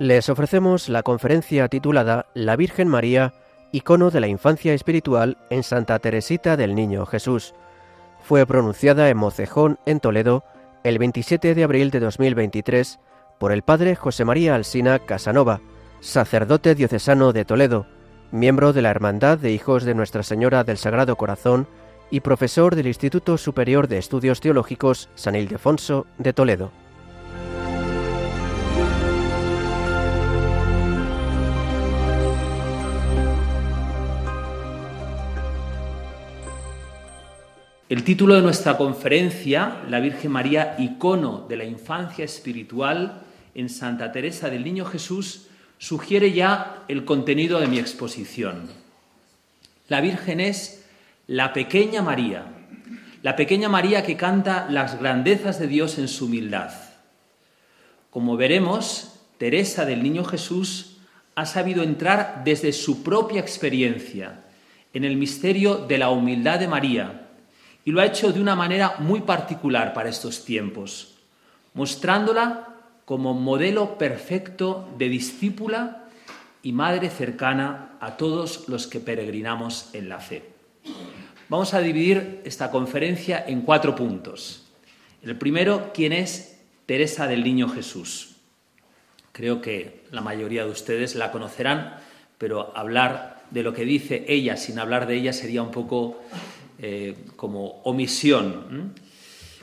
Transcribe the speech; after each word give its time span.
Les 0.00 0.30
ofrecemos 0.30 0.88
la 0.88 1.02
conferencia 1.02 1.68
titulada 1.68 2.24
La 2.32 2.56
Virgen 2.56 2.88
María, 2.88 3.34
icono 3.70 4.10
de 4.10 4.20
la 4.20 4.28
infancia 4.28 4.72
espiritual 4.72 5.36
en 5.50 5.62
Santa 5.62 5.98
Teresita 5.98 6.56
del 6.56 6.74
Niño 6.74 7.04
Jesús. 7.04 7.52
Fue 8.22 8.46
pronunciada 8.46 9.10
en 9.10 9.18
Mocejón, 9.18 9.78
en 9.84 10.00
Toledo, 10.00 10.42
el 10.84 10.98
27 10.98 11.54
de 11.54 11.64
abril 11.64 11.90
de 11.90 12.00
2023 12.00 12.98
por 13.38 13.52
el 13.52 13.60
padre 13.60 13.94
José 13.94 14.24
María 14.24 14.54
Alsina 14.54 15.00
Casanova, 15.00 15.60
sacerdote 16.00 16.74
diocesano 16.74 17.34
de 17.34 17.44
Toledo, 17.44 17.86
miembro 18.30 18.72
de 18.72 18.80
la 18.80 18.90
Hermandad 18.90 19.36
de 19.36 19.52
Hijos 19.52 19.84
de 19.84 19.94
Nuestra 19.94 20.22
Señora 20.22 20.64
del 20.64 20.78
Sagrado 20.78 21.16
Corazón 21.16 21.66
y 22.10 22.20
profesor 22.20 22.74
del 22.74 22.86
Instituto 22.86 23.36
Superior 23.36 23.86
de 23.86 23.98
Estudios 23.98 24.40
Teológicos 24.40 25.10
San 25.14 25.36
Ildefonso 25.36 26.06
de 26.16 26.32
Toledo. 26.32 26.79
El 37.90 38.04
título 38.04 38.36
de 38.36 38.42
nuestra 38.42 38.76
conferencia, 38.76 39.82
La 39.88 39.98
Virgen 39.98 40.30
María, 40.30 40.76
icono 40.78 41.46
de 41.48 41.56
la 41.56 41.64
infancia 41.64 42.24
espiritual 42.24 43.22
en 43.52 43.68
Santa 43.68 44.12
Teresa 44.12 44.48
del 44.48 44.62
Niño 44.62 44.84
Jesús, 44.84 45.48
sugiere 45.76 46.30
ya 46.30 46.84
el 46.86 47.04
contenido 47.04 47.58
de 47.58 47.66
mi 47.66 47.80
exposición. 47.80 48.70
La 49.88 50.00
Virgen 50.00 50.38
es 50.38 50.86
la 51.26 51.52
pequeña 51.52 52.00
María, 52.00 52.44
la 53.24 53.34
pequeña 53.34 53.68
María 53.68 54.04
que 54.04 54.16
canta 54.16 54.68
las 54.70 55.00
grandezas 55.00 55.58
de 55.58 55.66
Dios 55.66 55.98
en 55.98 56.06
su 56.06 56.26
humildad. 56.26 56.70
Como 58.10 58.36
veremos, 58.36 59.16
Teresa 59.36 59.84
del 59.84 60.04
Niño 60.04 60.22
Jesús 60.22 60.98
ha 61.34 61.44
sabido 61.44 61.82
entrar 61.82 62.42
desde 62.44 62.72
su 62.72 63.02
propia 63.02 63.40
experiencia 63.40 64.44
en 64.94 65.02
el 65.02 65.16
misterio 65.16 65.74
de 65.88 65.98
la 65.98 66.10
humildad 66.10 66.60
de 66.60 66.68
María 66.68 67.26
y 67.84 67.92
lo 67.92 68.00
ha 68.00 68.06
hecho 68.06 68.32
de 68.32 68.40
una 68.40 68.56
manera 68.56 68.96
muy 68.98 69.20
particular 69.20 69.92
para 69.92 70.08
estos 70.08 70.44
tiempos, 70.44 71.16
mostrándola 71.74 72.76
como 73.04 73.34
modelo 73.34 73.98
perfecto 73.98 74.88
de 74.98 75.08
discípula 75.08 76.04
y 76.62 76.72
madre 76.72 77.10
cercana 77.10 77.96
a 78.00 78.16
todos 78.16 78.68
los 78.68 78.86
que 78.86 79.00
peregrinamos 79.00 79.90
en 79.94 80.08
la 80.08 80.20
fe. 80.20 80.44
Vamos 81.48 81.74
a 81.74 81.80
dividir 81.80 82.42
esta 82.44 82.70
conferencia 82.70 83.44
en 83.46 83.62
cuatro 83.62 83.96
puntos. 83.96 84.68
El 85.22 85.36
primero, 85.36 85.90
¿quién 85.92 86.12
es 86.12 86.60
Teresa 86.86 87.26
del 87.26 87.42
Niño 87.42 87.68
Jesús? 87.68 88.36
Creo 89.32 89.60
que 89.60 90.04
la 90.10 90.20
mayoría 90.20 90.64
de 90.64 90.70
ustedes 90.70 91.14
la 91.14 91.32
conocerán, 91.32 91.96
pero 92.38 92.72
hablar 92.76 93.42
de 93.50 93.62
lo 93.62 93.72
que 93.72 93.84
dice 93.84 94.24
ella 94.28 94.56
sin 94.56 94.78
hablar 94.78 95.06
de 95.06 95.16
ella 95.16 95.32
sería 95.32 95.62
un 95.62 95.70
poco 95.70 96.22
eh, 96.82 97.14
como 97.36 97.82
omisión. 97.84 98.94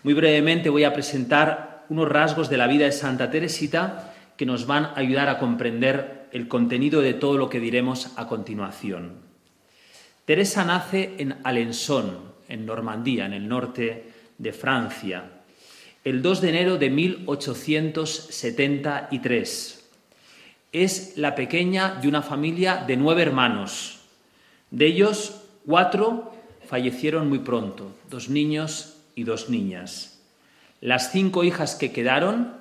Muy 0.03 0.13
brevemente 0.13 0.69
voy 0.69 0.83
a 0.83 0.93
presentar 0.93 1.83
unos 1.89 2.07
rasgos 2.07 2.47
de 2.47 2.57
la 2.57 2.67
vida 2.67 2.85
de 2.85 2.91
Santa 2.91 3.31
Teresita 3.31 4.13
que 4.37 4.45
nos 4.45 4.67
van 4.67 4.85
a 4.85 4.97
ayudar 4.97 5.27
a 5.27 5.39
comprender 5.39 6.27
el 6.31 6.47
contenido 6.47 7.01
de 7.01 7.15
todo 7.15 7.39
lo 7.39 7.49
que 7.49 7.59
diremos 7.59 8.11
a 8.17 8.27
continuación. 8.27 9.13
Teresa 10.25 10.63
nace 10.63 11.15
en 11.17 11.37
Alençon, 11.43 12.19
en 12.47 12.67
Normandía, 12.67 13.25
en 13.25 13.33
el 13.33 13.47
norte 13.47 14.11
de 14.37 14.53
Francia, 14.53 15.23
el 16.03 16.21
2 16.21 16.41
de 16.41 16.49
enero 16.49 16.77
de 16.77 16.91
1873. 16.91 19.89
Es 20.71 21.17
la 21.17 21.33
pequeña 21.33 21.95
de 21.95 22.07
una 22.07 22.21
familia 22.21 22.83
de 22.85 22.95
nueve 22.95 23.23
hermanos. 23.23 24.01
De 24.69 24.85
ellos, 24.85 25.41
cuatro 25.65 26.36
fallecieron 26.67 27.29
muy 27.29 27.39
pronto, 27.39 27.91
dos 28.09 28.29
niños 28.29 28.97
y 29.15 29.23
dos 29.23 29.49
niñas. 29.49 30.19
Las 30.81 31.11
cinco 31.11 31.43
hijas 31.43 31.75
que 31.75 31.91
quedaron 31.91 32.53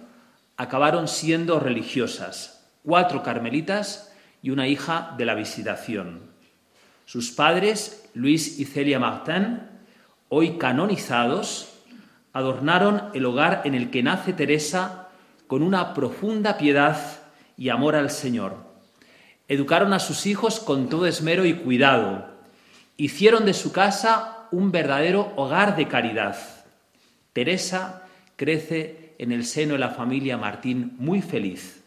acabaron 0.57 1.09
siendo 1.09 1.61
religiosas, 1.61 2.65
cuatro 2.83 3.23
carmelitas 3.23 4.13
y 4.43 4.51
una 4.51 4.69
hija 4.69 5.15
de 5.19 5.27
la 5.27 5.35
visitación. 5.35 6.21
Sus 7.05 7.31
padres, 7.31 8.09
Luis 8.15 8.59
y 8.59 8.65
Celia 8.65 8.99
Martin, 8.99 9.61
hoy 10.29 10.57
canonizados, 10.59 11.75
adornaron 12.33 13.11
el 13.13 13.27
hogar 13.27 13.63
en 13.65 13.75
el 13.75 13.91
que 13.91 14.03
nace 14.03 14.33
Teresa 14.33 15.09
con 15.47 15.63
una 15.63 15.95
profunda 15.95 16.59
piedad 16.59 16.99
y 17.57 17.69
amor 17.69 17.97
al 17.97 18.11
Señor. 18.11 18.57
Educaron 19.49 19.93
a 19.93 20.01
sus 20.01 20.27
hijos 20.27 20.59
con 20.61 20.89
todo 20.89 21.07
esmero 21.07 21.45
y 21.45 21.55
cuidado, 21.55 22.36
Hicieron 22.97 23.45
de 23.45 23.55
su 23.55 23.73
casa 23.73 24.49
un 24.51 24.73
verdadero 24.73 25.33
hogar 25.37 25.77
de 25.77 25.89
caridad. 25.89 26.37
Teresa 27.33 28.03
crece 28.37 29.15
en 29.19 29.33
el 29.33 29.45
seno 29.45 29.75
de 29.75 29.79
la 29.79 29.91
familia 29.91 30.39
Martín 30.39 30.95
muy 30.99 31.21
feliz. 31.21 31.83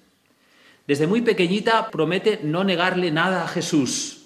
Desde 0.88 1.08
muy 1.08 1.22
pequeñita 1.22 1.90
promete 1.90 2.40
no 2.44 2.64
negarle 2.64 3.12
nada 3.12 3.44
a 3.44 3.48
Jesús. 3.48 4.26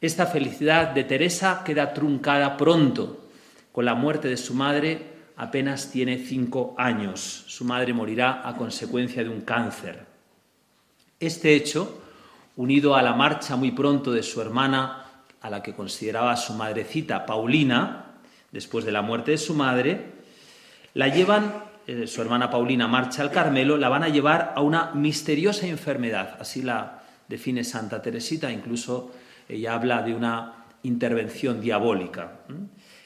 Esta 0.00 0.26
felicidad 0.26 0.88
de 0.88 1.04
Teresa 1.04 1.62
queda 1.64 1.92
truncada 1.92 2.56
pronto. 2.56 3.28
Con 3.72 3.84
la 3.84 3.94
muerte 3.94 4.28
de 4.28 4.36
su 4.36 4.54
madre 4.54 5.10
apenas 5.36 5.90
tiene 5.90 6.18
cinco 6.18 6.74
años. 6.78 7.44
Su 7.46 7.64
madre 7.64 7.92
morirá 7.92 8.46
a 8.48 8.56
consecuencia 8.56 9.22
de 9.22 9.28
un 9.28 9.42
cáncer. 9.42 10.06
Este 11.18 11.54
hecho, 11.54 12.02
unido 12.56 12.94
a 12.94 13.02
la 13.02 13.12
marcha 13.12 13.56
muy 13.56 13.72
pronto 13.72 14.12
de 14.12 14.22
su 14.22 14.40
hermana 14.40 14.99
a 15.40 15.50
la 15.50 15.62
que 15.62 15.74
consideraba 15.74 16.36
su 16.36 16.54
madrecita 16.54 17.26
Paulina, 17.26 18.10
después 18.52 18.84
de 18.84 18.92
la 18.92 19.02
muerte 19.02 19.32
de 19.32 19.38
su 19.38 19.54
madre, 19.54 20.20
la 20.94 21.08
llevan, 21.08 21.64
eh, 21.86 22.06
su 22.06 22.20
hermana 22.20 22.50
Paulina 22.50 22.88
marcha 22.88 23.22
al 23.22 23.30
Carmelo, 23.30 23.76
la 23.76 23.88
van 23.88 24.02
a 24.02 24.08
llevar 24.08 24.52
a 24.56 24.60
una 24.60 24.92
misteriosa 24.92 25.66
enfermedad, 25.66 26.36
así 26.40 26.62
la 26.62 27.02
define 27.28 27.64
Santa 27.64 28.02
Teresita, 28.02 28.50
incluso 28.50 29.12
ella 29.48 29.74
habla 29.74 30.02
de 30.02 30.14
una 30.14 30.64
intervención 30.82 31.60
diabólica, 31.60 32.40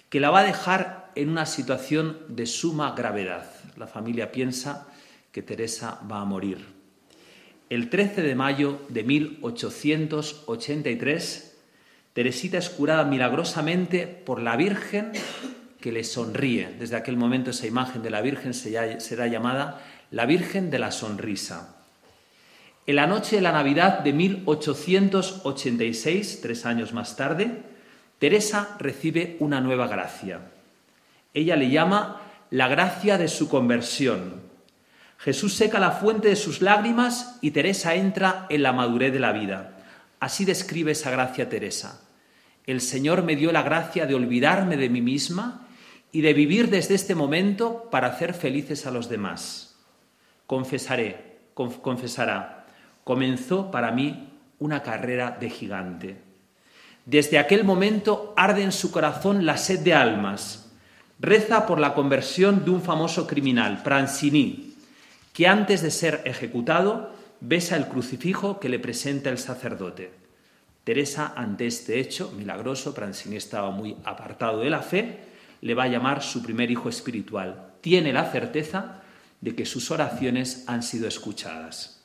que 0.08 0.20
la 0.20 0.30
va 0.30 0.40
a 0.40 0.44
dejar 0.44 1.10
en 1.14 1.28
una 1.28 1.44
situación 1.46 2.18
de 2.28 2.46
suma 2.46 2.94
gravedad. 2.96 3.44
La 3.76 3.86
familia 3.86 4.32
piensa 4.32 4.88
que 5.30 5.42
Teresa 5.42 6.00
va 6.10 6.20
a 6.20 6.24
morir. 6.24 6.72
El 7.70 7.88
13 7.90 8.22
de 8.22 8.34
mayo 8.34 8.80
de 8.88 9.02
1883, 9.02 11.53
Teresita 12.14 12.56
es 12.58 12.70
curada 12.70 13.04
milagrosamente 13.04 14.06
por 14.06 14.40
la 14.40 14.56
Virgen 14.56 15.10
que 15.80 15.90
le 15.90 16.04
sonríe. 16.04 16.68
Desde 16.78 16.94
aquel 16.94 17.16
momento 17.16 17.50
esa 17.50 17.66
imagen 17.66 18.04
de 18.04 18.10
la 18.10 18.20
Virgen 18.20 18.54
será 18.54 19.26
llamada 19.26 19.80
la 20.12 20.24
Virgen 20.24 20.70
de 20.70 20.78
la 20.78 20.92
Sonrisa. 20.92 21.74
En 22.86 22.96
la 22.96 23.06
noche 23.08 23.36
de 23.36 23.42
la 23.42 23.50
Navidad 23.50 23.98
de 23.98 24.12
1886, 24.12 26.40
tres 26.40 26.64
años 26.66 26.92
más 26.92 27.16
tarde, 27.16 27.62
Teresa 28.20 28.76
recibe 28.78 29.36
una 29.40 29.60
nueva 29.60 29.88
gracia. 29.88 30.52
Ella 31.34 31.56
le 31.56 31.70
llama 31.70 32.20
la 32.50 32.68
gracia 32.68 33.18
de 33.18 33.26
su 33.26 33.48
conversión. 33.48 34.40
Jesús 35.18 35.54
seca 35.54 35.80
la 35.80 35.90
fuente 35.90 36.28
de 36.28 36.36
sus 36.36 36.62
lágrimas 36.62 37.38
y 37.40 37.50
Teresa 37.50 37.96
entra 37.96 38.46
en 38.50 38.62
la 38.62 38.72
madurez 38.72 39.12
de 39.12 39.18
la 39.18 39.32
vida. 39.32 39.73
Así 40.20 40.44
describe 40.44 40.92
esa 40.92 41.10
gracia 41.10 41.48
Teresa. 41.48 42.00
El 42.66 42.80
Señor 42.80 43.22
me 43.22 43.36
dio 43.36 43.52
la 43.52 43.62
gracia 43.62 44.06
de 44.06 44.14
olvidarme 44.14 44.76
de 44.76 44.88
mí 44.88 45.02
misma 45.02 45.68
y 46.12 46.20
de 46.20 46.32
vivir 46.32 46.70
desde 46.70 46.94
este 46.94 47.14
momento 47.14 47.88
para 47.90 48.08
hacer 48.08 48.34
felices 48.34 48.86
a 48.86 48.90
los 48.90 49.08
demás. 49.08 49.76
Confesaré, 50.46 51.40
confesará, 51.54 52.66
comenzó 53.02 53.70
para 53.70 53.90
mí 53.90 54.30
una 54.58 54.82
carrera 54.82 55.36
de 55.38 55.50
gigante. 55.50 56.16
Desde 57.04 57.38
aquel 57.38 57.64
momento 57.64 58.32
arde 58.36 58.62
en 58.62 58.72
su 58.72 58.90
corazón 58.90 59.44
la 59.44 59.58
sed 59.58 59.80
de 59.80 59.92
almas. 59.92 60.72
Reza 61.20 61.66
por 61.66 61.78
la 61.78 61.94
conversión 61.94 62.64
de 62.64 62.70
un 62.70 62.80
famoso 62.80 63.26
criminal, 63.26 63.82
Prancini, 63.82 64.74
que 65.32 65.46
antes 65.46 65.82
de 65.82 65.90
ser 65.90 66.22
ejecutado 66.24 67.12
besa 67.46 67.76
el 67.76 67.88
crucifijo 67.88 68.58
que 68.58 68.70
le 68.70 68.78
presenta 68.78 69.28
el 69.28 69.38
sacerdote. 69.38 70.12
Teresa, 70.82 71.34
ante 71.36 71.66
este 71.66 72.00
hecho 72.00 72.32
milagroso, 72.32 72.94
Prancini 72.94 73.36
estaba 73.36 73.70
muy 73.70 73.96
apartado 74.04 74.60
de 74.60 74.70
la 74.70 74.80
fe, 74.80 75.18
le 75.60 75.74
va 75.74 75.84
a 75.84 75.88
llamar 75.88 76.22
su 76.22 76.42
primer 76.42 76.70
hijo 76.70 76.88
espiritual. 76.88 77.74
Tiene 77.80 78.12
la 78.12 78.30
certeza 78.30 79.02
de 79.40 79.54
que 79.54 79.66
sus 79.66 79.90
oraciones 79.90 80.64
han 80.66 80.82
sido 80.82 81.06
escuchadas. 81.06 82.02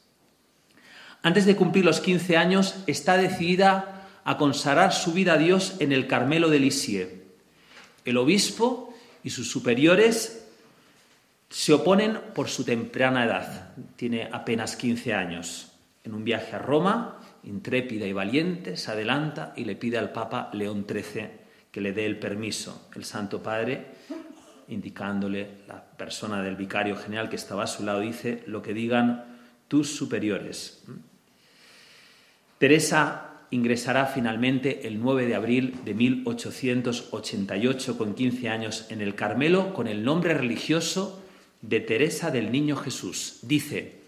Antes 1.22 1.46
de 1.46 1.56
cumplir 1.56 1.86
los 1.86 2.02
15 2.02 2.38
años, 2.38 2.76
está 2.88 3.18
decidida 3.18 4.08
a 4.26 4.38
consagrar 4.38 4.94
su 4.94 5.14
vida 5.14 5.34
a 5.34 5.38
Dios 5.38 5.76
en 5.80 5.94
el 5.94 6.08
Carmelo 6.08 6.50
de 6.50 6.60
Lisieux. 6.60 7.10
El 8.04 8.18
obispo 8.18 8.94
y 9.24 9.30
sus 9.30 9.50
superiores 9.50 10.39
Se 11.50 11.74
oponen 11.74 12.19
por 12.36 12.48
su 12.48 12.63
temprana 12.63 13.25
edad, 13.25 13.74
tiene 13.96 14.30
apenas 14.31 14.75
15 14.75 15.16
años. 15.16 15.72
En 16.04 16.13
un 16.13 16.24
viaje 16.24 16.56
a 16.56 16.60
Roma, 16.60 17.18
intrépida 17.44 18.06
y 18.06 18.13
valiente, 18.13 18.78
se 18.78 18.92
adelanta 18.92 19.54
y 19.56 19.66
le 19.66 19.75
pide 19.75 19.98
al 19.98 20.12
Papa 20.12 20.51
León 20.54 20.86
XIII 20.88 21.28
que 21.72 21.81
le 21.81 21.92
dé 21.92 22.06
el 22.06 22.19
permiso. 22.19 22.88
El 22.96 23.04
Santo 23.04 23.42
Padre, 23.42 23.88
indicándole 24.68 25.62
la 25.68 25.84
persona 25.84 26.44
del 26.44 26.56
vicario 26.56 26.96
general 26.96 27.30
que 27.30 27.38
estaba 27.38 27.63
a 27.63 27.68
su 27.68 27.84
lado, 27.84 28.02
dice 28.02 28.44
lo 28.45 28.62
que 28.62 28.75
digan 28.75 29.25
tus 29.68 29.95
superiores. 29.95 30.84
Teresa 32.60 33.25
ingresará 33.52 34.06
finalmente 34.06 34.88
el 34.88 35.02
9 35.02 35.25
de 35.25 35.34
abril 35.34 35.80
de 35.84 35.95
1888 35.95 37.98
con 37.98 38.13
15 38.13 38.50
años 38.50 38.86
en 38.90 39.02
el 39.02 39.16
Carmelo 39.16 39.74
con 39.74 39.88
el 39.88 40.04
nombre 40.04 40.36
religioso 40.36 41.19
de 41.62 41.80
Teresa 41.80 42.32
del 42.32 42.52
Niño 42.52 42.76
Jesús. 42.76 43.40
Dice, 43.42 44.00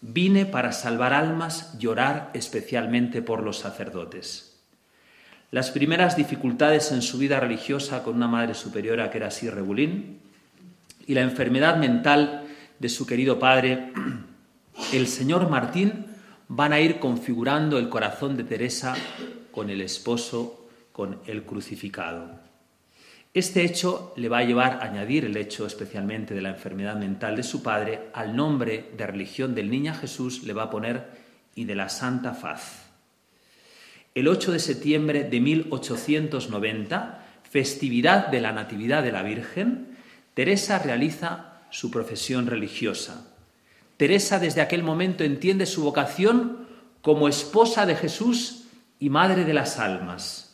vine 0.00 0.46
para 0.46 0.72
salvar 0.72 1.12
almas 1.12 1.76
y 1.80 1.86
especialmente 2.34 3.22
por 3.22 3.42
los 3.42 3.58
sacerdotes. 3.58 4.60
Las 5.50 5.70
primeras 5.70 6.16
dificultades 6.16 6.90
en 6.92 7.02
su 7.02 7.18
vida 7.18 7.38
religiosa 7.40 8.02
con 8.02 8.16
una 8.16 8.28
madre 8.28 8.54
superiora 8.54 9.10
que 9.10 9.18
era 9.18 9.28
así 9.28 9.48
Rebulín 9.48 10.18
y 11.06 11.14
la 11.14 11.22
enfermedad 11.22 11.76
mental 11.76 12.44
de 12.78 12.88
su 12.88 13.06
querido 13.06 13.38
padre, 13.38 13.92
el 14.92 15.06
señor 15.06 15.48
Martín, 15.48 16.06
van 16.48 16.72
a 16.72 16.80
ir 16.80 16.98
configurando 16.98 17.78
el 17.78 17.88
corazón 17.88 18.36
de 18.36 18.44
Teresa 18.44 18.94
con 19.50 19.70
el 19.70 19.80
esposo, 19.80 20.68
con 20.92 21.20
el 21.26 21.44
crucificado. 21.44 22.45
Este 23.36 23.62
hecho 23.62 24.14
le 24.16 24.30
va 24.30 24.38
a 24.38 24.44
llevar 24.44 24.78
a 24.80 24.84
añadir 24.84 25.26
el 25.26 25.36
hecho 25.36 25.66
especialmente 25.66 26.34
de 26.34 26.40
la 26.40 26.48
enfermedad 26.48 26.96
mental 26.96 27.36
de 27.36 27.42
su 27.42 27.62
padre 27.62 28.08
al 28.14 28.34
nombre 28.34 28.90
de 28.96 29.06
religión 29.06 29.54
del 29.54 29.70
Niño 29.70 29.94
Jesús, 29.94 30.42
le 30.44 30.54
va 30.54 30.64
a 30.64 30.70
poner 30.70 31.04
y 31.54 31.66
de 31.66 31.74
la 31.74 31.90
Santa 31.90 32.32
Faz. 32.32 32.86
El 34.14 34.28
8 34.28 34.52
de 34.52 34.58
septiembre 34.58 35.24
de 35.24 35.40
1890, 35.40 37.24
festividad 37.42 38.28
de 38.28 38.40
la 38.40 38.52
Natividad 38.52 39.02
de 39.02 39.12
la 39.12 39.22
Virgen, 39.22 39.98
Teresa 40.32 40.78
realiza 40.78 41.60
su 41.68 41.90
profesión 41.90 42.46
religiosa 42.46 43.36
Teresa 43.96 44.38
desde 44.38 44.60
aquel 44.60 44.82
momento 44.82 45.24
entiende 45.24 45.64
su 45.64 45.82
vocación 45.82 46.66
como 47.00 47.28
esposa 47.28 47.86
de 47.86 47.96
Jesús 47.96 48.64
y 48.98 49.08
madre 49.08 49.44
de 49.44 49.54
las 49.54 49.78
almas. 49.78 50.45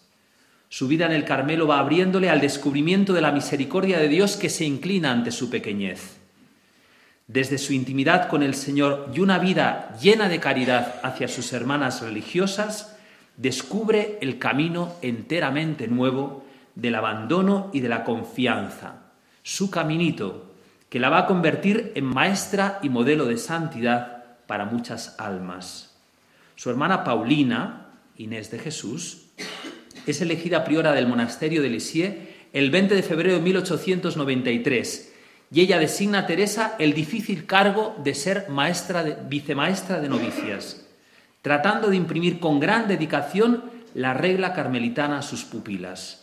Su 0.72 0.88
vida 0.88 1.04
en 1.04 1.12
el 1.12 1.26
Carmelo 1.26 1.66
va 1.66 1.80
abriéndole 1.80 2.30
al 2.30 2.40
descubrimiento 2.40 3.12
de 3.12 3.20
la 3.20 3.30
misericordia 3.30 3.98
de 3.98 4.08
Dios 4.08 4.38
que 4.38 4.48
se 4.48 4.64
inclina 4.64 5.12
ante 5.12 5.30
su 5.30 5.50
pequeñez. 5.50 6.16
Desde 7.26 7.58
su 7.58 7.74
intimidad 7.74 8.26
con 8.26 8.42
el 8.42 8.54
Señor 8.54 9.10
y 9.14 9.20
una 9.20 9.38
vida 9.38 9.94
llena 10.00 10.30
de 10.30 10.40
caridad 10.40 10.94
hacia 11.02 11.28
sus 11.28 11.52
hermanas 11.52 12.00
religiosas, 12.00 12.96
descubre 13.36 14.16
el 14.22 14.38
camino 14.38 14.94
enteramente 15.02 15.88
nuevo 15.88 16.46
del 16.74 16.94
abandono 16.94 17.68
y 17.74 17.80
de 17.80 17.90
la 17.90 18.02
confianza, 18.02 18.94
su 19.42 19.70
caminito 19.70 20.54
que 20.88 21.00
la 21.00 21.10
va 21.10 21.18
a 21.18 21.26
convertir 21.26 21.92
en 21.96 22.06
maestra 22.06 22.78
y 22.82 22.88
modelo 22.88 23.26
de 23.26 23.36
santidad 23.36 24.24
para 24.46 24.64
muchas 24.64 25.16
almas. 25.20 25.94
Su 26.56 26.70
hermana 26.70 27.04
Paulina, 27.04 27.88
Inés 28.16 28.50
de 28.50 28.58
Jesús, 28.58 29.26
es 30.06 30.20
elegida 30.20 30.64
priora 30.64 30.92
del 30.92 31.06
monasterio 31.06 31.62
de 31.62 31.70
Lisieux 31.70 32.14
el 32.52 32.70
20 32.70 32.94
de 32.94 33.02
febrero 33.02 33.34
de 33.34 33.40
1893 33.40 35.12
y 35.50 35.60
ella 35.60 35.78
designa 35.78 36.20
a 36.20 36.26
Teresa 36.26 36.76
el 36.78 36.94
difícil 36.94 37.46
cargo 37.46 37.94
de 38.02 38.14
ser 38.14 38.48
maestra 38.48 39.02
vicemaestra 39.02 40.00
de 40.00 40.08
novicias, 40.08 40.86
tratando 41.42 41.88
de 41.88 41.96
imprimir 41.96 42.40
con 42.40 42.60
gran 42.60 42.88
dedicación 42.88 43.64
la 43.94 44.14
regla 44.14 44.54
carmelitana 44.54 45.18
a 45.18 45.22
sus 45.22 45.44
pupilas 45.44 46.22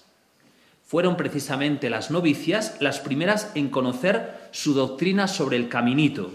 fueron 0.89 1.17
precisamente 1.17 1.87
las 1.91 2.09
novicias 2.09 2.77
las 2.79 2.99
primeras 2.99 3.51
en 3.53 3.69
conocer 3.69 4.49
su 4.49 4.73
doctrina 4.73 5.27
sobre 5.27 5.55
el 5.55 5.69
caminito. 5.69 6.31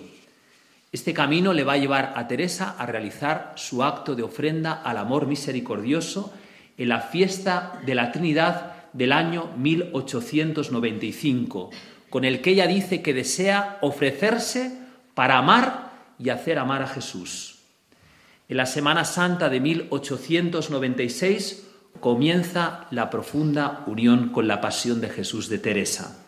Este 0.92 1.12
camino 1.12 1.52
le 1.52 1.64
va 1.64 1.72
a 1.72 1.78
llevar 1.78 2.12
a 2.14 2.28
Teresa 2.28 2.76
a 2.78 2.86
realizar 2.86 3.54
su 3.56 3.82
acto 3.82 4.14
de 4.14 4.22
ofrenda 4.22 4.74
al 4.74 4.98
amor 4.98 5.26
misericordioso 5.26 6.32
en 6.76 6.88
la 6.88 7.00
fiesta 7.00 7.80
de 7.84 7.94
la 7.94 8.12
Trinidad 8.12 8.72
del 8.92 9.12
año 9.12 9.50
1895, 9.56 11.70
con 12.10 12.24
el 12.24 12.40
que 12.40 12.50
ella 12.50 12.66
dice 12.66 13.02
que 13.02 13.14
desea 13.14 13.78
ofrecerse 13.80 14.78
para 15.14 15.38
amar 15.38 15.90
y 16.18 16.30
hacer 16.30 16.58
amar 16.58 16.82
a 16.82 16.86
Jesús. 16.86 17.58
En 18.48 18.58
la 18.58 18.66
Semana 18.66 19.04
Santa 19.04 19.48
de 19.48 19.60
1896 19.60 21.66
comienza 22.00 22.86
la 22.90 23.10
profunda 23.10 23.84
unión 23.86 24.28
con 24.28 24.46
la 24.46 24.60
pasión 24.60 25.00
de 25.00 25.08
Jesús 25.08 25.48
de 25.48 25.58
Teresa, 25.58 26.22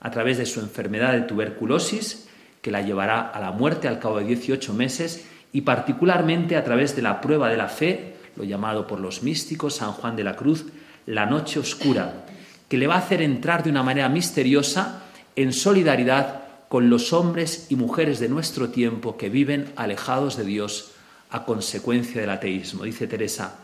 a 0.00 0.10
través 0.10 0.38
de 0.38 0.46
su 0.46 0.60
enfermedad 0.60 1.12
de 1.12 1.22
tuberculosis, 1.22 2.28
que 2.60 2.70
la 2.70 2.82
llevará 2.82 3.20
a 3.20 3.40
la 3.40 3.52
muerte 3.52 3.88
al 3.88 3.98
cabo 3.98 4.18
de 4.18 4.26
18 4.26 4.74
meses, 4.74 5.26
y 5.52 5.62
particularmente 5.62 6.56
a 6.56 6.64
través 6.64 6.94
de 6.94 7.02
la 7.02 7.20
prueba 7.20 7.48
de 7.48 7.56
la 7.56 7.68
fe, 7.68 8.15
lo 8.36 8.44
llamado 8.44 8.86
por 8.86 9.00
los 9.00 9.22
místicos 9.22 9.76
San 9.76 9.92
Juan 9.92 10.16
de 10.16 10.24
la 10.24 10.36
Cruz, 10.36 10.66
la 11.06 11.26
noche 11.26 11.58
oscura, 11.58 12.26
que 12.68 12.78
le 12.78 12.86
va 12.86 12.96
a 12.96 12.98
hacer 12.98 13.22
entrar 13.22 13.62
de 13.62 13.70
una 13.70 13.82
manera 13.82 14.08
misteriosa 14.08 15.02
en 15.34 15.52
solidaridad 15.52 16.42
con 16.68 16.90
los 16.90 17.12
hombres 17.12 17.66
y 17.70 17.76
mujeres 17.76 18.18
de 18.18 18.28
nuestro 18.28 18.70
tiempo 18.70 19.16
que 19.16 19.28
viven 19.28 19.72
alejados 19.76 20.36
de 20.36 20.44
Dios 20.44 20.92
a 21.30 21.44
consecuencia 21.44 22.20
del 22.20 22.30
ateísmo. 22.30 22.84
Dice 22.84 23.06
Teresa, 23.06 23.58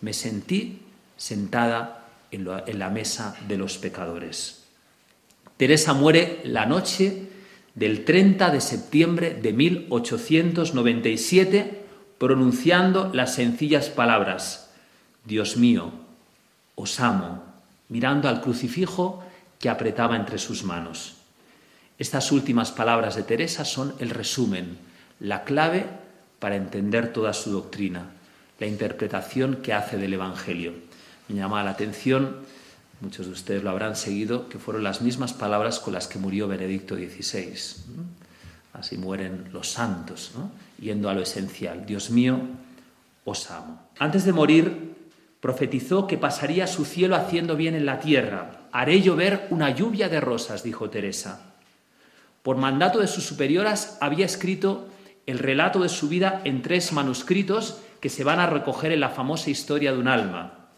me 0.00 0.12
sentí 0.12 0.80
sentada 1.16 2.06
en 2.30 2.78
la 2.78 2.90
mesa 2.90 3.36
de 3.46 3.56
los 3.56 3.78
pecadores. 3.78 4.64
Teresa 5.56 5.94
muere 5.94 6.40
la 6.44 6.66
noche 6.66 7.28
del 7.74 8.04
30 8.04 8.50
de 8.50 8.60
septiembre 8.60 9.38
de 9.40 9.52
1897 9.52 11.77
pronunciando 12.18 13.10
las 13.12 13.34
sencillas 13.34 13.88
palabras, 13.88 14.70
Dios 15.24 15.56
mío, 15.56 15.92
os 16.74 17.00
amo, 17.00 17.42
mirando 17.88 18.28
al 18.28 18.40
crucifijo 18.40 19.22
que 19.58 19.68
apretaba 19.68 20.16
entre 20.16 20.38
sus 20.38 20.64
manos. 20.64 21.16
Estas 21.98 22.30
últimas 22.30 22.70
palabras 22.70 23.16
de 23.16 23.22
Teresa 23.22 23.64
son 23.64 23.94
el 23.98 24.10
resumen, 24.10 24.78
la 25.20 25.44
clave 25.44 25.86
para 26.38 26.56
entender 26.56 27.12
toda 27.12 27.32
su 27.32 27.50
doctrina, 27.50 28.10
la 28.60 28.66
interpretación 28.66 29.56
que 29.56 29.72
hace 29.72 29.96
del 29.96 30.14
Evangelio 30.14 30.88
me 31.28 31.36
llama 31.36 31.62
la 31.62 31.70
atención, 31.70 32.36
muchos 33.00 33.26
de 33.26 33.32
ustedes 33.32 33.62
lo 33.62 33.70
habrán 33.70 33.96
seguido, 33.96 34.48
que 34.48 34.58
fueron 34.58 34.82
las 34.82 35.02
mismas 35.02 35.34
palabras 35.34 35.78
con 35.78 35.92
las 35.92 36.08
que 36.08 36.18
murió 36.18 36.48
Benedicto 36.48 36.96
XVI. 36.96 37.54
Así 38.72 38.96
mueren 38.96 39.48
los 39.52 39.68
santos, 39.68 40.32
yendo 40.80 41.08
a 41.08 41.14
lo 41.14 41.22
esencial. 41.22 41.86
Dios 41.86 42.10
mío, 42.10 42.38
os 43.24 43.50
amo. 43.50 43.88
Antes 43.98 44.24
de 44.24 44.32
morir, 44.32 44.94
profetizó 45.40 46.06
que 46.06 46.18
pasaría 46.18 46.66
su 46.66 46.84
cielo 46.84 47.16
haciendo 47.16 47.56
bien 47.56 47.74
en 47.74 47.86
la 47.86 48.00
tierra. 48.00 48.60
Haré 48.72 49.00
llover 49.00 49.46
una 49.50 49.70
lluvia 49.70 50.08
de 50.08 50.20
rosas, 50.20 50.62
dijo 50.62 50.90
Teresa. 50.90 51.54
Por 52.42 52.56
mandato 52.56 53.00
de 53.00 53.08
sus 53.08 53.24
superioras 53.24 53.98
había 54.00 54.26
escrito 54.26 54.88
el 55.26 55.38
relato 55.38 55.80
de 55.80 55.88
su 55.88 56.08
vida 56.08 56.40
en 56.44 56.62
tres 56.62 56.92
manuscritos 56.92 57.78
que 58.00 58.08
se 58.08 58.24
van 58.24 58.40
a 58.40 58.46
recoger 58.46 58.92
en 58.92 59.00
la 59.00 59.10
famosa 59.10 59.50
historia 59.50 59.92
de 59.92 59.98
un 59.98 60.08
alma. 60.08 60.70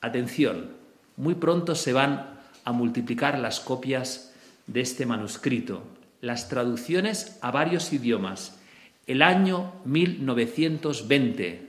Atención, 0.00 0.70
muy 1.16 1.34
pronto 1.34 1.74
se 1.74 1.92
van 1.92 2.40
a 2.64 2.72
multiplicar 2.72 3.38
las 3.38 3.60
copias 3.60 4.32
de 4.66 4.80
este 4.80 5.06
manuscrito, 5.06 5.82
las 6.20 6.48
traducciones 6.48 7.38
a 7.40 7.50
varios 7.50 7.92
idiomas. 7.92 8.58
El 9.06 9.22
año 9.22 9.72
1920, 9.84 11.66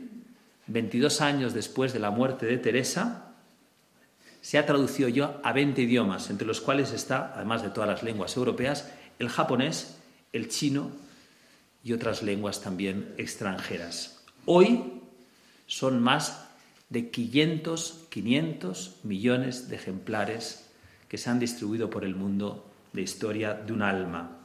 22 0.67 1.21
años 1.21 1.53
después 1.53 1.93
de 1.93 1.99
la 1.99 2.11
muerte 2.11 2.45
de 2.45 2.57
Teresa, 2.57 3.33
se 4.41 4.57
ha 4.57 4.65
traducido 4.65 5.09
yo 5.09 5.39
a 5.43 5.51
20 5.51 5.81
idiomas, 5.81 6.29
entre 6.29 6.47
los 6.47 6.61
cuales 6.61 6.91
está, 6.91 7.33
además 7.35 7.63
de 7.63 7.69
todas 7.69 7.89
las 7.89 8.03
lenguas 8.03 8.35
europeas, 8.37 8.89
el 9.19 9.29
japonés, 9.29 9.97
el 10.31 10.47
chino 10.47 10.91
y 11.83 11.93
otras 11.93 12.23
lenguas 12.23 12.61
también 12.61 13.13
extranjeras. 13.17 14.23
Hoy 14.45 15.01
son 15.65 16.01
más 16.01 16.47
de 16.89 17.09
500, 17.09 18.05
500 18.09 18.95
millones 19.03 19.69
de 19.69 19.75
ejemplares 19.75 20.69
que 21.09 21.17
se 21.17 21.29
han 21.29 21.39
distribuido 21.39 21.89
por 21.89 22.05
el 22.05 22.15
mundo 22.15 22.69
de 22.93 23.01
historia 23.01 23.53
de 23.53 23.73
un 23.73 23.81
alma. 23.81 24.36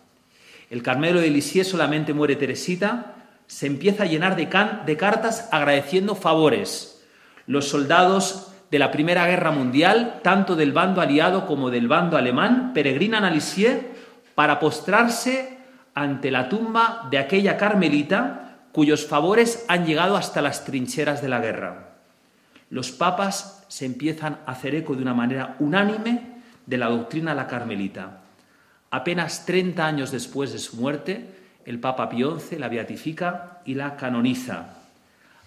El 0.73 0.83
Carmelo 0.83 1.21
de 1.21 1.29
Lisieux 1.29 1.69
solamente 1.69 2.15
muere 2.15 2.35
Teresita, 2.35 3.15
se 3.47 3.67
empieza 3.67 4.05
a 4.05 4.07
llenar 4.07 4.37
de, 4.37 4.49
de 4.87 4.97
cartas 4.97 5.51
agradeciendo 5.53 6.15
favores. 6.15 7.05
Los 7.47 7.69
soldados 7.69 8.55
de 8.71 8.79
la 8.79 8.91
Primera 8.91 9.27
Guerra 9.27 9.51
Mundial, 9.51 10.21
tanto 10.23 10.57
del 10.57 10.73
bando 10.73 11.03
aliado 11.03 11.47
como 11.47 11.69
del 11.69 11.89
bando 11.89 12.17
alemán, 12.17 12.73
peregrinan 12.73 13.23
a 13.23 13.31
Lisieux 13.31 13.85
para 14.35 14.59
postrarse 14.59 15.59
ante 15.93 16.31
la 16.31 16.49
tumba 16.49 17.07
de 17.11 17.19
aquella 17.19 17.59
carmelita 17.59 18.61
cuyos 18.73 19.05
favores 19.05 19.67
han 19.69 19.85
llegado 19.85 20.17
hasta 20.17 20.41
las 20.41 20.65
trincheras 20.65 21.21
de 21.21 21.29
la 21.29 21.41
guerra. 21.41 21.97
Los 22.71 22.93
papas 22.93 23.67
se 23.69 23.85
empiezan 23.85 24.39
a 24.47 24.53
hacer 24.53 24.75
eco 24.75 24.95
de 24.95 25.03
una 25.03 25.13
manera 25.13 25.55
unánime 25.59 26.41
de 26.65 26.79
la 26.79 26.89
doctrina 26.89 27.35
la 27.35 27.47
carmelita. 27.47 28.22
Apenas 28.93 29.47
30 29.47 29.87
años 29.87 30.11
después 30.11 30.53
de 30.53 30.59
su 30.59 30.77
muerte, 30.77 31.27
el 31.65 31.81
Papa 31.81 32.11
Pío 32.11 32.39
XI 32.39 32.59
la 32.59 32.69
beatifica 32.69 33.63
y 33.65 33.75
la 33.75 33.97
canoniza. 33.97 34.75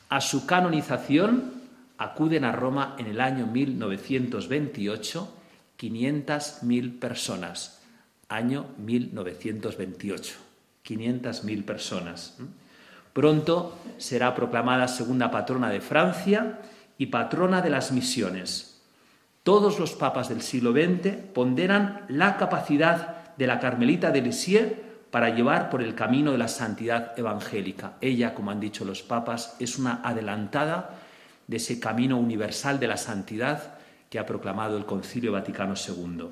A 0.09 0.19
su 0.19 0.47
canonización 0.47 1.53
acuden 1.99 2.43
a 2.43 2.51
Roma 2.51 2.95
en 2.97 3.05
el 3.05 3.21
año 3.21 3.45
1928 3.45 5.31
500.000 5.77 6.99
personas. 6.99 7.81
Año 8.29 8.65
1928. 8.79 10.35
500.000 10.83 11.65
personas. 11.65 12.37
Pronto 13.13 13.77
será 13.99 14.33
proclamada 14.33 14.87
segunda 14.87 15.29
patrona 15.29 15.69
de 15.69 15.81
Francia 15.81 16.61
y 16.97 17.07
patrona 17.07 17.61
de 17.61 17.69
las 17.69 17.91
misiones. 17.91 18.81
Todos 19.43 19.79
los 19.79 19.93
papas 19.93 20.29
del 20.29 20.41
siglo 20.41 20.71
XX 20.71 21.15
ponderan 21.33 22.05
la 22.07 22.37
capacidad 22.37 23.14
de 23.37 23.47
la 23.47 23.59
Carmelita 23.59 24.11
de 24.11 24.21
Lisieux 24.21 24.73
para 25.11 25.29
llevar 25.29 25.69
por 25.69 25.81
el 25.81 25.95
camino 25.95 26.31
de 26.33 26.37
la 26.37 26.47
santidad 26.47 27.17
evangélica. 27.17 27.93
Ella, 28.01 28.33
como 28.33 28.51
han 28.51 28.59
dicho 28.59 28.83
los 28.83 29.01
papas, 29.01 29.55
es 29.59 29.77
una 29.77 30.01
adelantada 30.03 30.99
de 31.47 31.57
ese 31.57 31.79
camino 31.79 32.17
universal 32.17 32.79
de 32.79 32.87
la 32.87 32.97
santidad 32.97 33.75
que 34.09 34.19
ha 34.19 34.25
proclamado 34.25 34.77
el 34.77 34.85
Concilio 34.85 35.31
Vaticano 35.31 35.73
II. 35.75 36.27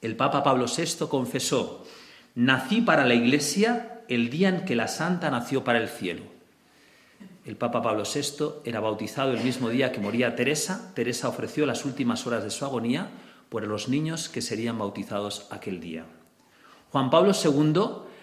El 0.00 0.16
Papa 0.16 0.42
Pablo 0.42 0.66
VI 0.66 1.06
confesó, 1.08 1.84
nací 2.34 2.82
para 2.82 3.04
la 3.04 3.14
Iglesia 3.14 4.02
el 4.08 4.30
día 4.30 4.48
en 4.48 4.64
que 4.64 4.76
la 4.76 4.88
Santa 4.88 5.30
nació 5.30 5.64
para 5.64 5.78
el 5.78 5.88
cielo. 5.88 6.22
El 7.44 7.56
Papa 7.56 7.82
Pablo 7.82 8.04
VI 8.04 8.60
era 8.64 8.78
bautizado 8.78 9.32
el 9.32 9.42
mismo 9.42 9.68
día 9.68 9.90
que 9.90 10.00
moría 10.00 10.36
Teresa. 10.36 10.92
Teresa 10.94 11.28
ofreció 11.28 11.66
las 11.66 11.84
últimas 11.84 12.26
horas 12.26 12.44
de 12.44 12.50
su 12.50 12.64
agonía 12.64 13.08
por 13.52 13.66
los 13.66 13.90
niños 13.90 14.30
que 14.30 14.40
serían 14.40 14.78
bautizados 14.78 15.46
aquel 15.50 15.78
día. 15.78 16.06
Juan 16.90 17.10
Pablo 17.10 17.32
II 17.34 17.82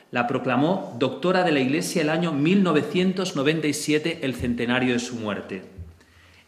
la 0.09 0.25
proclamó 0.25 0.95
doctora 0.97 1.43
de 1.43 1.51
la 1.51 1.59
Iglesia 1.59 2.01
el 2.01 2.09
año 2.09 2.31
1997, 2.31 4.25
el 4.25 4.33
centenario 4.33 4.93
de 4.93 4.99
su 4.99 5.17
muerte. 5.17 5.65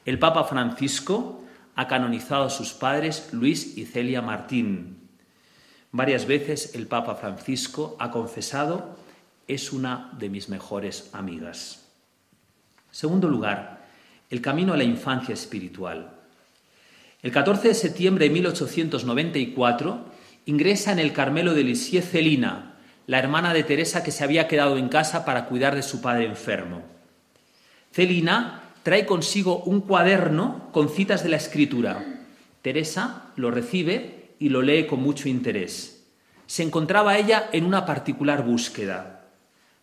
El 0.04 0.18
Papa 0.18 0.46
Francisco 0.46 1.44
ha 1.76 1.88
canonizado 1.88 2.46
a 2.46 2.50
sus 2.50 2.74
padres 2.74 3.30
Luis 3.34 3.78
y 3.78 3.86
Celia 3.86 4.24
Martín. 4.24 4.98
Varias 5.92 6.26
veces 6.26 6.74
el 6.74 6.88
Papa 6.88 7.14
Francisco 7.14 7.96
ha 8.00 8.10
confesado, 8.10 8.98
es 9.48 9.72
una 9.72 10.10
de 10.18 10.30
mis 10.30 10.50
mejores 10.50 11.12
amigas. 11.14 11.88
Segundo 12.90 13.28
lugar, 13.28 13.86
el 14.32 14.42
camino 14.42 14.74
a 14.74 14.78
la 14.78 14.86
infancia 14.86 15.36
espiritual. 15.36 16.21
El 17.24 17.32
14 17.32 17.68
de 17.68 17.74
septiembre 17.76 18.26
de 18.26 18.32
1894 18.32 20.06
ingresa 20.46 20.92
en 20.92 20.98
el 20.98 21.14
Carmelo 21.14 21.54
de 21.54 21.64
Lisieux 21.64 22.04
Celina, 22.04 22.80
la 23.06 23.20
hermana 23.20 23.54
de 23.54 23.64
Teresa 23.64 24.04
que 24.04 24.12
se 24.12 24.24
había 24.24 24.48
quedado 24.48 24.78
en 24.78 24.90
casa 24.90 25.24
para 25.24 25.46
cuidar 25.46 25.76
de 25.76 25.84
su 25.84 26.02
padre 26.02 26.26
enfermo. 26.26 26.82
Celina 27.92 28.64
trae 28.82 29.06
consigo 29.06 29.62
un 29.64 29.82
cuaderno 29.82 30.72
con 30.72 30.90
citas 30.90 31.22
de 31.22 31.30
la 31.30 31.38
escritura. 31.38 32.04
Teresa 32.64 33.26
lo 33.36 33.52
recibe 33.52 34.34
y 34.40 34.50
lo 34.50 34.64
lee 34.64 34.88
con 34.88 35.04
mucho 35.04 35.30
interés. 35.30 36.08
Se 36.48 36.64
encontraba 36.64 37.20
ella 37.20 37.50
en 37.52 37.66
una 37.66 37.86
particular 37.86 38.44
búsqueda. 38.44 39.28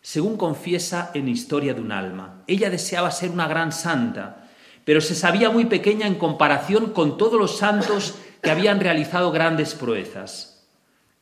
Según 0.01 0.35
confiesa 0.35 1.11
en 1.13 1.29
Historia 1.29 1.73
de 1.73 1.79
un 1.79 1.93
alma, 1.93 2.43
ella 2.47 2.69
deseaba 2.69 3.11
ser 3.11 3.29
una 3.29 3.47
gran 3.47 3.71
santa, 3.71 4.48
pero 4.89 5.01
se 5.01 5.13
sabía 5.13 5.51
muy 5.51 5.65
pequeña 5.65 6.07
en 6.07 6.15
comparación 6.15 6.93
con 6.93 7.19
todos 7.19 7.39
los 7.39 7.59
santos 7.59 8.15
que 8.41 8.49
habían 8.49 8.79
realizado 8.79 9.31
grandes 9.31 9.75
proezas. 9.75 10.65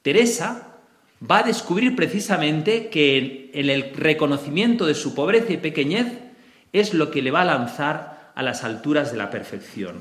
Teresa 0.04 0.78
va 1.22 1.40
a 1.40 1.44
descubrir 1.44 1.94
precisamente 1.94 2.88
que 2.88 3.52
en 3.54 3.70
el 3.70 3.94
reconocimiento 3.94 4.86
de 4.86 4.96
su 4.96 5.14
pobreza 5.14 5.52
y 5.52 5.58
pequeñez 5.58 6.08
es 6.72 6.94
lo 6.94 7.12
que 7.12 7.22
le 7.22 7.32
va 7.32 7.42
a 7.42 7.58
lanzar 7.58 8.32
a 8.36 8.42
las 8.42 8.64
alturas 8.64 9.12
de 9.12 9.18
la 9.18 9.30
perfección. 9.30 9.98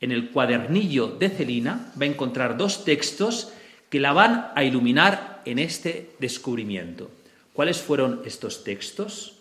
En 0.00 0.10
el 0.10 0.30
cuadernillo 0.30 1.06
de 1.06 1.28
Celina 1.28 1.92
va 1.96 2.06
a 2.06 2.08
encontrar 2.08 2.56
dos 2.56 2.84
textos 2.84 3.52
que 3.88 4.00
la 4.00 4.12
van 4.12 4.48
a 4.56 4.64
iluminar 4.64 5.42
en 5.44 5.60
este 5.60 6.10
descubrimiento. 6.18 7.08
¿Cuáles 7.52 7.80
fueron 7.80 8.22
estos 8.24 8.64
textos? 8.64 9.33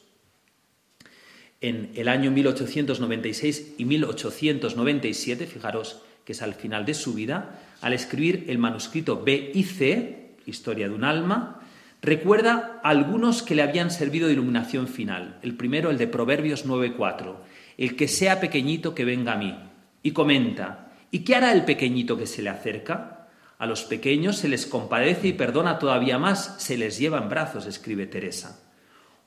En 1.64 1.92
el 1.96 2.10
año 2.10 2.30
1896 2.30 3.76
y 3.78 3.86
1897, 3.86 5.48
fijaros 5.48 6.02
que 6.26 6.34
es 6.34 6.42
al 6.42 6.56
final 6.56 6.86
de 6.86 6.94
su 6.94 7.14
vida, 7.14 7.58
al 7.80 7.94
escribir 7.94 8.44
el 8.50 8.58
manuscrito 8.58 9.24
B 9.24 9.52
y 9.56 9.64
C, 9.64 10.36
Historia 10.46 10.90
de 10.90 10.94
un 10.94 11.06
alma, 11.06 11.62
recuerda 12.02 12.82
algunos 12.84 13.44
que 13.44 13.56
le 13.56 13.62
habían 13.62 13.92
servido 13.92 14.28
de 14.28 14.34
iluminación 14.34 14.90
final. 14.90 15.40
El 15.42 15.56
primero, 15.56 15.90
el 15.90 15.98
de 15.98 16.08
Proverbios 16.08 16.68
9.4, 16.68 17.36
el 17.78 17.96
que 17.96 18.10
sea 18.10 18.42
pequeñito 18.42 18.94
que 18.94 19.06
venga 19.06 19.32
a 19.32 19.38
mí. 19.38 19.58
Y 20.04 20.12
comenta, 20.12 20.92
¿y 21.12 21.20
qué 21.20 21.36
hará 21.36 21.54
el 21.54 21.64
pequeñito 21.64 22.18
que 22.18 22.28
se 22.28 22.42
le 22.42 22.50
acerca? 22.50 23.30
A 23.58 23.66
los 23.68 23.86
pequeños 23.86 24.36
se 24.36 24.50
les 24.50 24.66
compadece 24.66 25.30
y 25.30 25.34
perdona 25.34 25.80
todavía 25.80 26.20
más, 26.20 26.62
se 26.62 26.78
les 26.78 27.00
lleva 27.00 27.20
en 27.20 27.30
brazos, 27.30 27.68
escribe 27.68 28.06
Teresa. 28.06 28.63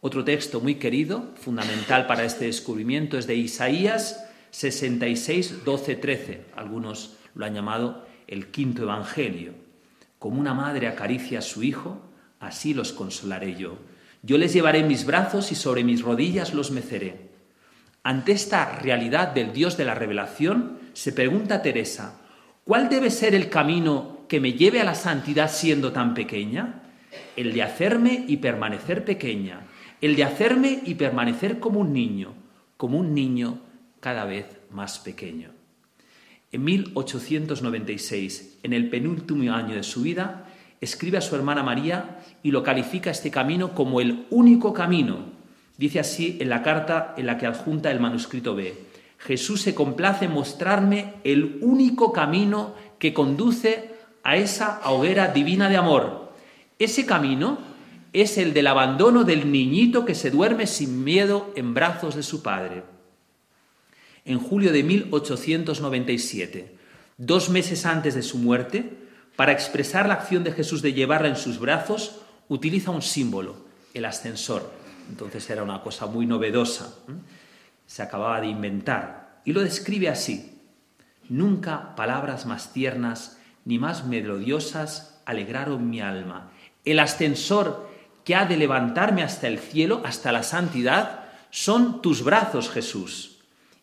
Otro 0.00 0.24
texto 0.24 0.60
muy 0.60 0.76
querido, 0.76 1.32
fundamental 1.36 2.06
para 2.06 2.24
este 2.24 2.46
descubrimiento, 2.46 3.18
es 3.18 3.26
de 3.26 3.34
Isaías 3.34 4.26
66, 4.50 5.64
12, 5.64 5.96
13. 5.96 6.44
Algunos 6.56 7.16
lo 7.34 7.44
han 7.44 7.54
llamado 7.54 8.06
el 8.26 8.48
quinto 8.48 8.82
evangelio. 8.82 9.52
Como 10.18 10.40
una 10.40 10.54
madre 10.54 10.88
acaricia 10.88 11.40
a 11.40 11.42
su 11.42 11.62
hijo, 11.62 12.00
así 12.40 12.74
los 12.74 12.92
consolaré 12.92 13.56
yo. 13.56 13.78
Yo 14.22 14.38
les 14.38 14.52
llevaré 14.52 14.82
mis 14.82 15.06
brazos 15.06 15.52
y 15.52 15.54
sobre 15.54 15.84
mis 15.84 16.02
rodillas 16.02 16.52
los 16.52 16.70
meceré. 16.70 17.30
Ante 18.02 18.32
esta 18.32 18.78
realidad 18.78 19.28
del 19.28 19.52
Dios 19.52 19.76
de 19.76 19.84
la 19.84 19.94
revelación, 19.94 20.78
se 20.92 21.12
pregunta 21.12 21.62
Teresa, 21.62 22.20
¿cuál 22.64 22.88
debe 22.88 23.10
ser 23.10 23.34
el 23.34 23.48
camino 23.50 24.24
que 24.28 24.40
me 24.40 24.52
lleve 24.52 24.80
a 24.80 24.84
la 24.84 24.94
santidad 24.94 25.50
siendo 25.50 25.92
tan 25.92 26.14
pequeña? 26.14 26.82
El 27.36 27.52
de 27.52 27.62
hacerme 27.62 28.24
y 28.26 28.38
permanecer 28.38 29.04
pequeña, 29.04 29.60
el 30.00 30.16
de 30.16 30.24
hacerme 30.24 30.80
y 30.84 30.94
permanecer 30.94 31.58
como 31.58 31.80
un 31.80 31.92
niño, 31.92 32.34
como 32.76 32.98
un 32.98 33.14
niño 33.14 33.60
cada 34.00 34.24
vez 34.24 34.46
más 34.70 34.98
pequeño. 34.98 35.50
En 36.52 36.64
1896, 36.64 38.58
en 38.62 38.72
el 38.72 38.88
penúltimo 38.88 39.52
año 39.52 39.74
de 39.74 39.82
su 39.82 40.02
vida, 40.02 40.46
escribe 40.80 41.18
a 41.18 41.22
su 41.22 41.34
hermana 41.34 41.62
María 41.62 42.20
y 42.42 42.50
lo 42.50 42.62
califica 42.62 43.10
este 43.10 43.30
camino 43.30 43.74
como 43.74 44.00
el 44.00 44.26
único 44.30 44.72
camino. 44.72 45.18
Dice 45.76 46.00
así 46.00 46.38
en 46.40 46.48
la 46.48 46.62
carta 46.62 47.14
en 47.16 47.26
la 47.26 47.36
que 47.38 47.46
adjunta 47.46 47.90
el 47.90 48.00
manuscrito 48.00 48.54
B. 48.54 48.74
Jesús 49.18 49.62
se 49.62 49.74
complace 49.74 50.26
en 50.26 50.32
mostrarme 50.32 51.14
el 51.24 51.58
único 51.62 52.12
camino 52.12 52.74
que 52.98 53.12
conduce 53.12 53.90
a 54.22 54.36
esa 54.36 54.80
hoguera 54.84 55.28
divina 55.28 55.68
de 55.68 55.76
amor. 55.76 56.32
Ese 56.78 57.06
camino 57.06 57.58
es 58.22 58.38
el 58.38 58.54
del 58.54 58.66
abandono 58.66 59.24
del 59.24 59.52
niñito 59.52 60.06
que 60.06 60.14
se 60.14 60.30
duerme 60.30 60.66
sin 60.66 61.04
miedo 61.04 61.52
en 61.54 61.74
brazos 61.74 62.14
de 62.14 62.22
su 62.22 62.42
padre. 62.42 62.82
En 64.24 64.38
julio 64.38 64.72
de 64.72 64.82
1897, 64.82 66.76
dos 67.18 67.50
meses 67.50 67.84
antes 67.84 68.14
de 68.14 68.22
su 68.22 68.38
muerte, 68.38 68.90
para 69.36 69.52
expresar 69.52 70.08
la 70.08 70.14
acción 70.14 70.44
de 70.44 70.52
Jesús 70.52 70.80
de 70.80 70.94
llevarla 70.94 71.28
en 71.28 71.36
sus 71.36 71.58
brazos, 71.58 72.22
utiliza 72.48 72.90
un 72.90 73.02
símbolo, 73.02 73.66
el 73.92 74.06
ascensor. 74.06 74.72
Entonces 75.10 75.48
era 75.50 75.62
una 75.62 75.82
cosa 75.82 76.06
muy 76.06 76.24
novedosa. 76.24 76.94
Se 77.86 78.02
acababa 78.02 78.40
de 78.40 78.46
inventar. 78.46 79.42
Y 79.44 79.52
lo 79.52 79.60
describe 79.60 80.08
así. 80.08 80.58
Nunca 81.28 81.94
palabras 81.96 82.46
más 82.46 82.72
tiernas 82.72 83.38
ni 83.66 83.78
más 83.78 84.06
melodiosas 84.06 85.20
alegraron 85.26 85.90
mi 85.90 86.00
alma. 86.00 86.50
El 86.84 86.98
ascensor 86.98 87.85
que 88.26 88.34
ha 88.34 88.44
de 88.44 88.56
levantarme 88.56 89.22
hasta 89.22 89.46
el 89.46 89.60
cielo, 89.60 90.02
hasta 90.04 90.32
la 90.32 90.42
santidad, 90.42 91.26
son 91.50 92.02
tus 92.02 92.24
brazos, 92.24 92.68
Jesús. 92.68 93.38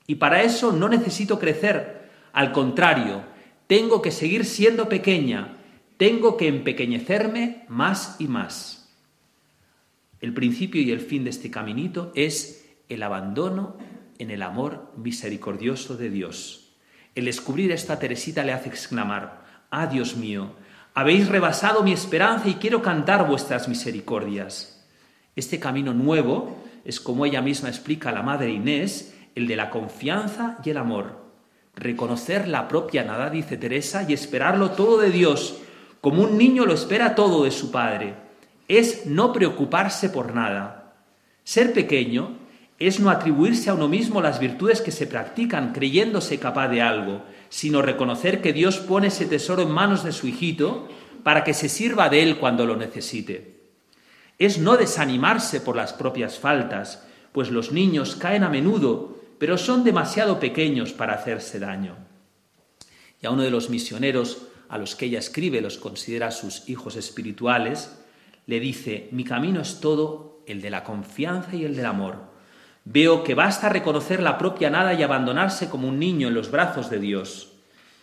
Y 0.05 0.15
para 0.15 0.43
eso 0.43 0.73
no 0.73 0.89
necesito 0.89 1.39
crecer. 1.39 2.09
Al 2.33 2.51
contrario, 2.51 3.23
tengo 3.67 4.01
que 4.01 4.11
seguir 4.11 4.43
siendo 4.43 4.89
pequeña, 4.89 5.55
tengo 5.95 6.35
que 6.35 6.49
empequeñecerme 6.49 7.63
más 7.69 8.17
y 8.19 8.27
más. 8.27 8.93
El 10.19 10.33
principio 10.33 10.81
y 10.81 10.91
el 10.91 10.99
fin 10.99 11.23
de 11.23 11.29
este 11.29 11.49
caminito 11.49 12.11
es 12.13 12.69
el 12.89 13.01
abandono 13.01 13.77
en 14.19 14.29
el 14.29 14.41
amor 14.41 14.91
misericordioso 14.97 15.95
de 15.95 16.09
Dios. 16.09 16.73
El 17.15 17.25
descubrir 17.25 17.71
esta 17.71 17.97
Teresita 17.97 18.43
le 18.43 18.51
hace 18.51 18.67
exclamar, 18.67 19.45
ah 19.71 19.87
Dios 19.87 20.17
mío, 20.17 20.53
Habéis 20.95 21.27
rebasado 21.27 21.81
mi 21.81 21.91
esperanza 21.91 22.47
y 22.47 22.55
quiero 22.55 22.83
cantar 22.83 23.27
vuestras 23.27 23.67
misericordias. 23.67 24.85
Este 25.35 25.59
camino 25.59 25.91
nuevo 25.91 26.55
es, 26.85 26.99
como 26.99 27.25
ella 27.25 27.41
misma 27.41 27.69
explica 27.69 28.11
la 28.11 28.21
Madre 28.21 28.51
Inés, 28.51 29.15
el 29.33 29.47
de 29.47 29.55
la 29.55 29.71
confianza 29.71 30.59
y 30.63 30.69
el 30.69 30.77
amor. 30.77 31.23
Reconocer 31.75 32.47
la 32.47 32.67
propia 32.67 33.03
nada, 33.03 33.31
dice 33.31 33.57
Teresa, 33.57 34.05
y 34.07 34.13
esperarlo 34.13 34.71
todo 34.71 34.99
de 34.99 35.09
Dios, 35.09 35.57
como 35.99 36.21
un 36.21 36.37
niño 36.37 36.63
lo 36.67 36.75
espera 36.75 37.15
todo 37.15 37.43
de 37.43 37.51
su 37.51 37.71
Padre. 37.71 38.13
Es 38.67 39.07
no 39.07 39.33
preocuparse 39.33 40.09
por 40.09 40.35
nada. 40.35 40.93
Ser 41.43 41.73
pequeño 41.73 42.37
es 42.77 42.99
no 42.99 43.09
atribuirse 43.09 43.71
a 43.71 43.73
uno 43.73 43.87
mismo 43.87 44.21
las 44.21 44.39
virtudes 44.39 44.81
que 44.81 44.91
se 44.91 45.07
practican 45.07 45.73
creyéndose 45.73 46.37
capaz 46.37 46.67
de 46.67 46.83
algo, 46.83 47.23
sino 47.53 47.83
reconocer 47.83 48.41
que 48.41 48.51
Dios 48.51 48.79
pone 48.79 49.09
ese 49.09 49.27
tesoro 49.27 49.61
en 49.61 49.69
manos 49.69 50.03
de 50.03 50.11
su 50.11 50.25
hijito 50.25 50.89
para 51.21 51.43
que 51.43 51.53
se 51.53 51.69
sirva 51.69 52.09
de 52.09 52.23
él 52.23 52.39
cuando 52.39 52.65
lo 52.65 52.75
necesite. 52.75 53.59
Es 54.39 54.57
no 54.57 54.75
desanimarse 54.75 55.61
por 55.61 55.75
las 55.75 55.93
propias 55.93 56.39
faltas, 56.39 57.05
pues 57.31 57.51
los 57.51 57.71
niños 57.71 58.15
caen 58.15 58.43
a 58.43 58.49
menudo, 58.49 59.19
pero 59.37 59.59
son 59.59 59.83
demasiado 59.83 60.39
pequeños 60.39 60.93
para 60.93 61.13
hacerse 61.13 61.59
daño. 61.59 61.95
Y 63.21 63.27
a 63.27 63.29
uno 63.29 63.43
de 63.43 63.51
los 63.51 63.69
misioneros 63.69 64.47
a 64.67 64.79
los 64.79 64.95
que 64.95 65.05
ella 65.05 65.19
escribe, 65.19 65.61
los 65.61 65.77
considera 65.77 66.31
sus 66.31 66.67
hijos 66.67 66.95
espirituales, 66.95 67.99
le 68.47 68.59
dice, 68.59 69.09
mi 69.11 69.25
camino 69.25 69.61
es 69.61 69.79
todo 69.79 70.41
el 70.47 70.59
de 70.59 70.71
la 70.71 70.83
confianza 70.83 71.55
y 71.55 71.65
el 71.65 71.75
del 71.75 71.85
amor 71.85 72.32
Veo 72.85 73.23
que 73.23 73.33
basta 73.33 73.69
reconocer 73.69 74.21
la 74.21 74.37
propia 74.37 74.69
nada 74.69 74.93
y 74.93 75.03
abandonarse 75.03 75.69
como 75.69 75.87
un 75.87 75.99
niño 75.99 76.27
en 76.27 76.33
los 76.33 76.51
brazos 76.51 76.89
de 76.89 76.99
Dios. 76.99 77.53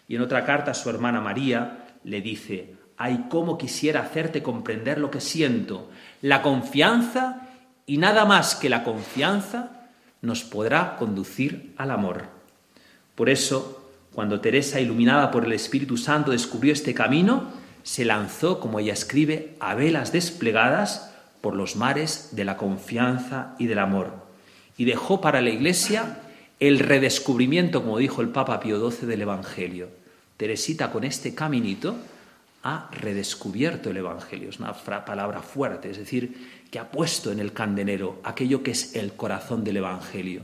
Y 0.09 0.17
en 0.17 0.23
otra 0.23 0.45
carta 0.45 0.73
su 0.73 0.89
hermana 0.89 1.21
María 1.21 1.87
le 2.03 2.23
dice, 2.23 2.75
ay, 2.97 3.27
cómo 3.29 3.59
quisiera 3.59 4.01
hacerte 4.01 4.43
comprender 4.43 4.99
lo 4.99 5.11
que 5.11 5.21
siento. 5.21 5.91
La 6.23 6.41
confianza 6.41 7.49
y 7.85 7.99
nada 7.99 8.25
más 8.25 8.55
que 8.55 8.71
la 8.71 8.83
confianza 8.83 9.89
nos 10.23 10.45
podrá 10.45 10.97
conducir 10.97 11.75
al 11.77 11.91
amor. 11.91 12.25
Por 13.15 13.29
eso, 13.29 13.91
cuando 14.15 14.41
Teresa, 14.41 14.81
iluminada 14.81 15.31
por 15.31 15.45
el 15.45 15.53
Espíritu 15.53 15.99
Santo, 15.99 16.31
descubrió 16.31 16.73
este 16.73 16.95
camino, 16.95 17.53
se 17.83 18.07
lanzó, 18.07 18.61
como 18.61 18.79
ella 18.79 18.95
escribe, 18.95 19.57
a 19.61 19.75
velas 19.75 20.11
desplegadas 20.11 21.15
por 21.43 21.55
los 21.55 21.77
mares 21.77 22.31
de 22.33 22.45
la 22.45 22.57
confianza 22.57 23.55
y 23.59 23.67
del 23.67 23.79
amor 23.79 24.20
y 24.77 24.85
dejó 24.85 25.21
para 25.21 25.41
la 25.41 25.51
Iglesia 25.51 26.21
el 26.59 26.79
redescubrimiento, 26.79 27.83
como 27.83 27.99
dijo 27.99 28.21
el 28.21 28.29
Papa 28.29 28.61
Pío 28.61 28.91
XII, 28.91 29.07
del 29.07 29.23
Evangelio. 29.23 29.89
Teresita 30.37 30.91
con 30.91 31.05
este 31.05 31.35
caminito 31.35 31.97
ha 32.63 32.91
redescubierto 32.93 33.91
el 33.91 33.97
Evangelio, 33.99 34.51
es 34.51 34.59
una 34.59 34.75
palabra 34.75 35.41
fuerte, 35.41 35.91
es 35.91 35.99
decir, 35.99 36.61
que 36.71 36.79
ha 36.79 36.91
puesto 36.91 37.33
en 37.33 37.41
el 37.41 37.53
candelero 37.53 38.21
aquello 38.23 38.63
que 38.63 38.73
es 38.73 38.95
el 38.95 39.15
corazón 39.15 39.65
del 39.65 39.79
Evangelio, 39.79 40.43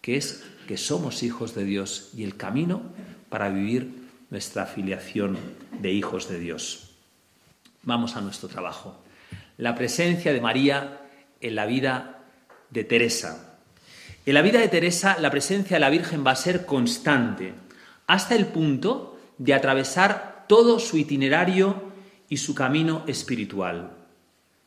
que 0.00 0.16
es 0.16 0.42
que 0.66 0.76
somos 0.76 1.22
hijos 1.22 1.54
de 1.54 1.64
Dios 1.64 2.10
y 2.16 2.24
el 2.24 2.36
camino 2.36 2.82
para 3.28 3.50
vivir 3.50 4.02
nuestra 4.30 4.62
afiliación 4.62 5.36
de 5.80 5.92
hijos 5.92 6.28
de 6.28 6.38
Dios. 6.38 6.90
Vamos 7.82 8.16
a 8.16 8.22
nuestro 8.22 8.48
trabajo. 8.48 8.96
La 9.58 9.74
presencia 9.74 10.32
de 10.32 10.40
María 10.40 11.00
en 11.40 11.54
la 11.54 11.66
vida 11.66 12.20
de 12.70 12.84
Teresa. 12.84 13.51
En 14.24 14.34
la 14.34 14.42
vida 14.42 14.60
de 14.60 14.68
Teresa 14.68 15.16
la 15.18 15.30
presencia 15.30 15.76
de 15.76 15.80
la 15.80 15.90
Virgen 15.90 16.24
va 16.24 16.30
a 16.30 16.36
ser 16.36 16.64
constante, 16.64 17.54
hasta 18.06 18.36
el 18.36 18.46
punto 18.46 19.18
de 19.38 19.52
atravesar 19.52 20.44
todo 20.46 20.78
su 20.78 20.96
itinerario 20.96 21.90
y 22.28 22.36
su 22.36 22.54
camino 22.54 23.02
espiritual. 23.08 23.90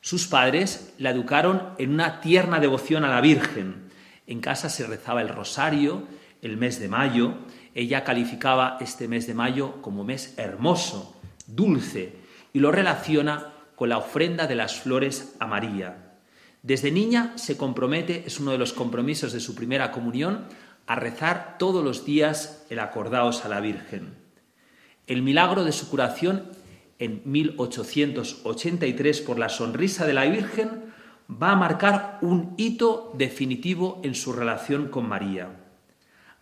Sus 0.01 0.27
padres 0.27 0.93
la 0.97 1.11
educaron 1.11 1.69
en 1.77 1.93
una 1.93 2.19
tierna 2.19 2.59
devoción 2.59 3.05
a 3.05 3.09
la 3.09 3.21
Virgen. 3.21 3.89
En 4.27 4.41
casa 4.41 4.69
se 4.69 4.87
rezaba 4.87 5.21
el 5.21 5.29
rosario, 5.29 6.03
el 6.41 6.57
mes 6.57 6.79
de 6.81 6.89
mayo. 6.89 7.35
Ella 7.73 8.03
calificaba 8.03 8.77
este 8.81 9.07
mes 9.07 9.25
de 9.25 9.35
mayo 9.35 9.81
como 9.81 10.03
mes 10.03 10.33
hermoso, 10.37 11.15
dulce, 11.47 12.13
y 12.51 12.59
lo 12.59 12.73
relaciona 12.73 13.53
con 13.75 13.87
la 13.87 13.99
ofrenda 13.99 14.47
de 14.47 14.55
las 14.55 14.81
flores 14.81 15.35
a 15.39 15.47
María. 15.47 16.04
Desde 16.65 16.89
niña 16.89 17.33
se 17.35 17.57
compromete, 17.57 18.23
es 18.25 18.39
uno 18.39 18.49
de 18.51 18.57
los 18.57 18.73
compromisos 18.73 19.31
de 19.31 19.39
su 19.39 19.53
primera 19.53 19.91
comunión, 19.91 20.47
a 20.87 20.95
rezar 20.95 21.57
todos 21.59 21.83
los 21.83 22.05
días 22.05 22.65
el 22.71 22.79
acordaos 22.79 23.45
a 23.45 23.49
la 23.49 23.59
Virgen. 23.59 24.15
El 25.05 25.21
milagro 25.21 25.63
de 25.63 25.71
su 25.71 25.87
curación 25.91 26.49
en 26.97 27.21
1883 27.23 29.21
por 29.21 29.37
la 29.37 29.49
sonrisa 29.49 30.07
de 30.07 30.13
la 30.15 30.25
Virgen 30.25 30.85
va 31.29 31.51
a 31.51 31.55
marcar 31.55 32.17
un 32.23 32.55
hito 32.57 33.13
definitivo 33.15 34.01
en 34.03 34.15
su 34.15 34.33
relación 34.33 34.87
con 34.87 35.07
María. 35.07 35.49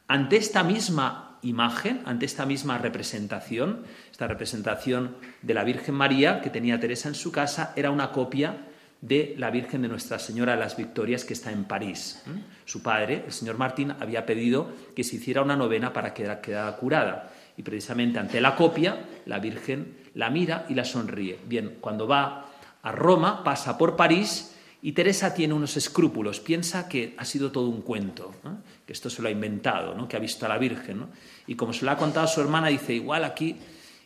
Ante 0.07 0.37
esta 0.37 0.63
misma 0.63 1.37
imagen, 1.41 2.01
ante 2.05 2.25
esta 2.25 2.45
misma 2.45 2.77
representación, 2.77 3.83
esta 4.09 4.27
representación 4.27 5.17
de 5.41 5.53
la 5.53 5.65
Virgen 5.65 5.95
María 5.95 6.39
que 6.39 6.49
tenía 6.49 6.79
Teresa 6.79 7.09
en 7.09 7.15
su 7.15 7.33
casa 7.33 7.73
era 7.75 7.91
una 7.91 8.13
copia 8.13 8.69
de 9.03 9.35
la 9.37 9.51
Virgen 9.51 9.81
de 9.81 9.89
Nuestra 9.89 10.17
Señora 10.17 10.53
de 10.53 10.59
las 10.59 10.77
Victorias 10.77 11.25
que 11.25 11.33
está 11.33 11.51
en 11.51 11.65
París. 11.65 12.23
Su 12.63 12.81
padre, 12.81 13.23
el 13.25 13.33
señor 13.33 13.57
Martín, 13.57 13.93
había 13.99 14.25
pedido 14.25 14.69
que 14.95 15.03
se 15.03 15.17
hiciera 15.17 15.41
una 15.41 15.57
novena 15.57 15.91
para 15.91 16.13
que 16.13 16.23
quedara 16.41 16.77
curada. 16.77 17.29
Y 17.57 17.63
precisamente 17.63 18.17
ante 18.17 18.39
la 18.39 18.55
copia, 18.55 19.05
la 19.25 19.39
Virgen 19.39 19.97
la 20.15 20.29
mira 20.29 20.65
y 20.69 20.73
la 20.73 20.85
sonríe. 20.85 21.37
Bien, 21.45 21.77
cuando 21.81 22.07
va 22.07 22.45
a 22.81 22.91
Roma, 22.93 23.43
pasa 23.43 23.77
por 23.77 23.97
París 23.97 24.55
y 24.81 24.93
Teresa 24.93 25.33
tiene 25.33 25.53
unos 25.53 25.75
escrúpulos, 25.75 26.39
piensa 26.39 26.87
que 26.87 27.13
ha 27.17 27.25
sido 27.25 27.51
todo 27.51 27.67
un 27.67 27.81
cuento, 27.81 28.33
que 28.85 28.93
esto 28.93 29.09
se 29.09 29.21
lo 29.21 29.27
ha 29.27 29.31
inventado, 29.31 30.07
que 30.07 30.15
ha 30.15 30.19
visto 30.19 30.45
a 30.45 30.49
la 30.49 30.57
Virgen. 30.57 31.07
Y 31.45 31.55
como 31.55 31.73
se 31.73 31.83
lo 31.83 31.91
ha 31.91 31.97
contado 31.97 32.25
a 32.25 32.29
su 32.29 32.39
hermana, 32.39 32.69
dice, 32.69 32.93
igual 32.93 33.25
aquí, 33.25 33.57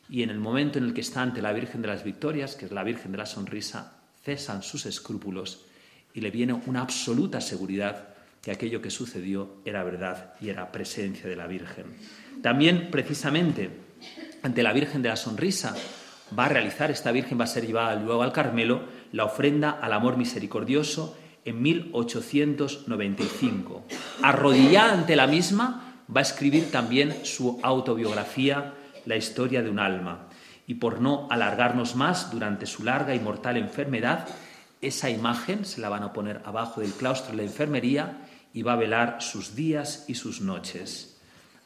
y 0.10 0.24
en 0.24 0.32
el 0.32 0.40
momento 0.40 0.80
en 0.80 0.86
el 0.86 0.94
que 0.96 1.02
está 1.02 1.22
ante 1.22 1.42
la 1.42 1.54
Virgen 1.54 1.84
de 1.84 1.90
las 1.90 2.04
Victorias, 2.04 2.56
que 2.56 2.66
es 2.66 2.72
la 2.72 2.84
Virgen 2.84 3.12
de 3.12 3.20
la 3.20 3.26
Sonrisa, 3.28 3.97
cesan 4.28 4.62
sus 4.62 4.86
escrúpulos 4.86 5.64
y 6.14 6.20
le 6.20 6.32
viene 6.32 6.52
una 6.52 6.82
absoluta 6.82 7.40
seguridad 7.40 8.10
que 8.42 8.52
aquello 8.52 8.82
que 8.82 8.90
sucedió 8.90 9.62
era 9.64 9.86
verdad 9.86 10.34
y 10.42 10.50
era 10.50 10.70
presencia 10.70 11.30
de 11.30 11.38
la 11.38 11.48
Virgen. 11.48 11.86
También, 12.42 12.90
precisamente, 12.92 13.70
ante 14.44 14.64
la 14.64 14.74
Virgen 14.74 15.02
de 15.02 15.08
la 15.08 15.16
Sonrisa, 15.16 15.78
va 16.38 16.48
a 16.48 16.50
realizar, 16.50 16.92
esta 16.92 17.14
Virgen 17.14 17.40
va 17.40 17.46
a 17.46 17.48
ser 17.48 17.66
llevada 17.66 17.96
luego 17.96 18.22
al 18.22 18.34
Carmelo, 18.34 18.82
la 19.14 19.24
ofrenda 19.24 19.72
al 19.72 19.94
amor 19.94 20.18
misericordioso 20.18 21.18
en 21.46 21.62
1895. 21.62 23.86
Arrodillada 24.24 24.92
ante 24.92 25.16
la 25.16 25.28
misma, 25.28 26.04
va 26.14 26.20
a 26.20 26.24
escribir 26.24 26.70
también 26.70 27.16
su 27.24 27.62
autobiografía, 27.64 28.74
La 29.06 29.16
historia 29.16 29.64
de 29.64 29.70
un 29.70 29.80
alma 29.80 30.27
y 30.68 30.76
por 30.76 31.00
no 31.00 31.28
alargarnos 31.32 31.96
más 31.96 32.30
durante 32.30 32.66
su 32.66 32.84
larga 32.84 33.16
y 33.16 33.20
mortal 33.20 33.56
enfermedad, 33.56 34.28
esa 34.82 35.10
imagen 35.10 35.66
se 35.66 35.82
la 35.82 35.90
van 35.90 36.04
a 36.04 36.14
poner 36.14 36.42
abajo 36.46 36.82
del 36.82 36.92
claustro 36.92 37.32
de 37.32 37.38
la 37.38 37.44
enfermería 37.44 38.18
y 38.54 38.62
va 38.62 38.74
a 38.74 38.78
velar 38.78 39.22
sus 39.22 39.56
días 39.56 40.06
y 40.08 40.16
sus 40.16 40.42
noches. 40.42 41.18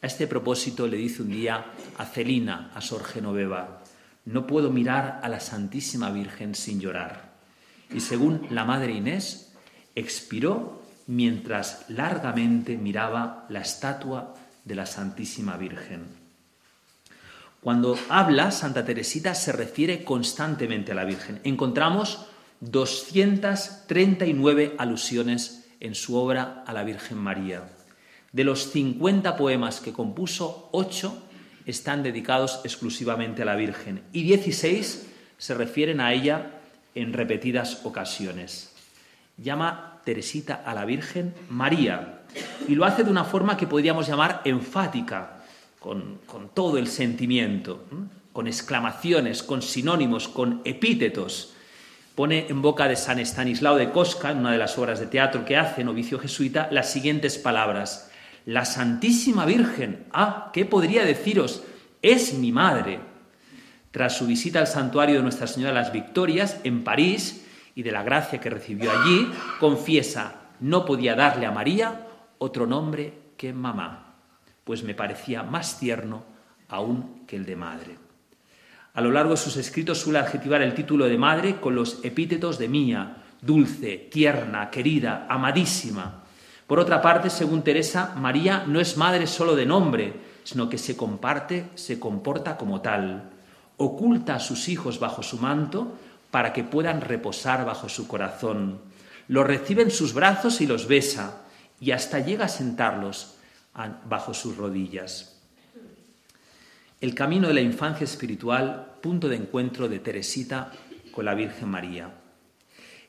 A 0.01 0.07
este 0.07 0.27
propósito 0.27 0.87
le 0.87 0.97
dice 0.97 1.23
un 1.23 1.29
día 1.29 1.65
a 1.97 2.05
Celina, 2.05 2.71
a 2.73 2.81
Sor 2.81 3.03
Genoveva, 3.03 3.81
no 4.25 4.45
puedo 4.45 4.69
mirar 4.69 5.19
a 5.23 5.29
la 5.29 5.39
Santísima 5.39 6.11
Virgen 6.11 6.53
sin 6.53 6.79
llorar. 6.79 7.31
Y 7.93 7.99
según 7.99 8.47
la 8.51 8.65
Madre 8.65 8.93
Inés, 8.93 9.53
expiró 9.95 10.83
mientras 11.07 11.85
largamente 11.89 12.77
miraba 12.77 13.45
la 13.49 13.61
estatua 13.61 14.35
de 14.63 14.75
la 14.75 14.85
Santísima 14.85 15.57
Virgen. 15.57 16.20
Cuando 17.61 17.97
habla 18.09 18.49
Santa 18.49 18.83
Teresita 18.83 19.35
se 19.35 19.51
refiere 19.51 20.03
constantemente 20.03 20.93
a 20.93 20.95
la 20.95 21.05
Virgen. 21.05 21.39
Encontramos 21.43 22.25
239 22.61 24.73
alusiones 24.79 25.69
en 25.79 25.93
su 25.93 26.15
obra 26.15 26.63
a 26.65 26.73
la 26.73 26.83
Virgen 26.83 27.19
María. 27.19 27.69
De 28.31 28.43
los 28.43 28.71
50 28.71 29.37
poemas 29.37 29.79
que 29.79 29.93
compuso, 29.93 30.69
8 30.71 31.15
están 31.67 32.01
dedicados 32.01 32.61
exclusivamente 32.63 33.43
a 33.43 33.45
la 33.45 33.55
Virgen 33.55 34.01
y 34.11 34.23
16 34.23 35.09
se 35.37 35.53
refieren 35.53 36.01
a 36.01 36.13
ella 36.13 36.61
en 36.95 37.13
repetidas 37.13 37.85
ocasiones. 37.85 38.73
Llama 39.37 40.01
Teresita 40.03 40.63
a 40.65 40.73
la 40.73 40.85
Virgen 40.85 41.35
María 41.49 42.23
y 42.67 42.73
lo 42.73 42.85
hace 42.85 43.03
de 43.03 43.11
una 43.11 43.23
forma 43.23 43.55
que 43.55 43.67
podríamos 43.67 44.07
llamar 44.07 44.41
enfática, 44.45 45.40
con, 45.81 46.19
todo 46.53 46.77
el 46.77 46.85
sentimiento, 46.85 47.83
con 48.33 48.45
exclamaciones, 48.45 49.41
con 49.41 49.63
sinónimos, 49.63 50.27
con 50.27 50.61
epítetos. 50.63 51.55
Pone 52.13 52.45
en 52.49 52.61
boca 52.61 52.87
de 52.87 52.95
San 52.95 53.17
Estanislao 53.17 53.77
de 53.77 53.89
Cosca, 53.89 54.29
en 54.29 54.37
una 54.37 54.51
de 54.51 54.59
las 54.59 54.77
obras 54.77 54.99
de 54.99 55.07
teatro 55.07 55.43
que 55.43 55.57
hace, 55.57 55.83
novicio 55.83 56.19
jesuita, 56.19 56.67
las 56.69 56.91
siguientes 56.91 57.39
palabras. 57.39 58.11
La 58.45 58.63
Santísima 58.63 59.43
Virgen, 59.45 60.05
ah, 60.13 60.51
¿qué 60.53 60.65
podría 60.65 61.03
deciros? 61.03 61.63
Es 62.03 62.35
mi 62.35 62.51
madre. 62.51 62.99
Tras 63.89 64.15
su 64.15 64.27
visita 64.27 64.59
al 64.59 64.67
santuario 64.67 65.15
de 65.15 65.23
Nuestra 65.23 65.47
Señora 65.47 65.73
de 65.73 65.79
las 65.79 65.91
Victorias 65.91 66.59
en 66.63 66.83
París 66.83 67.47
y 67.73 67.81
de 67.81 67.91
la 67.91 68.03
gracia 68.03 68.39
que 68.39 68.51
recibió 68.51 68.91
allí, 68.91 69.31
confiesa, 69.59 70.35
no 70.59 70.85
podía 70.85 71.15
darle 71.15 71.47
a 71.47 71.51
María 71.51 72.07
otro 72.37 72.67
nombre 72.67 73.13
que 73.35 73.51
mamá, 73.51 74.10
pues 74.71 74.83
me 74.83 74.95
parecía 74.95 75.43
más 75.43 75.79
tierno 75.79 76.23
aún 76.69 77.25
que 77.27 77.35
el 77.35 77.45
de 77.45 77.57
madre. 77.57 77.97
A 78.93 79.01
lo 79.01 79.11
largo 79.11 79.31
de 79.31 79.37
sus 79.37 79.57
escritos 79.57 79.97
suele 79.97 80.19
adjetivar 80.19 80.61
el 80.61 80.73
título 80.73 81.09
de 81.09 81.17
madre 81.17 81.59
con 81.59 81.75
los 81.75 81.99
epítetos 82.05 82.57
de 82.57 82.69
mía, 82.69 83.17
dulce, 83.41 84.07
tierna, 84.09 84.69
querida, 84.69 85.27
amadísima. 85.29 86.23
Por 86.67 86.79
otra 86.79 87.01
parte, 87.01 87.29
según 87.29 87.63
Teresa, 87.63 88.15
María 88.15 88.63
no 88.65 88.79
es 88.79 88.95
madre 88.95 89.27
solo 89.27 89.57
de 89.57 89.65
nombre, 89.65 90.13
sino 90.45 90.69
que 90.69 90.77
se 90.77 90.95
comparte, 90.95 91.65
se 91.75 91.99
comporta 91.99 92.55
como 92.55 92.79
tal. 92.79 93.29
Oculta 93.75 94.35
a 94.35 94.39
sus 94.39 94.69
hijos 94.69 95.01
bajo 95.01 95.21
su 95.21 95.37
manto 95.37 95.97
para 96.31 96.53
que 96.53 96.63
puedan 96.63 97.01
reposar 97.01 97.65
bajo 97.65 97.89
su 97.89 98.07
corazón. 98.07 98.79
Los 99.27 99.45
recibe 99.45 99.81
en 99.81 99.91
sus 99.91 100.13
brazos 100.13 100.61
y 100.61 100.65
los 100.65 100.87
besa, 100.87 101.41
y 101.81 101.91
hasta 101.91 102.19
llega 102.19 102.45
a 102.45 102.47
sentarlos 102.47 103.35
bajo 103.73 104.33
sus 104.33 104.57
rodillas. 104.57 105.41
El 106.99 107.15
camino 107.15 107.47
de 107.47 107.55
la 107.55 107.61
infancia 107.61 108.03
espiritual, 108.03 108.97
punto 109.01 109.27
de 109.27 109.37
encuentro 109.37 109.87
de 109.87 109.99
Teresita 109.99 110.71
con 111.11 111.25
la 111.25 111.33
Virgen 111.33 111.69
María. 111.69 112.13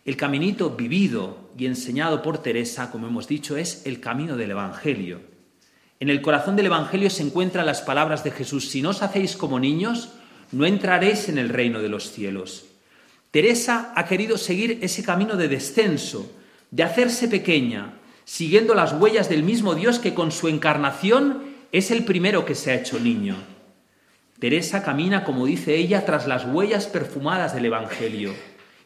El 0.05 0.16
caminito 0.16 0.70
vivido 0.70 1.51
y 1.57 1.66
enseñado 1.66 2.22
por 2.22 2.38
Teresa, 2.38 2.90
como 2.90 3.07
hemos 3.07 3.29
dicho, 3.29 3.57
es 3.57 3.87
el 3.87 4.01
camino 4.01 4.37
del 4.37 4.51
Evangelio. 4.51 5.20
En 6.01 6.11
el 6.11 6.20
corazón 6.22 6.57
del 6.57 6.66
Evangelio 6.66 7.11
se 7.11 7.22
encuentran 7.22 7.66
las 7.66 7.83
palabras 7.83 8.25
de 8.25 8.33
Jesús, 8.33 8.70
si 8.70 8.83
no 8.83 8.90
os 8.90 9.03
hacéis 9.03 9.37
como 9.37 9.61
niños, 9.61 10.11
no 10.51 10.66
entraréis 10.66 11.29
en 11.29 11.38
el 11.38 11.48
reino 11.48 11.81
de 11.81 11.88
los 11.88 12.11
cielos. 12.11 12.64
Teresa 13.31 13.92
ha 13.94 14.07
querido 14.07 14.37
seguir 14.37 14.79
ese 14.83 15.05
camino 15.05 15.37
de 15.37 15.48
descenso, 15.48 16.33
de 16.70 16.83
hacerse 16.83 17.29
pequeña, 17.29 17.94
siguiendo 18.24 18.74
las 18.74 18.92
huellas 18.92 19.28
del 19.28 19.42
mismo 19.42 19.74
Dios 19.74 19.98
que 19.98 20.14
con 20.14 20.32
su 20.32 20.48
encarnación 20.48 21.42
es 21.72 21.90
el 21.90 22.04
primero 22.04 22.44
que 22.44 22.54
se 22.54 22.70
ha 22.70 22.74
hecho 22.74 22.98
niño. 22.98 23.37
Teresa 24.38 24.82
camina, 24.82 25.24
como 25.24 25.46
dice 25.46 25.76
ella, 25.76 26.04
tras 26.04 26.26
las 26.26 26.44
huellas 26.44 26.87
perfumadas 26.87 27.54
del 27.54 27.66
Evangelio 27.66 28.35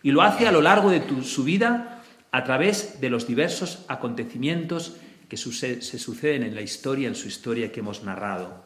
y 0.03 0.11
lo 0.11 0.23
hace 0.23 0.47
a 0.47 0.53
lo 0.53 0.61
largo 0.61 0.91
de 0.91 1.03
su 1.25 1.45
vida 1.45 2.03
a 2.31 2.45
través 2.45 3.01
de 3.01 3.11
los 3.11 3.27
diversos 3.27 3.85
acontecimientos 3.89 4.97
que 5.29 5.37
se 5.37 5.99
suceden 5.99 6.43
en 6.43 6.55
la 6.55 6.61
historia, 6.61 7.09
en 7.09 7.15
su 7.15 7.27
historia 7.27 7.73
que 7.73 7.81
hemos 7.81 8.05
narrado. 8.05 8.65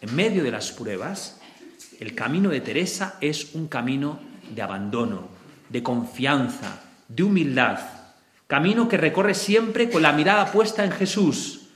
En 0.00 0.14
medio 0.14 0.42
de 0.42 0.50
las 0.50 0.72
pruebas, 0.72 1.38
el 2.00 2.14
camino 2.14 2.50
de 2.50 2.60
Teresa 2.60 3.16
es 3.20 3.54
un 3.54 3.68
camino 3.68 4.18
de 4.54 4.62
abandono, 4.62 5.28
de 5.68 5.82
confianza, 5.82 6.82
de 7.08 7.22
humildad, 7.22 7.78
camino 8.46 8.88
que 8.88 8.96
recorre 8.96 9.34
siempre 9.34 9.90
con 9.90 10.02
la 10.02 10.12
mirada 10.12 10.50
puesta 10.52 10.84
en 10.84 10.92
Jesús, 10.92 11.68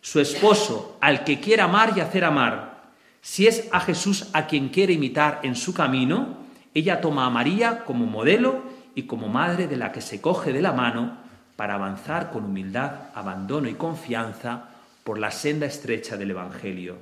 su 0.00 0.20
esposo, 0.20 0.96
al 1.00 1.24
que 1.24 1.40
quiere 1.40 1.62
amar 1.62 1.94
y 1.96 2.00
hacer 2.00 2.24
amar. 2.24 2.90
Si 3.20 3.46
es 3.46 3.68
a 3.72 3.80
Jesús 3.80 4.28
a 4.32 4.46
quien 4.46 4.68
quiere 4.68 4.92
imitar 4.92 5.40
en 5.42 5.56
su 5.56 5.74
camino, 5.74 6.36
ella 6.74 7.00
toma 7.00 7.26
a 7.26 7.30
María 7.30 7.84
como 7.84 8.06
modelo 8.06 8.62
y 8.94 9.04
como 9.04 9.28
madre 9.28 9.66
de 9.66 9.76
la 9.76 9.92
que 9.92 10.00
se 10.00 10.20
coge 10.20 10.52
de 10.52 10.62
la 10.62 10.72
mano 10.72 11.18
para 11.56 11.74
avanzar 11.74 12.30
con 12.30 12.44
humildad, 12.44 13.10
abandono 13.14 13.68
y 13.68 13.74
confianza 13.74 14.68
por 15.02 15.18
la 15.18 15.30
senda 15.30 15.66
estrecha 15.66 16.16
del 16.16 16.30
Evangelio. 16.30 16.98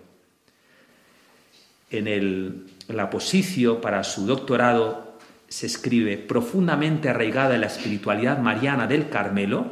En 1.91 2.09
el, 2.09 2.67
posición 3.11 3.81
para 3.81 4.03
su 4.03 4.27
doctorado 4.27 5.06
se 5.49 5.67
escribe 5.67 6.19
profundamente 6.19 7.09
arraigada 7.09 7.55
en 7.55 7.61
la 7.63 7.69
espiritualidad 7.69 8.39
mariana 8.39 8.87
del 8.87 9.09
Carmelo, 9.09 9.71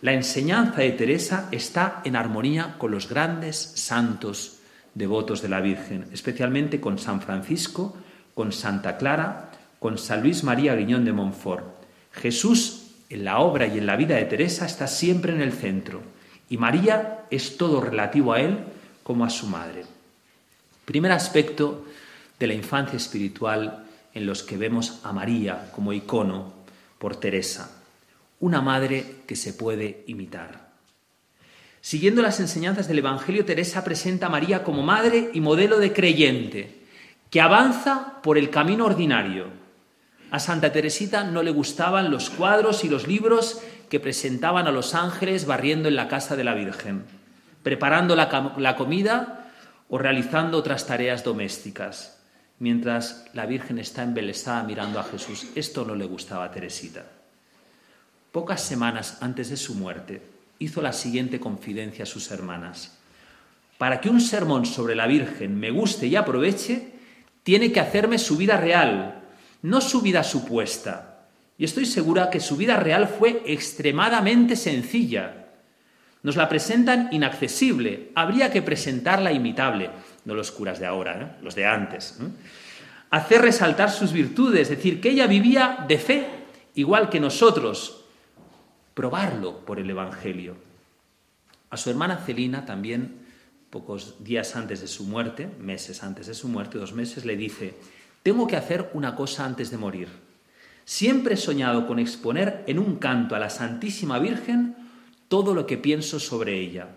la 0.00 0.12
enseñanza 0.14 0.80
de 0.80 0.92
Teresa 0.92 1.48
está 1.52 2.00
en 2.04 2.16
armonía 2.16 2.76
con 2.78 2.90
los 2.90 3.08
grandes 3.08 3.56
santos 3.56 4.60
devotos 4.94 5.42
de 5.42 5.48
la 5.48 5.60
Virgen, 5.60 6.06
especialmente 6.12 6.80
con 6.80 6.98
San 6.98 7.20
Francisco, 7.20 7.94
con 8.34 8.52
Santa 8.52 8.96
Clara, 8.96 9.50
con 9.78 9.98
San 9.98 10.22
Luis 10.22 10.42
María 10.42 10.74
Guiñón 10.74 11.04
de 11.04 11.12
Montfort. 11.12 11.64
Jesús, 12.12 12.92
en 13.10 13.24
la 13.24 13.40
obra 13.40 13.66
y 13.66 13.76
en 13.76 13.86
la 13.86 13.96
vida 13.96 14.16
de 14.16 14.24
Teresa, 14.24 14.64
está 14.64 14.86
siempre 14.86 15.34
en 15.34 15.42
el 15.42 15.52
centro, 15.52 16.00
y 16.48 16.56
María 16.56 17.26
es 17.30 17.58
todo 17.58 17.80
relativo 17.80 18.32
a 18.32 18.40
él 18.40 18.58
como 19.02 19.24
a 19.24 19.30
su 19.30 19.46
madre. 19.46 19.84
Primer 20.86 21.12
aspecto 21.12 21.84
de 22.38 22.46
la 22.46 22.54
infancia 22.54 22.96
espiritual 22.96 23.84
en 24.14 24.26
los 24.26 24.42
que 24.42 24.56
vemos 24.56 25.00
a 25.04 25.12
María 25.12 25.70
como 25.72 25.92
icono 25.92 26.52
por 26.98 27.16
Teresa, 27.16 27.82
una 28.40 28.60
madre 28.60 29.22
que 29.26 29.36
se 29.36 29.52
puede 29.52 30.04
imitar. 30.06 30.70
Siguiendo 31.80 32.20
las 32.20 32.40
enseñanzas 32.40 32.88
del 32.88 32.98
Evangelio, 32.98 33.44
Teresa 33.44 33.82
presenta 33.84 34.26
a 34.26 34.30
María 34.30 34.64
como 34.64 34.82
madre 34.82 35.30
y 35.32 35.40
modelo 35.40 35.78
de 35.78 35.92
creyente, 35.92 36.80
que 37.30 37.40
avanza 37.40 38.20
por 38.22 38.36
el 38.36 38.50
camino 38.50 38.84
ordinario. 38.84 39.46
A 40.30 40.38
Santa 40.38 40.72
Teresita 40.72 41.24
no 41.24 41.42
le 41.42 41.50
gustaban 41.50 42.10
los 42.10 42.28
cuadros 42.28 42.84
y 42.84 42.88
los 42.88 43.08
libros 43.08 43.62
que 43.88 43.98
presentaban 43.98 44.66
a 44.66 44.72
los 44.72 44.94
ángeles 44.94 45.46
barriendo 45.46 45.88
en 45.88 45.96
la 45.96 46.08
casa 46.08 46.36
de 46.36 46.44
la 46.44 46.54
Virgen, 46.54 47.04
preparando 47.62 48.14
la, 48.14 48.76
comida 48.76 49.50
o 49.88 49.98
realizando 49.98 50.58
otras 50.58 50.86
tareas 50.86 51.24
domésticas, 51.24 52.19
mientras 52.60 53.24
la 53.32 53.46
Virgen 53.46 53.78
está 53.78 54.04
embelesada 54.04 54.62
mirando 54.62 55.00
a 55.00 55.04
Jesús. 55.04 55.48
Esto 55.56 55.84
no 55.84 55.96
le 55.96 56.04
gustaba 56.04 56.44
a 56.44 56.50
Teresita. 56.52 57.04
Pocas 58.30 58.62
semanas 58.62 59.18
antes 59.20 59.50
de 59.50 59.56
su 59.56 59.74
muerte, 59.74 60.22
hizo 60.60 60.80
la 60.80 60.92
siguiente 60.92 61.40
confidencia 61.40 62.04
a 62.04 62.06
sus 62.06 62.30
hermanas. 62.30 62.98
Para 63.78 64.00
que 64.00 64.10
un 64.10 64.20
sermón 64.20 64.66
sobre 64.66 64.94
la 64.94 65.06
Virgen 65.06 65.58
me 65.58 65.70
guste 65.70 66.06
y 66.06 66.14
aproveche, 66.14 66.92
tiene 67.42 67.72
que 67.72 67.80
hacerme 67.80 68.18
su 68.18 68.36
vida 68.36 68.58
real, 68.58 69.22
no 69.62 69.80
su 69.80 70.02
vida 70.02 70.22
supuesta. 70.22 71.24
Y 71.56 71.64
estoy 71.64 71.86
segura 71.86 72.30
que 72.30 72.40
su 72.40 72.56
vida 72.56 72.76
real 72.76 73.08
fue 73.08 73.42
extremadamente 73.46 74.54
sencilla. 74.54 75.46
Nos 76.22 76.36
la 76.36 76.48
presentan 76.50 77.08
inaccesible, 77.10 78.10
habría 78.14 78.52
que 78.52 78.60
presentarla 78.60 79.32
imitable, 79.32 79.90
los 80.36 80.50
curas 80.50 80.78
de 80.78 80.86
ahora, 80.86 81.20
¿eh? 81.20 81.42
los 81.42 81.54
de 81.54 81.66
antes. 81.66 82.18
Hacer 83.10 83.42
resaltar 83.42 83.90
sus 83.90 84.12
virtudes, 84.12 84.70
es 84.70 84.76
decir, 84.76 85.00
que 85.00 85.10
ella 85.10 85.26
vivía 85.26 85.84
de 85.88 85.98
fe, 85.98 86.26
igual 86.74 87.08
que 87.08 87.20
nosotros, 87.20 88.04
probarlo 88.94 89.64
por 89.64 89.78
el 89.80 89.90
Evangelio. 89.90 90.56
A 91.70 91.76
su 91.76 91.90
hermana 91.90 92.18
Celina 92.18 92.64
también 92.64 93.20
pocos 93.70 94.22
días 94.22 94.56
antes 94.56 94.80
de 94.80 94.88
su 94.88 95.04
muerte, 95.04 95.48
meses 95.58 96.02
antes 96.02 96.26
de 96.26 96.34
su 96.34 96.48
muerte, 96.48 96.78
dos 96.78 96.92
meses, 96.92 97.24
le 97.24 97.36
dice, 97.36 97.74
tengo 98.22 98.46
que 98.46 98.56
hacer 98.56 98.90
una 98.94 99.14
cosa 99.14 99.44
antes 99.44 99.70
de 99.70 99.78
morir. 99.78 100.08
Siempre 100.84 101.34
he 101.34 101.36
soñado 101.36 101.86
con 101.86 102.00
exponer 102.00 102.64
en 102.66 102.80
un 102.80 102.96
canto 102.96 103.36
a 103.36 103.38
la 103.38 103.48
Santísima 103.48 104.18
Virgen 104.18 104.74
todo 105.28 105.54
lo 105.54 105.66
que 105.66 105.78
pienso 105.78 106.18
sobre 106.18 106.58
ella. 106.58 106.88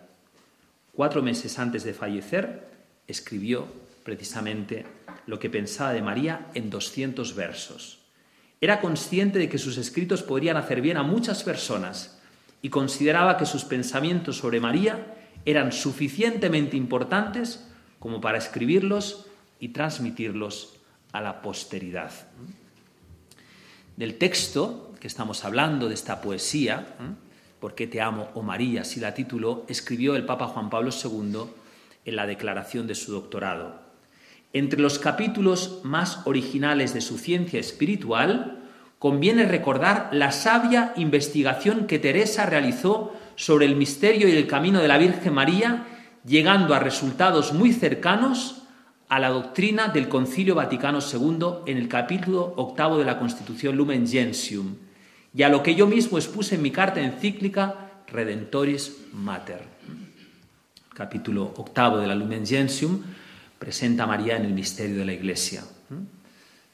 Cuatro 0.94 1.22
meses 1.22 1.60
antes 1.60 1.84
de 1.84 1.94
fallecer, 1.94 2.73
escribió 3.08 3.68
precisamente 4.04 4.86
lo 5.26 5.40
que 5.40 5.50
pensaba 5.50 5.94
de 5.94 6.02
María 6.02 6.48
en 6.54 6.70
200 6.70 7.36
versos. 7.36 8.00
Era 8.62 8.80
consciente 8.80 9.40
de 9.40 9.50
que 9.50 9.58
sus 9.58 9.78
escritos 9.78 10.24
podrían 10.24 10.58
hacer 10.58 10.82
bien 10.82 10.98
a 10.98 11.04
muchas 11.04 11.44
personas 11.44 12.20
y 12.62 12.70
consideraba 12.70 13.38
que 13.38 13.46
sus 13.46 13.66
pensamientos 13.66 14.38
sobre 14.38 14.60
María 14.60 15.16
eran 15.46 15.72
suficientemente 15.72 16.78
importantes 16.78 17.68
como 18.00 18.22
para 18.22 18.38
escribirlos 18.38 19.26
y 19.60 19.70
transmitirlos 19.70 20.76
a 21.12 21.22
la 21.22 21.42
posteridad. 21.42 22.12
Del 23.98 24.18
texto 24.18 24.94
que 25.00 25.08
estamos 25.08 25.44
hablando, 25.44 25.88
de 25.88 25.94
esta 25.94 26.22
poesía, 26.22 26.96
¿Por 27.64 27.76
qué 27.76 27.88
te 27.88 28.02
amo, 28.02 28.28
oh 28.34 28.42
María? 28.42 28.84
Si 28.84 29.00
la 29.00 29.14
tituló, 29.14 29.64
escribió 29.70 30.18
el 30.18 30.26
Papa 30.26 30.48
Juan 30.48 30.70
Pablo 30.70 30.90
II 30.92 31.46
en 32.06 32.16
la 32.16 32.26
declaración 32.26 32.88
de 32.88 32.96
su 32.96 33.12
doctorado. 33.12 33.82
Entre 34.54 34.80
los 34.80 35.00
capítulos 35.00 35.82
más 35.84 36.20
originales 36.26 36.94
de 36.94 37.02
su 37.02 37.18
ciencia 37.18 37.60
espiritual, 37.60 38.60
conviene 39.00 39.46
recordar 39.46 40.10
la 40.14 40.32
sabia 40.32 40.94
investigación 40.96 41.88
que 41.88 42.00
Teresa 42.00 42.46
realizó 42.46 43.14
sobre 43.36 43.66
el 43.66 43.76
misterio 43.76 44.30
y 44.30 44.32
el 44.32 44.48
camino 44.48 44.80
de 44.80 44.88
la 44.88 44.98
Virgen 44.98 45.34
María, 45.34 45.88
llegando 46.26 46.74
a 46.74 46.80
resultados 46.80 47.52
muy 47.52 47.74
cercanos 47.74 48.62
a 49.10 49.20
la 49.20 49.30
doctrina 49.30 49.90
del 49.90 50.08
Concilio 50.08 50.56
Vaticano 50.56 51.00
II 51.00 51.66
en 51.66 51.78
el 51.78 51.88
capítulo 51.88 52.54
octavo 52.56 52.98
de 52.98 53.06
la 53.06 53.20
Constitución 53.20 53.76
Lumen 53.76 54.08
Gentium, 54.08 54.76
y 55.36 55.44
a 55.44 55.50
lo 55.50 55.64
que 55.64 55.76
yo 55.76 55.88
mismo 55.88 56.18
expuse 56.18 56.56
en 56.56 56.62
mi 56.62 56.72
carta 56.72 57.02
encíclica 57.02 57.92
Redentoris 58.08 59.08
Mater. 59.14 59.64
Capítulo 60.94 61.54
octavo 61.58 61.98
de 61.98 62.06
la 62.06 62.14
Lumen 62.14 62.46
Gentium 62.46 63.02
presenta 63.58 64.04
a 64.04 64.08
María 64.08 64.38
en 64.38 64.46
el 64.46 64.54
misterio 64.54 64.98
de 64.98 65.06
la 65.06 65.14
Iglesia. 65.14 65.64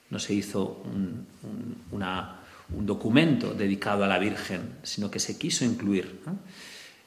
No 0.09 0.19
se 0.19 0.33
hizo 0.33 0.83
un, 0.83 1.25
documento 2.85 3.53
dedicado 3.53 4.03
a 4.03 4.07
la 4.07 4.19
Virgen, 4.19 4.75
sino 4.83 5.09
que 5.09 5.19
se 5.19 5.37
quiso 5.37 5.63
incluir 5.63 6.19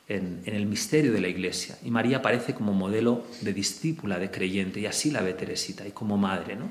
en, 0.09 0.43
el 0.47 0.65
misterio 0.65 1.13
de 1.13 1.21
la 1.21 1.29
Iglesia. 1.29 1.77
Y 1.85 1.91
María 1.91 2.19
aparece 2.19 2.55
como 2.55 2.73
modelo 2.73 3.27
de 3.43 3.53
discípula, 3.53 4.19
de 4.19 4.31
creyente, 4.31 4.81
y 4.81 4.87
así 4.87 5.11
la 5.11 5.21
ve 5.21 5.35
Teresita, 5.35 5.87
y 5.87 5.91
como 5.91 6.17
madre. 6.17 6.57
¿no? 6.57 6.71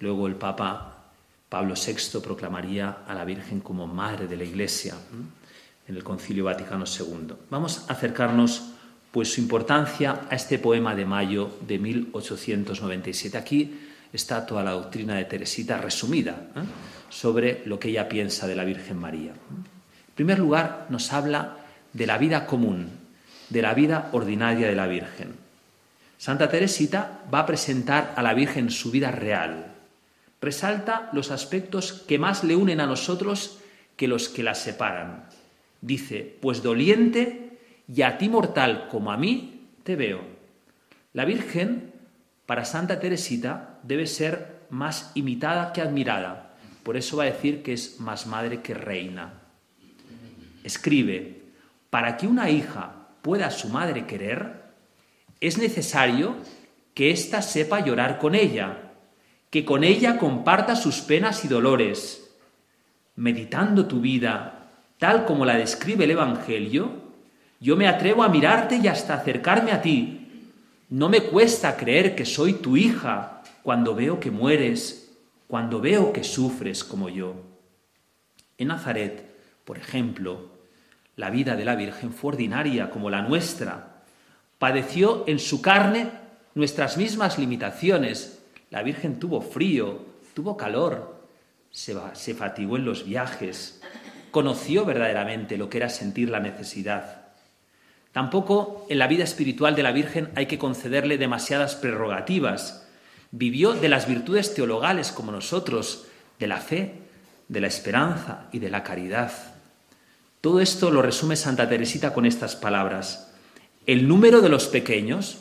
Luego 0.00 0.26
el 0.26 0.34
Papa 0.34 1.06
Pablo 1.48 1.74
VI 1.74 2.20
proclamaría 2.20 2.98
a 3.06 3.14
la 3.14 3.24
Virgen 3.24 3.60
como 3.60 3.86
madre 3.86 4.26
de 4.26 4.36
la 4.36 4.44
Iglesia 4.44 4.94
en 5.88 5.96
el 5.96 6.04
Concilio 6.04 6.44
Vaticano 6.44 6.84
II. 6.86 7.34
Vamos 7.50 7.84
a 7.88 7.92
acercarnos 7.92 8.72
pues 9.10 9.34
su 9.34 9.40
importancia 9.40 10.22
a 10.30 10.34
este 10.34 10.58
poema 10.58 10.94
de 10.94 11.04
mayo 11.04 11.50
de 11.66 11.78
1897. 11.78 13.36
Aquí 13.36 13.78
está 14.12 14.46
toda 14.46 14.64
la 14.64 14.72
doctrina 14.72 15.16
de 15.16 15.26
Teresita 15.26 15.76
resumida 15.76 16.48
¿eh? 16.56 16.60
sobre 17.10 17.62
lo 17.66 17.78
que 17.78 17.90
ella 17.90 18.08
piensa 18.08 18.46
de 18.46 18.56
la 18.56 18.64
Virgen 18.64 18.98
María. 18.98 19.32
En 19.32 20.14
primer 20.14 20.38
lugar, 20.38 20.86
nos 20.88 21.12
habla 21.12 21.58
de 21.92 22.06
la 22.06 22.18
vida 22.18 22.46
común, 22.46 22.90
de 23.50 23.62
la 23.62 23.74
vida 23.74 24.08
ordinaria 24.12 24.66
de 24.66 24.74
la 24.74 24.86
Virgen. 24.86 25.34
Santa 26.16 26.48
Teresita 26.48 27.20
va 27.32 27.40
a 27.40 27.46
presentar 27.46 28.14
a 28.16 28.22
la 28.22 28.32
Virgen 28.32 28.70
su 28.70 28.90
vida 28.90 29.10
real. 29.10 29.66
Resalta 30.40 31.10
los 31.12 31.30
aspectos 31.30 31.92
que 32.06 32.18
más 32.18 32.44
le 32.44 32.56
unen 32.56 32.80
a 32.80 32.86
nosotros 32.86 33.58
que 33.96 34.08
los 34.08 34.28
que 34.28 34.42
la 34.42 34.54
separan. 34.54 35.24
Dice, 35.82 36.38
pues 36.40 36.62
doliente 36.62 37.58
y 37.86 38.02
a 38.02 38.16
ti 38.16 38.28
mortal 38.28 38.88
como 38.88 39.12
a 39.12 39.16
mí 39.16 39.68
te 39.82 39.96
veo. 39.96 40.20
La 41.12 41.24
Virgen, 41.24 41.92
para 42.46 42.64
Santa 42.64 43.00
Teresita, 43.00 43.80
debe 43.82 44.06
ser 44.06 44.62
más 44.70 45.10
imitada 45.14 45.72
que 45.72 45.82
admirada. 45.82 46.54
Por 46.84 46.96
eso 46.96 47.16
va 47.16 47.24
a 47.24 47.32
decir 47.32 47.62
que 47.62 47.72
es 47.72 48.00
más 48.00 48.26
madre 48.26 48.62
que 48.62 48.74
reina. 48.74 49.34
Escribe, 50.64 51.42
para 51.90 52.16
que 52.16 52.26
una 52.26 52.48
hija 52.48 53.08
pueda 53.20 53.48
a 53.48 53.50
su 53.50 53.68
madre 53.68 54.06
querer, 54.06 54.62
es 55.40 55.58
necesario 55.58 56.36
que 56.94 57.10
ésta 57.10 57.42
sepa 57.42 57.84
llorar 57.84 58.18
con 58.18 58.36
ella, 58.36 58.92
que 59.50 59.64
con 59.64 59.82
ella 59.82 60.16
comparta 60.16 60.76
sus 60.76 61.00
penas 61.00 61.44
y 61.44 61.48
dolores. 61.48 62.34
Meditando 63.16 63.86
tu 63.86 64.00
vida 64.00 64.61
tal 65.02 65.24
como 65.24 65.44
la 65.44 65.56
describe 65.56 66.04
el 66.04 66.12
Evangelio, 66.12 66.92
yo 67.58 67.76
me 67.76 67.88
atrevo 67.88 68.22
a 68.22 68.28
mirarte 68.28 68.76
y 68.76 68.86
hasta 68.86 69.14
acercarme 69.14 69.72
a 69.72 69.82
ti. 69.82 70.28
No 70.90 71.08
me 71.08 71.24
cuesta 71.24 71.76
creer 71.76 72.14
que 72.14 72.24
soy 72.24 72.52
tu 72.52 72.76
hija 72.76 73.42
cuando 73.64 73.96
veo 73.96 74.20
que 74.20 74.30
mueres, 74.30 75.12
cuando 75.48 75.80
veo 75.80 76.12
que 76.12 76.22
sufres 76.22 76.84
como 76.84 77.08
yo. 77.08 77.34
En 78.58 78.68
Nazaret, 78.68 79.28
por 79.64 79.76
ejemplo, 79.76 80.50
la 81.16 81.30
vida 81.30 81.56
de 81.56 81.64
la 81.64 81.74
Virgen 81.74 82.12
fue 82.12 82.34
ordinaria 82.34 82.88
como 82.88 83.10
la 83.10 83.22
nuestra. 83.22 84.04
Padeció 84.60 85.24
en 85.26 85.40
su 85.40 85.60
carne 85.60 86.12
nuestras 86.54 86.96
mismas 86.96 87.40
limitaciones. 87.40 88.40
La 88.70 88.84
Virgen 88.84 89.18
tuvo 89.18 89.40
frío, 89.40 89.98
tuvo 90.32 90.56
calor, 90.56 91.26
se, 91.72 92.34
fatigó 92.34 92.76
en 92.76 92.84
los 92.84 93.04
viajes, 93.04 93.80
conoció 94.32 94.84
verdaderamente 94.84 95.56
lo 95.56 95.68
que 95.68 95.76
era 95.78 95.88
sentir 95.88 96.28
la 96.28 96.40
necesidad. 96.40 97.22
Tampoco 98.10 98.86
en 98.88 98.98
la 98.98 99.06
vida 99.06 99.22
espiritual 99.22 99.76
de 99.76 99.84
la 99.84 99.92
Virgen 99.92 100.30
hay 100.34 100.46
que 100.46 100.58
concederle 100.58 101.18
demasiadas 101.18 101.76
prerrogativas. 101.76 102.88
Vivió 103.30 103.74
de 103.74 103.88
las 103.88 104.08
virtudes 104.08 104.54
teologales 104.54 105.12
como 105.12 105.32
nosotros, 105.32 106.06
de 106.40 106.46
la 106.46 106.58
fe, 106.58 106.94
de 107.48 107.60
la 107.60 107.68
esperanza 107.68 108.48
y 108.50 108.58
de 108.58 108.70
la 108.70 108.82
caridad. 108.82 109.32
Todo 110.40 110.60
esto 110.60 110.90
lo 110.90 111.02
resume 111.02 111.36
Santa 111.36 111.68
Teresita 111.68 112.12
con 112.12 112.26
estas 112.26 112.56
palabras. 112.56 113.32
El 113.86 114.08
número 114.08 114.40
de 114.40 114.48
los 114.48 114.66
pequeños, 114.66 115.38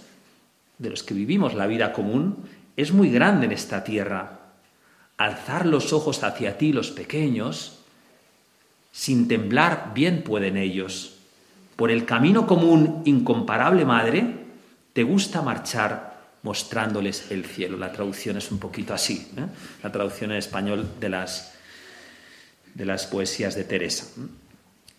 de 0.78 0.90
los 0.90 1.04
que 1.04 1.14
vivimos 1.14 1.54
la 1.54 1.68
vida 1.68 1.94
común, 1.94 2.46
es 2.78 2.92
muy 2.92 3.10
grande 3.10 3.48
en 3.48 3.52
esta 3.52 3.84
tierra. 3.84 4.40
Alzar 5.18 5.66
los 5.66 5.94
ojos 5.94 6.24
hacia 6.24 6.58
ti, 6.58 6.74
los 6.74 6.92
pequeños, 6.92 7.81
sin 8.92 9.28
temblar 9.28 9.92
bien 9.96 10.24
pueden 10.24 10.58
ellos. 10.58 11.18
Por 11.76 11.92
el 11.92 12.06
camino 12.06 12.46
común, 12.46 13.02
incomparable 13.06 13.86
madre, 13.86 14.36
te 14.94 15.04
gusta 15.04 15.42
marchar 15.42 16.12
mostrándoles 16.44 17.32
el 17.32 17.46
cielo. 17.46 17.78
La 17.78 17.92
traducción 17.92 18.38
es 18.38 18.52
un 18.52 18.60
poquito 18.60 18.94
así, 18.94 19.32
¿eh? 19.38 19.46
la 19.84 19.92
traducción 19.92 20.32
en 20.32 20.38
español 20.38 20.88
de 21.00 21.10
las, 21.10 21.54
de 22.74 22.86
las 22.86 23.06
poesías 23.06 23.56
de 23.56 23.64
Teresa. 23.64 24.08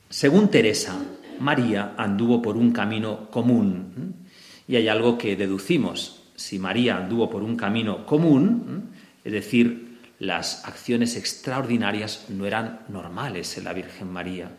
Según 0.09 0.51
Teresa, 0.51 0.99
María 1.41 1.95
anduvo 1.97 2.41
por 2.41 2.57
un 2.57 2.73
camino 2.73 3.31
común. 3.31 3.93
¿eh? 3.97 4.33
Y 4.69 4.77
hay 4.77 4.89
algo 4.89 5.19
que 5.19 5.37
deducimos. 5.37 6.23
Si 6.37 6.59
María 6.59 6.97
anduvo 6.97 7.29
por 7.29 7.43
un 7.43 7.57
camino 7.57 8.07
común, 8.07 8.65
¿eh? 8.69 8.99
es 9.25 9.33
decir, 9.33 9.92
las 10.23 10.65
acciones 10.67 11.17
extraordinarias 11.17 12.27
no 12.29 12.47
eran 12.47 12.83
normales 12.89 13.59
en 13.59 13.65
la 13.65 13.73
Virgen 13.73 14.09
María. 14.09 14.53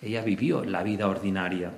Ella 0.00 0.22
vivió 0.22 0.64
la 0.64 0.82
vida 0.82 1.06
ordinaria. 1.06 1.70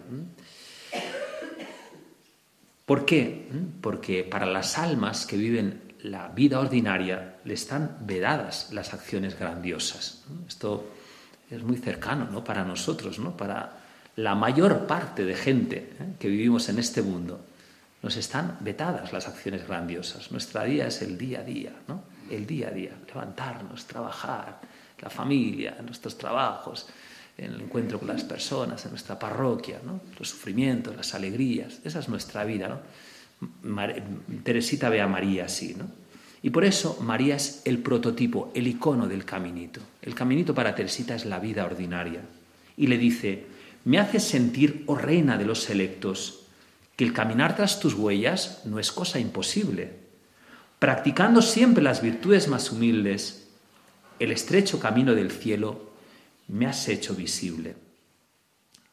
¿Por 2.85 3.05
qué? 3.05 3.49
Porque 3.81 4.22
para 4.22 4.46
las 4.46 4.79
almas 4.79 5.27
que 5.27 5.37
viven 5.37 5.94
la 6.03 6.29
vida 6.29 6.61
ordinaria 6.61 7.38
le 7.44 7.55
están 7.55 7.99
vedadas 8.03 8.72
las 8.72 8.94
acciones 8.94 9.37
grandiosas. 9.37 10.22
Esto 10.46 10.88
es 11.51 11.64
muy 11.64 11.79
cercano 11.79 12.29
¿no? 12.31 12.44
para 12.44 12.62
nosotros, 12.62 13.18
¿no? 13.18 13.37
para 13.37 13.81
la 14.14 14.37
mayor 14.37 14.87
parte 14.87 15.25
de 15.25 15.35
gente 15.35 15.92
¿eh? 15.99 16.14
que 16.20 16.29
vivimos 16.29 16.68
en 16.68 16.79
este 16.79 17.03
mundo. 17.03 17.44
Nos 18.05 18.16
están 18.16 18.59
vetadas 18.61 19.12
las 19.12 19.27
acciones 19.27 19.66
grandiosas. 19.66 20.31
Nuestra 20.31 20.62
día 20.62 20.87
es 20.87 21.03
el 21.03 21.18
día 21.18 21.40
a 21.40 21.42
día. 21.42 21.72
¿no? 21.88 22.14
El 22.31 22.47
día 22.47 22.69
a 22.69 22.71
día, 22.71 22.93
levantarnos, 23.07 23.87
trabajar, 23.87 24.61
la 25.01 25.11
familia, 25.11 25.77
nuestros 25.83 26.17
trabajos, 26.17 26.87
el 27.37 27.61
encuentro 27.61 27.99
con 27.99 28.09
las 28.09 28.25
personas, 28.25 28.85
en 28.85 28.93
nuestra 28.93 29.19
parroquia, 29.19 29.79
los 30.19 30.29
sufrimientos, 30.29 30.97
las 30.97 31.15
alegrías, 31.15 31.81
esa 31.85 31.99
es 31.99 32.09
nuestra 32.09 32.45
vida. 32.45 32.69
¿no? 32.69 32.81
Teresita 34.43 34.89
ve 34.89 35.01
a 35.01 35.07
María 35.07 35.45
así, 35.45 35.75
¿no? 35.75 35.87
Y 36.43 36.51
por 36.51 36.65
eso 36.65 36.99
María 37.01 37.35
es 37.37 37.62
el 37.65 37.79
prototipo, 37.79 38.53
el 38.55 38.69
icono 38.69 39.09
del 39.09 39.25
caminito. 39.25 39.81
El 40.01 40.15
caminito 40.15 40.55
para 40.55 40.75
Teresita 40.75 41.15
es 41.15 41.25
la 41.25 41.41
vida 41.41 41.65
ordinaria. 41.65 42.21
Y 42.77 42.87
le 42.87 42.99
dice, 42.99 43.47
me 43.85 43.99
haces 43.99 44.23
sentir, 44.23 44.85
oh 44.87 44.95
reina 44.95 45.39
de 45.39 45.45
los 45.45 45.62
selectos, 45.62 46.47
que 46.95 47.05
el 47.05 47.12
caminar 47.12 47.57
tras 47.57 47.81
tus 47.81 47.95
huellas 47.95 48.62
no 48.65 48.79
es 48.79 48.93
cosa 48.93 49.19
imposible 49.19 50.06
practicando 50.87 51.42
siempre 51.42 51.83
las 51.83 52.01
virtudes 52.01 52.46
más 52.46 52.70
humildes, 52.70 53.49
el 54.20 54.31
estrecho 54.31 54.79
camino 54.79 55.16
del 55.16 55.33
cielo 55.33 55.90
me 56.46 56.66
has 56.66 56.88
hecho 56.88 57.16
visible. 57.16 57.75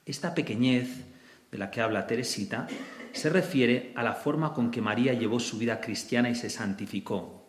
Esta 0.04 0.34
pequeñez 0.34 0.90
de 1.52 1.58
la 1.60 1.70
que 1.70 1.82
habla 1.82 2.08
Teresita 2.08 2.66
se 3.12 3.30
refiere 3.30 3.94
a 3.96 4.02
la 4.02 4.16
forma 4.16 4.56
con 4.56 4.72
que 4.72 4.82
María 4.82 5.14
llevó 5.14 5.40
su 5.40 5.60
vida 5.60 5.82
cristiana 5.82 6.32
y 6.32 6.36
se 6.36 6.50
santificó. 6.50 7.46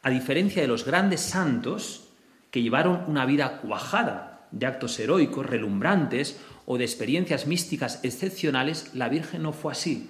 A 0.00 0.08
diferencia 0.08 0.62
de 0.62 0.68
los 0.68 0.86
grandes 0.86 1.20
santos 1.20 2.08
que 2.50 2.62
llevaron 2.62 3.04
una 3.06 3.26
vida 3.26 3.58
cuajada 3.58 4.48
de 4.50 4.64
actos 4.64 4.98
heroicos, 4.98 5.44
relumbrantes 5.44 6.40
o 6.64 6.78
de 6.78 6.84
experiencias 6.84 7.46
místicas 7.46 8.00
excepcionales, 8.02 8.94
la 8.94 9.10
Virgen 9.10 9.42
no 9.42 9.52
fue 9.52 9.72
así. 9.72 10.08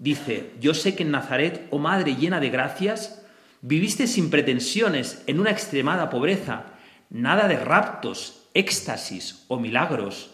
Dice, 0.00 0.54
yo 0.58 0.72
sé 0.72 0.96
que 0.96 1.02
en 1.02 1.10
Nazaret, 1.10 1.68
oh 1.68 1.78
Madre 1.78 2.16
llena 2.16 2.40
de 2.40 2.48
gracias, 2.48 3.20
viviste 3.60 4.06
sin 4.06 4.30
pretensiones, 4.30 5.22
en 5.26 5.38
una 5.38 5.50
extremada 5.50 6.08
pobreza, 6.08 6.64
nada 7.10 7.46
de 7.48 7.58
raptos, 7.58 8.48
éxtasis 8.54 9.44
o 9.48 9.60
milagros. 9.60 10.30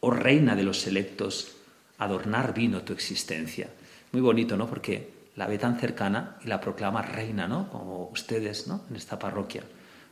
Oh 0.00 0.10
Reina 0.10 0.56
de 0.56 0.62
los 0.62 0.80
selectos, 0.80 1.54
adornar 1.98 2.54
vino 2.54 2.80
tu 2.80 2.94
existencia. 2.94 3.68
Muy 4.12 4.22
bonito, 4.22 4.56
¿no? 4.56 4.66
Porque 4.66 5.12
la 5.36 5.46
ve 5.46 5.58
tan 5.58 5.78
cercana 5.78 6.38
y 6.42 6.48
la 6.48 6.58
proclama 6.58 7.02
reina, 7.02 7.46
¿no? 7.46 7.68
Como 7.68 8.08
ustedes, 8.10 8.68
¿no? 8.68 8.80
En 8.88 8.96
esta 8.96 9.18
parroquia. 9.18 9.64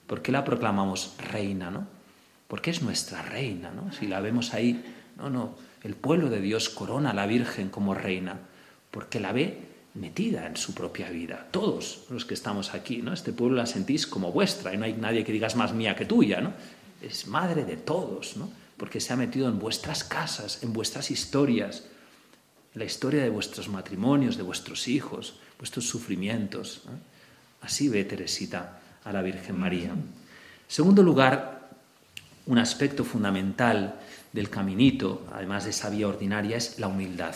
¿Por 0.06 0.20
qué 0.20 0.32
la 0.32 0.44
proclamamos 0.44 1.14
reina, 1.32 1.70
¿no? 1.70 1.86
Porque 2.46 2.72
es 2.72 2.82
nuestra 2.82 3.22
reina, 3.22 3.70
¿no? 3.70 3.90
Si 3.94 4.06
la 4.06 4.20
vemos 4.20 4.52
ahí, 4.52 4.84
no, 5.16 5.30
no, 5.30 5.56
el 5.82 5.94
pueblo 5.94 6.28
de 6.28 6.42
Dios 6.42 6.68
corona 6.68 7.12
a 7.12 7.14
la 7.14 7.26
Virgen 7.26 7.70
como 7.70 7.94
reina 7.94 8.38
porque 8.96 9.20
la 9.20 9.30
ve 9.30 9.58
metida 9.92 10.46
en 10.46 10.56
su 10.56 10.72
propia 10.72 11.10
vida. 11.10 11.48
Todos 11.50 12.06
los 12.08 12.24
que 12.24 12.32
estamos 12.32 12.72
aquí, 12.72 13.02
¿no? 13.02 13.12
Este 13.12 13.30
pueblo 13.30 13.54
la 13.54 13.66
sentís 13.66 14.06
como 14.06 14.32
vuestra 14.32 14.72
y 14.72 14.78
no 14.78 14.86
hay 14.86 14.94
nadie 14.94 15.22
que 15.22 15.32
digas 15.32 15.54
más 15.54 15.74
mía 15.74 15.94
que 15.94 16.06
tuya, 16.06 16.40
¿no? 16.40 16.54
Es 17.02 17.26
madre 17.26 17.66
de 17.66 17.76
todos. 17.76 18.36
Porque 18.78 18.98
se 19.00 19.12
ha 19.12 19.16
metido 19.16 19.50
en 19.50 19.58
vuestras 19.58 20.02
casas, 20.02 20.62
en 20.62 20.72
vuestras 20.72 21.10
historias, 21.10 21.84
la 22.72 22.86
historia 22.86 23.22
de 23.22 23.28
vuestros 23.28 23.68
matrimonios, 23.68 24.38
de 24.38 24.44
vuestros 24.44 24.88
hijos, 24.88 25.34
vuestros 25.58 25.86
sufrimientos. 25.86 26.80
Así 27.60 27.90
ve 27.90 28.02
Teresita 28.06 28.80
a 29.04 29.12
la 29.12 29.20
Virgen 29.20 29.60
María. 29.60 29.90
Segundo 30.68 31.02
lugar, 31.02 31.68
un 32.46 32.56
aspecto 32.56 33.04
fundamental 33.04 34.00
del 34.32 34.48
caminito, 34.48 35.26
además 35.34 35.64
de 35.64 35.70
esa 35.70 35.90
vía 35.90 36.08
ordinaria, 36.08 36.56
es 36.56 36.78
la 36.78 36.88
humildad. 36.88 37.34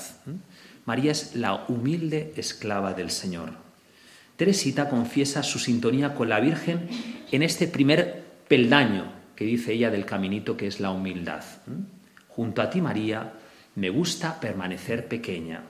María 0.84 1.12
es 1.12 1.36
la 1.36 1.64
humilde 1.68 2.32
esclava 2.36 2.94
del 2.94 3.10
Señor. 3.10 3.50
Teresita 4.36 4.88
confiesa 4.88 5.42
su 5.42 5.58
sintonía 5.58 6.14
con 6.14 6.28
la 6.28 6.40
Virgen 6.40 6.88
en 7.30 7.42
este 7.42 7.68
primer 7.68 8.24
peldaño 8.48 9.12
que 9.36 9.44
dice 9.44 9.72
ella 9.72 9.90
del 9.90 10.04
caminito, 10.04 10.56
que 10.56 10.66
es 10.66 10.80
la 10.80 10.90
humildad. 10.90 11.42
Junto 12.28 12.60
a 12.60 12.68
ti, 12.68 12.80
María, 12.80 13.32
me 13.74 13.88
gusta 13.88 14.38
permanecer 14.38 15.08
pequeña. 15.08 15.62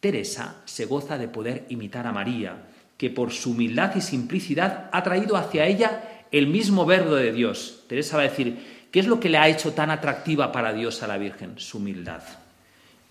Teresa 0.00 0.56
se 0.66 0.84
goza 0.84 1.16
de 1.16 1.28
poder 1.28 1.64
imitar 1.70 2.06
a 2.06 2.12
María, 2.12 2.64
que 2.98 3.08
por 3.08 3.32
su 3.32 3.52
humildad 3.52 3.96
y 3.96 4.00
simplicidad 4.00 4.90
ha 4.92 5.02
traído 5.02 5.36
hacia 5.36 5.66
ella 5.66 6.26
el 6.30 6.48
mismo 6.48 6.84
verbo 6.84 7.14
de 7.14 7.32
Dios. 7.32 7.84
Teresa 7.88 8.16
va 8.16 8.24
a 8.24 8.28
decir, 8.28 8.88
¿qué 8.90 9.00
es 9.00 9.06
lo 9.06 9.20
que 9.20 9.28
le 9.28 9.38
ha 9.38 9.48
hecho 9.48 9.72
tan 9.72 9.90
atractiva 9.90 10.52
para 10.52 10.72
Dios 10.72 11.02
a 11.02 11.06
la 11.06 11.18
Virgen? 11.18 11.54
Su 11.56 11.78
humildad. 11.78 12.22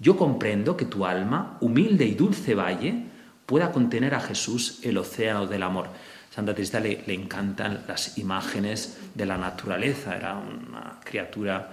Yo 0.01 0.17
comprendo 0.17 0.75
que 0.75 0.85
tu 0.85 1.05
alma, 1.05 1.57
humilde 1.61 2.05
y 2.05 2.15
dulce 2.15 2.55
valle, 2.55 3.05
pueda 3.45 3.71
contener 3.71 4.15
a 4.15 4.19
Jesús 4.19 4.79
el 4.81 4.97
océano 4.97 5.45
del 5.45 5.61
amor. 5.61 5.89
Santa 6.33 6.55
Teresa 6.55 6.79
le, 6.79 7.03
encantan 7.13 7.83
las 7.87 8.17
imágenes 8.17 8.97
de 9.13 9.27
la 9.27 9.37
naturaleza, 9.37 10.15
era 10.15 10.37
una 10.37 10.99
criatura 11.03 11.69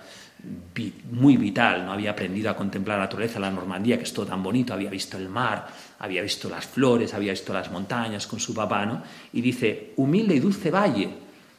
muy 1.11 1.39
vital, 1.39 1.87
no 1.87 1.93
había 1.93 2.11
aprendido 2.11 2.51
a 2.51 2.57
contemplar 2.57 2.99
la 2.99 3.05
naturaleza, 3.05 3.41
la 3.41 3.51
Normandía, 3.51 3.97
que 3.97 4.05
es 4.05 4.13
todo 4.13 4.27
tan 4.27 4.43
bonito, 4.43 4.75
había 4.75 4.91
visto 4.91 5.17
el 5.17 5.31
mar, 5.31 5.67
había 5.99 6.21
visto 6.21 6.51
las 6.51 6.67
flores, 6.67 7.15
había 7.15 7.33
visto 7.33 7.55
las 7.55 7.71
montañas 7.71 8.27
con 8.27 8.41
su 8.41 8.53
papá, 8.53 8.85
¿no? 8.85 9.03
Y 9.33 9.41
dice, 9.41 9.95
humilde 9.97 10.35
y 10.35 10.41
dulce 10.41 10.71
valle. 10.71 11.09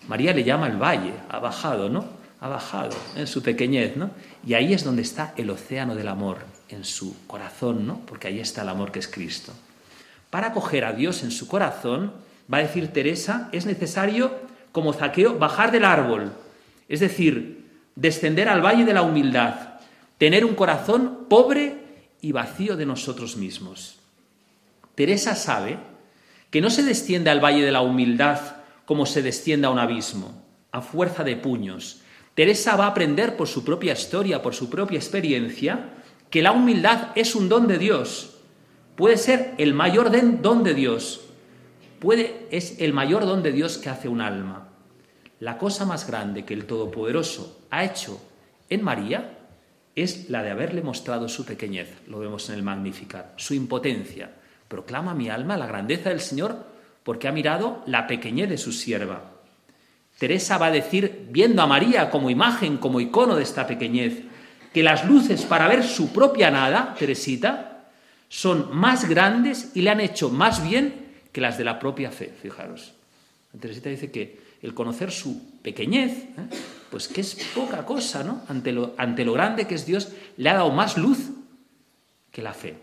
María 0.08 0.34
le 0.34 0.43
llama 0.43 0.67
el 0.67 0.77
valle, 0.77 1.13
ha 1.29 1.39
bajado, 1.39 1.89
¿no? 1.89 2.05
Ha 2.41 2.47
bajado 2.47 2.95
en 3.15 3.25
su 3.25 3.41
pequeñez, 3.41 3.97
¿no? 3.97 4.12
Y 4.45 4.53
ahí 4.53 4.71
es 4.71 4.84
donde 4.84 5.01
está 5.01 5.34
el 5.36 5.49
océano 5.49 5.95
del 5.95 6.08
amor, 6.08 6.59
en 6.69 6.86
su 6.86 7.15
corazón, 7.27 7.86
¿no? 7.86 8.01
Porque 8.05 8.27
ahí 8.27 8.39
está 8.39 8.62
el 8.62 8.69
amor 8.69 8.91
que 8.91 8.99
es 8.99 9.08
Cristo. 9.08 9.53
Para 10.29 10.47
acoger 10.47 10.86
a 10.86 10.93
Dios 10.93 11.23
en 11.23 11.32
su 11.32 11.47
corazón, 11.47 12.13
va 12.51 12.58
a 12.58 12.62
decir 12.62 12.89
Teresa, 12.89 13.49
es 13.51 13.65
necesario, 13.65 14.32
como 14.71 14.93
zaqueo, 14.93 15.38
bajar 15.38 15.71
del 15.71 15.86
árbol. 15.86 16.32
Es 16.88 16.99
decir, 16.99 17.65
descender 17.95 18.47
al 18.49 18.63
valle 18.63 18.86
de 18.86 18.93
la 18.93 19.01
humildad, 19.01 19.79
tener 20.17 20.45
un 20.45 20.55
corazón 20.55 21.25
pobre 21.29 21.77
y 22.21 22.32
vacío 22.32 22.77
de 22.77 22.86
nosotros 22.86 23.38
mismos. 23.38 23.97
Teresa 24.95 25.36
sabe 25.36 25.77
que 26.49 26.62
no 26.62 26.69
se 26.69 26.84
desciende 26.84 27.29
al 27.29 27.43
valle 27.43 27.63
de 27.63 27.71
la 27.71 27.82
humildad 27.82 28.39
como 28.86 29.05
se 29.05 29.21
desciende 29.21 29.67
a 29.67 29.69
un 29.69 29.79
abismo, 29.79 30.43
a 30.71 30.82
fuerza 30.82 31.23
de 31.23 31.36
puños. 31.36 32.01
Teresa 32.34 32.75
va 32.75 32.86
a 32.86 32.89
aprender 32.89 33.38
por 33.38 33.47
su 33.47 33.63
propia 33.63 33.93
historia, 33.93 34.41
por 34.41 34.55
su 34.55 34.69
propia 34.69 34.97
experiencia, 34.97 35.91
que 36.30 36.42
la 36.42 36.52
humildad 36.52 37.10
es 37.15 37.36
un 37.36 37.50
don 37.50 37.68
de 37.68 37.78
Dios. 37.78 38.38
Puede 38.96 39.18
ser 39.18 39.54
el 39.58 39.74
mayor 39.74 40.12
don 40.42 40.63
de 40.63 40.74
Dios. 40.74 41.22
Puede, 42.00 42.48
es 42.52 42.80
el 42.80 42.94
mayor 42.94 43.26
don 43.26 43.44
de 43.44 43.52
Dios 43.52 43.78
que 43.78 43.89
hace 43.89 44.08
un 44.08 44.22
alma. 44.22 44.70
La 45.39 45.58
cosa 45.58 45.86
más 45.86 46.06
grande 46.08 46.46
que 46.46 46.54
el 46.54 46.65
Todopoderoso 46.65 47.62
ha 47.70 47.84
hecho 47.84 48.22
en 48.70 48.84
María 48.84 49.38
es 49.96 50.30
la 50.30 50.44
de 50.44 50.52
haberle 50.52 50.82
mostrado 50.82 51.28
su 51.28 51.46
pequeñez, 51.46 51.89
lo 52.08 52.20
vemos 52.20 52.50
en 52.50 52.56
el 52.56 52.63
Magnificat, 52.63 53.38
su 53.38 53.54
impotencia. 53.54 54.32
Proclama 54.68 55.15
mi 55.15 55.30
alma 55.30 55.58
la 55.58 55.65
grandeza 55.65 56.10
del 56.10 56.22
Señor 56.22 56.65
porque 57.04 57.28
ha 57.28 57.32
mirado 57.32 57.82
la 57.86 58.06
pequeñez 58.06 58.50
de 58.50 58.58
su 58.58 58.72
sierva. 58.72 59.32
Teresa 60.20 60.58
va 60.58 60.68
a 60.68 60.72
decir, 60.72 61.28
viendo 61.32 61.62
a 61.62 61.68
María 61.68 62.10
como 62.10 62.30
imagen, 62.30 62.78
como 62.78 63.00
icono 63.00 63.36
de 63.36 63.44
esta 63.44 63.65
pequeñez, 63.65 64.24
que 64.73 64.84
las 64.84 65.05
luces 65.05 65.43
para 65.43 65.67
ver 65.67 65.84
su 65.84 66.12
propia 66.13 66.51
nada, 66.51 66.95
Teresita, 66.97 67.89
son 68.27 68.75
más 68.75 69.10
grandes 69.10 69.71
y 69.73 69.82
le 69.82 69.89
han 69.89 69.99
hecho 69.99 70.29
más 70.29 70.63
bien 70.67 71.08
que 71.32 71.41
las 71.41 71.58
de 71.58 71.63
la 71.63 71.79
propia 71.79 72.12
fe, 72.12 72.34
fijaros. 72.41 72.93
Teresita 73.60 73.89
dice 73.89 74.12
que 74.12 74.39
el 74.62 74.73
conocer 74.73 75.12
su 75.12 75.60
pequeñez, 75.62 76.12
¿eh? 76.12 76.27
pues 76.91 77.08
que 77.08 77.21
es 77.21 77.36
poca 77.55 77.86
cosa, 77.86 78.23
¿no? 78.23 78.43
Ante 78.47 78.71
lo, 78.71 78.93
ante 78.97 79.25
lo 79.25 79.34
grande 79.34 79.65
que 79.65 79.75
es 79.75 79.86
Dios, 79.86 80.12
le 80.38 80.49
ha 80.49 80.55
dado 80.55 80.71
más 80.71 80.97
luz 80.97 81.29
que 82.32 82.41
la 82.41 82.53
fe. 82.53 82.77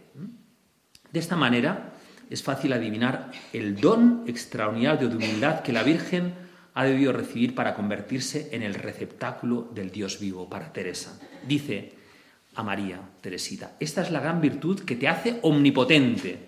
De 1.12 1.18
esta 1.18 1.36
manera 1.36 1.92
es 2.28 2.42
fácil 2.42 2.72
adivinar 2.72 3.30
el 3.52 3.80
don 3.80 4.24
extraordinario 4.26 5.08
de 5.08 5.16
humildad 5.16 5.60
que 5.60 5.72
la 5.72 5.82
Virgen 5.82 6.34
ha 6.76 6.84
debido 6.84 7.12
recibir 7.12 7.56
para 7.56 7.74
convertirse 7.74 8.50
en 8.52 8.62
el 8.62 8.74
receptáculo 8.74 9.68
del 9.74 9.90
Dios 9.90 10.20
vivo 10.20 10.48
para 10.48 10.72
Teresa. 10.72 11.18
Dice 11.44 11.92
a 12.54 12.62
María, 12.62 13.00
Teresita, 13.20 13.72
esta 13.80 14.02
es 14.02 14.12
la 14.12 14.20
gran 14.20 14.40
virtud 14.40 14.84
que 14.84 14.94
te 14.94 15.08
hace 15.08 15.40
omnipotente 15.42 16.38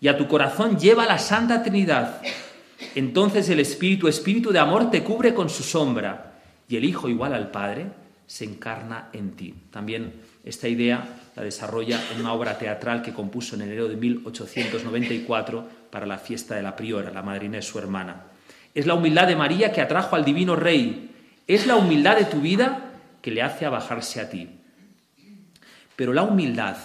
y 0.00 0.06
a 0.06 0.16
tu 0.16 0.28
corazón 0.28 0.78
lleva 0.78 1.04
la 1.04 1.18
Santa 1.18 1.62
Trinidad 1.62 2.22
entonces 2.94 3.48
el 3.48 3.60
Espíritu, 3.60 4.08
Espíritu 4.08 4.50
de 4.50 4.58
amor, 4.58 4.90
te 4.90 5.02
cubre 5.02 5.34
con 5.34 5.48
su 5.48 5.62
sombra 5.62 6.40
y 6.68 6.76
el 6.76 6.84
Hijo 6.84 7.08
igual 7.08 7.34
al 7.34 7.50
Padre 7.50 7.86
se 8.26 8.44
encarna 8.44 9.10
en 9.12 9.32
ti. 9.32 9.54
También 9.70 10.14
esta 10.44 10.68
idea 10.68 11.20
la 11.36 11.42
desarrolla 11.42 12.00
en 12.12 12.20
una 12.20 12.32
obra 12.32 12.58
teatral 12.58 13.02
que 13.02 13.12
compuso 13.12 13.54
en 13.54 13.62
enero 13.62 13.88
de 13.88 13.96
1894 13.96 15.68
para 15.90 16.06
la 16.06 16.18
fiesta 16.18 16.54
de 16.54 16.62
la 16.62 16.76
priora, 16.76 17.10
la 17.10 17.22
madrina 17.22 17.56
de 17.56 17.62
su 17.62 17.78
hermana. 17.78 18.24
Es 18.74 18.86
la 18.86 18.94
humildad 18.94 19.26
de 19.26 19.36
María 19.36 19.72
que 19.72 19.80
atrajo 19.80 20.16
al 20.16 20.24
divino 20.24 20.56
Rey. 20.56 21.10
Es 21.46 21.66
la 21.66 21.76
humildad 21.76 22.16
de 22.16 22.24
tu 22.24 22.40
vida 22.40 22.92
que 23.20 23.30
le 23.30 23.42
hace 23.42 23.66
abajarse 23.66 24.20
a 24.20 24.30
ti. 24.30 24.48
Pero 25.96 26.12
la 26.12 26.22
humildad, 26.22 26.76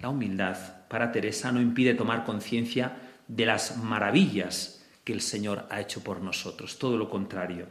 la 0.00 0.08
humildad 0.08 0.56
para 0.88 1.12
Teresa 1.12 1.52
no 1.52 1.60
impide 1.60 1.94
tomar 1.94 2.24
conciencia 2.24 2.96
de 3.26 3.46
las 3.46 3.76
maravillas 3.76 4.84
que 5.04 5.12
el 5.12 5.20
Señor 5.20 5.66
ha 5.70 5.80
hecho 5.80 6.02
por 6.02 6.20
nosotros, 6.20 6.78
todo 6.78 6.96
lo 6.96 7.08
contrario. 7.08 7.66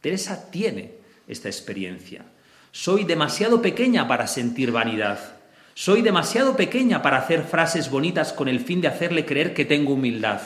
Teresa 0.00 0.50
tiene 0.50 0.92
esta 1.28 1.48
experiencia. 1.48 2.24
Soy 2.72 3.04
demasiado 3.04 3.62
pequeña 3.62 4.08
para 4.08 4.26
sentir 4.26 4.72
vanidad. 4.72 5.18
Soy 5.74 6.02
demasiado 6.02 6.56
pequeña 6.56 7.00
para 7.02 7.18
hacer 7.18 7.42
frases 7.44 7.90
bonitas 7.90 8.32
con 8.32 8.48
el 8.48 8.60
fin 8.60 8.80
de 8.80 8.88
hacerle 8.88 9.24
creer 9.24 9.54
que 9.54 9.64
tengo 9.64 9.94
humildad. 9.94 10.40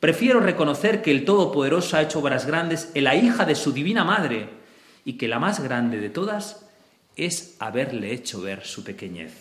Prefiero 0.00 0.40
reconocer 0.40 1.02
que 1.02 1.10
el 1.10 1.24
Todopoderoso 1.24 1.96
ha 1.96 2.02
hecho 2.02 2.20
obras 2.20 2.46
grandes 2.46 2.90
en 2.94 3.04
la 3.04 3.16
hija 3.16 3.44
de 3.44 3.54
su 3.54 3.72
divina 3.72 4.04
madre 4.04 4.48
y 5.04 5.14
que 5.14 5.26
la 5.26 5.38
más 5.38 5.60
grande 5.60 5.98
de 5.98 6.10
todas 6.10 6.66
es 7.16 7.56
haberle 7.58 8.12
hecho 8.12 8.40
ver 8.40 8.64
su 8.64 8.84
pequeñez. 8.84 9.32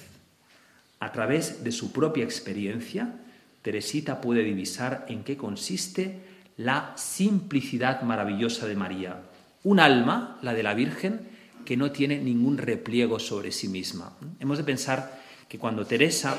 A 0.99 1.11
través 1.11 1.63
de 1.63 1.71
su 1.71 1.91
propia 1.91 2.23
experiencia, 2.23 3.13
Teresita 3.61 4.19
puede 4.19 4.43
divisar 4.43 5.05
en 5.09 5.23
qué 5.23 5.37
consiste 5.37 6.21
la 6.57 6.93
simplicidad 6.95 8.01
maravillosa 8.01 8.65
de 8.65 8.75
María. 8.75 9.21
Un 9.63 9.79
alma, 9.79 10.39
la 10.41 10.55
de 10.55 10.63
la 10.63 10.73
Virgen, 10.73 11.19
que 11.65 11.77
no 11.77 11.91
tiene 11.91 12.17
ningún 12.17 12.57
repliego 12.57 13.19
sobre 13.19 13.51
sí 13.51 13.67
misma. 13.67 14.17
Hemos 14.39 14.57
de 14.57 14.63
pensar 14.63 15.21
que 15.47 15.59
cuando 15.59 15.85
Teresa 15.85 16.35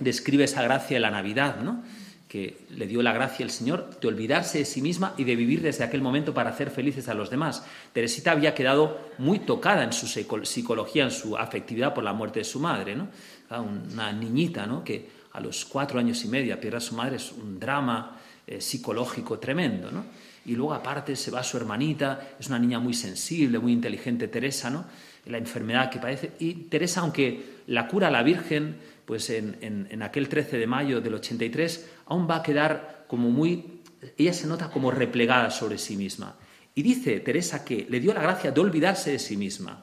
describe 0.00 0.44
esa 0.44 0.62
gracia 0.62 0.96
de 0.96 1.00
la 1.00 1.10
Navidad, 1.10 1.60
¿no? 1.60 1.84
Que 2.28 2.58
le 2.70 2.86
dio 2.86 3.02
la 3.02 3.12
gracia 3.12 3.42
el 3.42 3.50
Señor 3.50 3.98
de 4.00 4.08
olvidarse 4.08 4.58
de 4.58 4.64
sí 4.66 4.82
misma 4.82 5.14
y 5.16 5.24
de 5.24 5.34
vivir 5.34 5.62
desde 5.62 5.84
aquel 5.84 6.02
momento 6.02 6.34
para 6.34 6.50
hacer 6.50 6.70
felices 6.70 7.08
a 7.08 7.14
los 7.14 7.30
demás. 7.30 7.64
Teresita 7.92 8.32
había 8.32 8.54
quedado 8.54 8.98
muy 9.16 9.40
tocada 9.40 9.82
en 9.82 9.92
su 9.92 10.06
psicología, 10.06 11.04
en 11.04 11.10
su 11.10 11.36
afectividad 11.36 11.94
por 11.94 12.04
la 12.04 12.12
muerte 12.12 12.40
de 12.40 12.44
su 12.44 12.60
madre, 12.60 12.94
¿no? 12.94 13.08
una 13.50 14.12
niñita 14.12 14.66
¿no? 14.66 14.84
que 14.84 15.08
a 15.32 15.40
los 15.40 15.64
cuatro 15.64 15.98
años 15.98 16.22
y 16.24 16.28
medio 16.28 16.58
pierde 16.60 16.76
a 16.76 16.80
su 16.80 16.94
madre, 16.94 17.16
es 17.16 17.32
un 17.32 17.58
drama 17.58 18.18
eh, 18.46 18.60
psicológico 18.60 19.38
tremendo, 19.38 19.90
¿no? 19.90 20.04
Y 20.46 20.56
luego 20.56 20.72
aparte 20.72 21.14
se 21.14 21.30
va 21.30 21.42
su 21.42 21.58
hermanita, 21.58 22.30
es 22.40 22.48
una 22.48 22.58
niña 22.58 22.78
muy 22.78 22.94
sensible, 22.94 23.58
muy 23.58 23.72
inteligente, 23.72 24.28
Teresa, 24.28 24.70
¿no? 24.70 24.86
La 25.26 25.36
enfermedad 25.36 25.90
que 25.90 25.98
padece. 25.98 26.32
Y 26.38 26.54
Teresa, 26.54 27.02
aunque 27.02 27.58
la 27.66 27.86
cura 27.86 28.10
la 28.10 28.22
Virgen, 28.22 28.76
pues 29.08 29.30
en, 29.30 29.56
en 29.62 30.02
aquel 30.02 30.28
13 30.28 30.58
de 30.58 30.66
mayo 30.66 31.00
del 31.00 31.14
83, 31.14 31.92
aún 32.04 32.28
va 32.28 32.36
a 32.36 32.42
quedar 32.42 33.06
como 33.08 33.30
muy... 33.30 33.80
Ella 34.18 34.34
se 34.34 34.46
nota 34.46 34.68
como 34.68 34.90
replegada 34.90 35.50
sobre 35.50 35.78
sí 35.78 35.96
misma. 35.96 36.36
Y 36.74 36.82
dice 36.82 37.18
Teresa 37.20 37.64
que 37.64 37.86
le 37.88 38.00
dio 38.00 38.12
la 38.12 38.20
gracia 38.20 38.50
de 38.50 38.60
olvidarse 38.60 39.12
de 39.12 39.18
sí 39.18 39.38
misma 39.38 39.82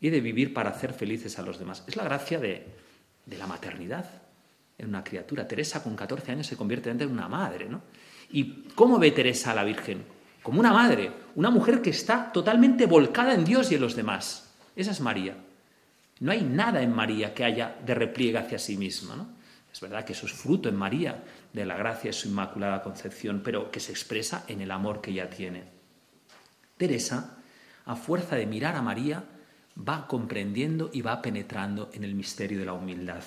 y 0.00 0.10
de 0.10 0.20
vivir 0.20 0.54
para 0.54 0.70
hacer 0.70 0.92
felices 0.92 1.40
a 1.40 1.42
los 1.42 1.58
demás. 1.58 1.82
Es 1.88 1.96
la 1.96 2.04
gracia 2.04 2.38
de, 2.38 2.68
de 3.26 3.36
la 3.36 3.48
maternidad 3.48 4.08
en 4.78 4.90
una 4.90 5.02
criatura. 5.02 5.48
Teresa 5.48 5.82
con 5.82 5.96
14 5.96 6.30
años 6.30 6.46
se 6.46 6.56
convierte 6.56 6.88
en 6.88 7.10
una 7.10 7.26
madre, 7.26 7.68
¿no? 7.68 7.82
¿Y 8.30 8.68
cómo 8.76 9.00
ve 9.00 9.10
Teresa 9.10 9.50
a 9.50 9.54
la 9.56 9.64
Virgen? 9.64 10.04
Como 10.44 10.60
una 10.60 10.72
madre, 10.72 11.10
una 11.34 11.50
mujer 11.50 11.82
que 11.82 11.90
está 11.90 12.30
totalmente 12.30 12.86
volcada 12.86 13.34
en 13.34 13.44
Dios 13.44 13.72
y 13.72 13.74
en 13.74 13.80
los 13.80 13.96
demás. 13.96 14.54
Esa 14.76 14.92
es 14.92 15.00
María. 15.00 15.36
No 16.20 16.32
hay 16.32 16.42
nada 16.42 16.82
en 16.82 16.94
María 16.94 17.34
que 17.34 17.44
haya 17.44 17.76
de 17.84 17.94
repliegue 17.94 18.38
hacia 18.38 18.58
sí 18.58 18.76
misma. 18.76 19.28
Es 19.72 19.80
verdad 19.80 20.04
que 20.04 20.14
eso 20.14 20.26
es 20.26 20.32
fruto 20.32 20.68
en 20.68 20.76
María 20.76 21.22
de 21.52 21.66
la 21.66 21.76
gracia 21.76 22.08
de 22.08 22.14
su 22.14 22.28
inmaculada 22.28 22.82
concepción, 22.82 23.42
pero 23.44 23.70
que 23.70 23.80
se 23.80 23.92
expresa 23.92 24.44
en 24.48 24.62
el 24.62 24.70
amor 24.70 25.02
que 25.02 25.10
ella 25.10 25.28
tiene. 25.28 25.64
Teresa, 26.78 27.36
a 27.84 27.96
fuerza 27.96 28.36
de 28.36 28.46
mirar 28.46 28.76
a 28.76 28.82
María, 28.82 29.24
va 29.76 30.06
comprendiendo 30.06 30.90
y 30.92 31.02
va 31.02 31.20
penetrando 31.20 31.90
en 31.92 32.04
el 32.04 32.14
misterio 32.14 32.58
de 32.58 32.64
la 32.64 32.72
humildad. 32.72 33.22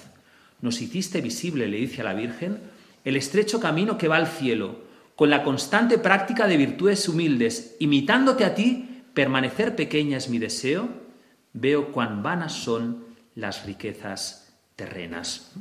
Nos 0.61 0.81
hiciste 0.81 1.21
visible, 1.21 1.67
le 1.67 1.77
dice 1.77 2.01
a 2.01 2.05
la 2.05 2.13
Virgen, 2.13 2.59
el 3.05 3.15
estrecho 3.15 3.59
camino 3.59 3.97
que 3.97 4.07
va 4.07 4.17
al 4.17 4.27
cielo, 4.27 4.89
con 5.15 5.29
la 5.29 5.43
constante 5.43 5.97
práctica 5.97 6.47
de 6.47 6.57
virtudes 6.57 7.07
humildes, 7.07 7.75
imitándote 7.79 8.45
a 8.45 8.55
ti, 8.55 9.03
permanecer 9.13 9.75
pequeña 9.75 10.17
es 10.17 10.29
mi 10.29 10.39
deseo, 10.39 10.89
veo 11.53 11.91
cuán 11.91 12.23
vanas 12.23 12.53
son 12.53 13.05
las 13.35 13.65
riquezas 13.65 14.53
terrenas. 14.75 15.51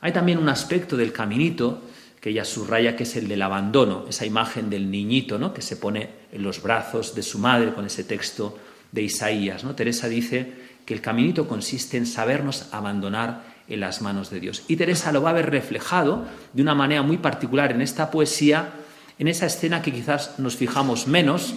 Hay 0.00 0.12
también 0.12 0.38
un 0.38 0.48
aspecto 0.48 0.96
del 0.96 1.12
caminito 1.12 1.82
que 2.20 2.30
ella 2.30 2.44
subraya 2.44 2.96
que 2.96 3.02
es 3.02 3.16
el 3.16 3.28
del 3.28 3.42
abandono, 3.42 4.06
esa 4.08 4.24
imagen 4.24 4.70
del 4.70 4.90
niñito 4.90 5.38
¿no? 5.38 5.52
que 5.52 5.62
se 5.62 5.76
pone 5.76 6.10
en 6.32 6.42
los 6.42 6.62
brazos 6.62 7.14
de 7.14 7.22
su 7.22 7.38
madre 7.38 7.74
con 7.74 7.84
ese 7.84 8.04
texto 8.04 8.58
de 8.92 9.02
Isaías. 9.02 9.64
¿no? 9.64 9.74
Teresa 9.74 10.08
dice 10.08 10.52
que 10.86 10.94
el 10.94 11.00
caminito 11.00 11.46
consiste 11.46 11.96
en 11.96 12.06
sabernos 12.06 12.68
abandonar 12.72 13.54
en 13.68 13.80
las 13.80 14.02
manos 14.02 14.30
de 14.30 14.40
Dios. 14.40 14.64
Y 14.68 14.76
Teresa 14.76 15.12
lo 15.12 15.22
va 15.22 15.30
a 15.30 15.34
ver 15.34 15.50
reflejado 15.50 16.26
de 16.52 16.62
una 16.62 16.74
manera 16.74 17.02
muy 17.02 17.18
particular 17.18 17.72
en 17.72 17.80
esta 17.80 18.10
poesía, 18.10 18.72
en 19.18 19.28
esa 19.28 19.46
escena 19.46 19.82
que 19.82 19.92
quizás 19.92 20.38
nos 20.38 20.56
fijamos 20.56 21.06
menos 21.06 21.54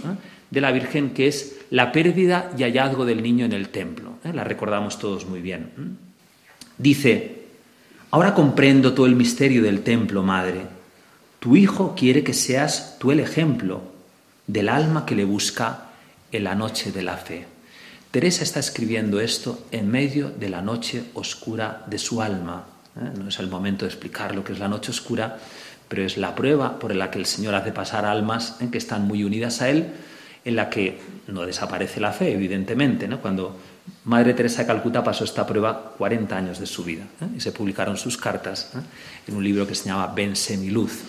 de 0.52 0.62
la 0.62 0.72
Virgen, 0.72 1.12
que 1.14 1.28
es 1.28 1.58
la 1.70 1.92
pérdida 1.92 2.52
y 2.58 2.64
hallazgo 2.64 3.06
del 3.06 3.22
niño 3.22 3.46
en 3.46 3.54
el 3.54 3.70
templo. 3.70 4.20
¿eh? 4.24 4.32
La 4.34 4.44
recordamos 4.44 5.00
todos 5.00 5.26
muy 5.26 5.42
bien. 5.42 5.98
Dice, 6.78 7.46
ahora 8.12 8.34
comprendo 8.34 8.94
todo 8.94 9.06
el 9.06 9.16
misterio 9.16 9.64
del 9.64 9.82
templo, 9.82 10.24
madre. 10.24 10.62
Tu 11.40 11.56
hijo 11.56 11.96
quiere 11.96 12.24
que 12.24 12.34
seas 12.34 12.98
tú 13.00 13.12
el 13.12 13.20
ejemplo 13.20 13.82
del 14.46 14.70
alma 14.70 15.06
que 15.06 15.16
le 15.16 15.26
busca 15.26 15.90
en 16.32 16.44
la 16.44 16.56
noche 16.56 16.92
de 16.92 17.04
la 17.04 17.18
fe. 17.18 17.46
Teresa 18.12 18.44
está 18.44 18.60
escribiendo 18.60 19.20
esto 19.20 19.66
en 19.72 19.90
medio 19.90 20.30
de 20.30 20.50
la 20.50 20.62
noche 20.62 21.04
oscura 21.14 21.84
de 21.88 21.98
su 21.98 22.22
alma. 22.22 22.66
¿eh? 22.96 23.12
No 23.18 23.28
es 23.28 23.40
el 23.40 23.48
momento 23.48 23.86
de 23.86 23.92
explicar 23.92 24.34
lo 24.34 24.44
que 24.44 24.54
es 24.54 24.60
la 24.60 24.70
noche 24.70 24.92
oscura, 24.92 25.38
pero 25.88 26.04
es 26.04 26.18
la 26.18 26.36
prueba 26.36 26.80
por 26.80 26.94
la 26.96 27.12
que 27.12 27.20
el 27.20 27.26
Señor 27.26 27.56
hace 27.56 27.72
pasar 27.72 28.06
almas 28.06 28.58
en 28.60 28.68
¿eh? 28.68 28.72
que 28.72 28.78
están 28.78 29.08
muy 29.08 29.24
unidas 29.24 29.62
a 29.62 29.70
Él, 29.70 29.88
en 30.46 30.56
la 30.56 30.70
que 30.70 31.00
no 31.28 31.46
desaparece 31.46 32.00
la 32.00 32.14
fe, 32.14 32.34
evidentemente. 32.34 33.08
¿no? 33.08 33.22
Cuando 33.22 33.58
Madre 34.06 34.34
Teresa 34.34 34.62
de 34.62 34.68
Calcuta 34.68 35.04
pasó 35.04 35.24
esta 35.24 35.46
prueba 35.46 35.94
40 35.98 36.38
años 36.38 36.60
de 36.60 36.66
su 36.66 36.84
vida 36.84 37.04
¿eh? 37.22 37.28
y 37.38 37.42
se 37.42 37.52
publicaron 37.52 37.98
sus 37.98 38.18
cartas 38.18 38.72
en 39.28 39.36
un 39.36 39.44
libro 39.44 39.68
que 39.68 39.76
se 39.76 39.86
llama 39.86 40.08
Ben 40.08 40.36
Semiluz. 40.36 41.04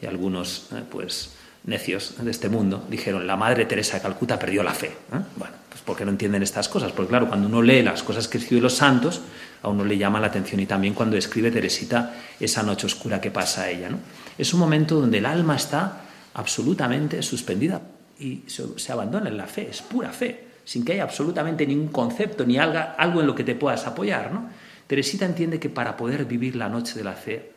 Y 0.00 0.06
algunos, 0.06 0.68
pues, 0.90 1.30
necios 1.64 2.14
de 2.18 2.30
este 2.30 2.48
mundo 2.48 2.84
dijeron, 2.88 3.26
la 3.26 3.36
Madre 3.36 3.66
Teresa 3.66 3.96
de 3.96 4.02
Calcuta 4.02 4.38
perdió 4.38 4.62
la 4.62 4.72
fe. 4.72 4.88
¿eh? 4.88 5.20
Bueno, 5.36 5.54
pues 5.68 5.82
porque 5.84 6.04
no 6.04 6.10
entienden 6.10 6.42
estas 6.42 6.68
cosas, 6.68 6.92
porque 6.92 7.10
claro, 7.10 7.28
cuando 7.28 7.48
uno 7.48 7.62
lee 7.62 7.82
las 7.82 8.02
cosas 8.02 8.28
que 8.28 8.38
escriben 8.38 8.62
los 8.62 8.74
santos, 8.74 9.20
a 9.62 9.68
uno 9.68 9.84
le 9.84 9.96
llama 9.96 10.20
la 10.20 10.26
atención 10.26 10.60
y 10.60 10.66
también 10.66 10.94
cuando 10.94 11.16
escribe 11.16 11.50
Teresita 11.50 12.14
esa 12.38 12.62
noche 12.62 12.86
oscura 12.86 13.20
que 13.20 13.30
pasa 13.30 13.62
a 13.62 13.70
ella. 13.70 13.88
¿no? 13.88 13.98
Es 14.36 14.52
un 14.52 14.60
momento 14.60 15.00
donde 15.00 15.18
el 15.18 15.26
alma 15.26 15.56
está 15.56 16.02
absolutamente 16.34 17.22
suspendida 17.22 17.80
y 18.18 18.42
se, 18.46 18.92
abandona 18.92 19.28
en 19.28 19.36
la 19.36 19.46
fe, 19.46 19.68
es 19.70 19.82
pura 19.82 20.10
fe, 20.10 20.48
sin 20.64 20.84
que 20.84 20.92
haya 20.92 21.04
absolutamente 21.04 21.66
ningún 21.66 21.88
concepto 21.88 22.44
ni 22.44 22.58
algo, 22.58 23.20
en 23.20 23.26
lo 23.26 23.34
que 23.34 23.44
te 23.44 23.54
puedas 23.54 23.86
apoyar. 23.86 24.32
¿no? 24.32 24.48
Teresita 24.86 25.26
entiende 25.26 25.58
que 25.58 25.68
para 25.68 25.96
poder 25.96 26.24
vivir 26.24 26.56
la 26.56 26.68
noche 26.68 26.94
de 26.94 27.04
la 27.04 27.14
fe 27.14 27.52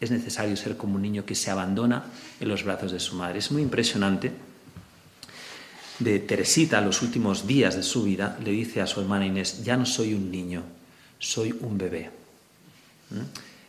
es 0.00 0.10
necesario 0.10 0.56
ser 0.56 0.76
como 0.76 0.96
un 0.96 1.02
niño 1.02 1.24
que 1.24 1.34
se 1.34 1.50
abandona 1.50 2.04
en 2.40 2.48
los 2.48 2.64
brazos 2.64 2.92
de 2.92 3.00
su 3.00 3.16
madre. 3.16 3.38
Es 3.38 3.50
muy 3.50 3.62
impresionante. 3.62 4.32
De 5.98 6.18
Teresita, 6.18 6.80
los 6.80 7.02
últimos 7.02 7.46
días 7.46 7.76
de 7.76 7.82
su 7.82 8.02
vida, 8.02 8.36
le 8.44 8.50
dice 8.50 8.80
a 8.80 8.86
su 8.86 9.00
hermana 9.00 9.26
Inés, 9.26 9.62
ya 9.62 9.76
no 9.76 9.86
soy 9.86 10.12
un 10.12 10.30
niño, 10.30 10.64
soy 11.24 11.54
un 11.60 11.78
bebé. 11.78 12.10
¿Mm? 13.10 13.20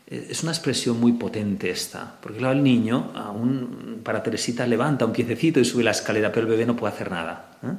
Es 0.07 0.43
una 0.43 0.51
expresión 0.51 0.99
muy 0.99 1.13
potente 1.13 1.71
esta, 1.71 2.15
porque 2.21 2.37
el 2.37 2.61
niño, 2.61 3.11
aún 3.15 4.01
para 4.03 4.21
Teresita, 4.21 4.67
levanta 4.67 5.05
un 5.05 5.11
piececito 5.11 5.59
y 5.59 5.65
sube 5.65 5.83
la 5.83 5.91
escalera, 5.91 6.31
pero 6.31 6.45
el 6.45 6.51
bebé 6.51 6.65
no 6.67 6.75
puede 6.75 6.93
hacer 6.93 7.09
nada. 7.09 7.57
¿eh? 7.63 7.73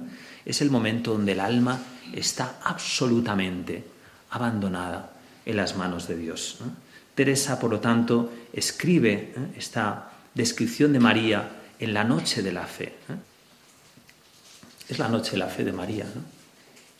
Es 0.44 0.60
el 0.60 0.70
momento 0.70 1.12
donde 1.12 1.32
el 1.32 1.40
alma 1.40 1.78
está 2.12 2.58
absolutamente 2.64 3.84
abandonada 4.30 5.12
en 5.44 5.56
las 5.56 5.76
manos 5.76 6.08
de 6.08 6.16
Dios. 6.16 6.58
Teresa, 7.14 7.60
por 7.60 7.70
lo 7.70 7.78
tanto, 7.78 8.32
escribe 8.52 9.12
¿eh? 9.12 9.34
esta 9.56 10.10
descripción 10.34 10.92
de 10.92 10.98
María 10.98 11.48
en 11.78 11.94
la 11.94 12.02
noche 12.02 12.42
de 12.42 12.52
la 12.52 12.66
fe. 12.66 12.86
¿eh? 13.08 13.16
Es 14.88 14.98
la 14.98 15.08
noche 15.08 15.32
de 15.32 15.38
la 15.38 15.46
fe 15.46 15.64
de 15.64 15.72
María. 15.72 16.04
¿no? 16.12 16.22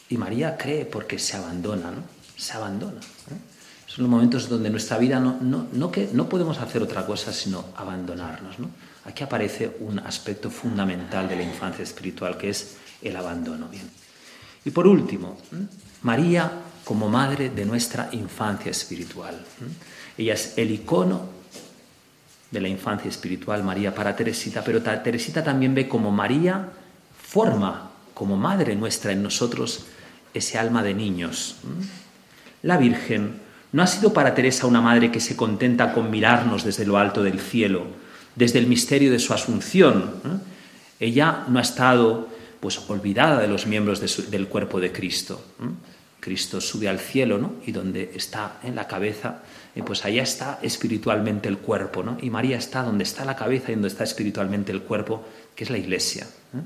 Y 0.08 0.16
María 0.16 0.56
cree 0.56 0.84
porque 0.84 1.18
se 1.18 1.36
abandona, 1.36 1.90
¿no? 1.90 2.15
Se 2.36 2.52
abandona. 2.52 3.00
¿eh? 3.00 3.38
Son 3.86 4.02
los 4.04 4.10
momentos 4.10 4.48
donde 4.48 4.68
nuestra 4.70 4.98
vida 4.98 5.18
no, 5.18 5.38
no, 5.40 5.68
no, 5.72 5.90
que, 5.90 6.10
no 6.12 6.28
podemos 6.28 6.58
hacer 6.58 6.82
otra 6.82 7.06
cosa 7.06 7.32
sino 7.32 7.66
abandonarnos. 7.76 8.58
¿no? 8.58 8.70
Aquí 9.04 9.24
aparece 9.24 9.76
un 9.80 9.98
aspecto 10.00 10.50
fundamental 10.50 11.28
de 11.28 11.36
la 11.36 11.42
infancia 11.42 11.82
espiritual 11.82 12.36
que 12.36 12.50
es 12.50 12.76
el 13.02 13.16
abandono. 13.16 13.68
Bien. 13.68 13.88
Y 14.64 14.70
por 14.70 14.86
último, 14.86 15.38
María 16.02 16.50
como 16.84 17.08
madre 17.08 17.50
de 17.50 17.64
nuestra 17.64 18.08
infancia 18.12 18.70
espiritual. 18.70 19.44
Ella 20.16 20.34
es 20.34 20.54
el 20.56 20.70
icono 20.70 21.28
de 22.50 22.60
la 22.60 22.68
infancia 22.68 23.08
espiritual, 23.08 23.64
María, 23.64 23.92
para 23.92 24.14
Teresita, 24.14 24.62
pero 24.62 24.80
Teresita 24.82 25.42
también 25.42 25.74
ve 25.74 25.88
como 25.88 26.12
María 26.12 26.68
forma 27.20 27.90
como 28.14 28.36
madre 28.36 28.76
nuestra 28.76 29.12
en 29.12 29.22
nosotros 29.22 29.86
ese 30.32 30.58
alma 30.58 30.82
de 30.82 30.94
niños. 30.94 31.56
La 32.66 32.78
Virgen 32.78 33.36
no 33.70 33.82
ha 33.84 33.86
sido 33.86 34.12
para 34.12 34.34
Teresa 34.34 34.66
una 34.66 34.80
madre 34.80 35.12
que 35.12 35.20
se 35.20 35.36
contenta 35.36 35.92
con 35.92 36.10
mirarnos 36.10 36.64
desde 36.64 36.84
lo 36.84 36.98
alto 36.98 37.22
del 37.22 37.38
cielo, 37.38 37.86
desde 38.34 38.58
el 38.58 38.66
misterio 38.66 39.12
de 39.12 39.20
su 39.20 39.32
asunción. 39.32 40.42
Ella 40.98 41.44
no 41.46 41.60
ha 41.60 41.62
estado 41.62 42.28
pues 42.58 42.80
olvidada 42.88 43.40
de 43.40 43.46
los 43.46 43.68
miembros 43.68 44.00
del 44.30 44.48
cuerpo 44.48 44.80
de 44.80 44.90
Cristo. 44.90 45.40
Cristo 46.18 46.60
sube 46.60 46.88
al 46.88 46.98
cielo, 46.98 47.38
¿no? 47.38 47.52
Y 47.66 47.70
donde 47.70 48.10
está 48.16 48.58
en 48.64 48.74
la 48.74 48.88
cabeza, 48.88 49.42
eh, 49.76 49.84
pues 49.84 50.04
allá 50.04 50.24
está 50.24 50.58
espiritualmente 50.60 51.48
el 51.48 51.58
cuerpo, 51.58 52.02
¿no? 52.02 52.18
Y 52.20 52.30
María 52.30 52.56
está 52.56 52.82
donde 52.82 53.04
está 53.04 53.24
la 53.24 53.36
cabeza 53.36 53.70
y 53.70 53.74
donde 53.74 53.86
está 53.86 54.02
espiritualmente 54.02 54.72
el 54.72 54.82
cuerpo, 54.82 55.24
que 55.54 55.62
es 55.62 55.70
la 55.70 55.78
iglesia. 55.78 56.24
¿eh? 56.24 56.62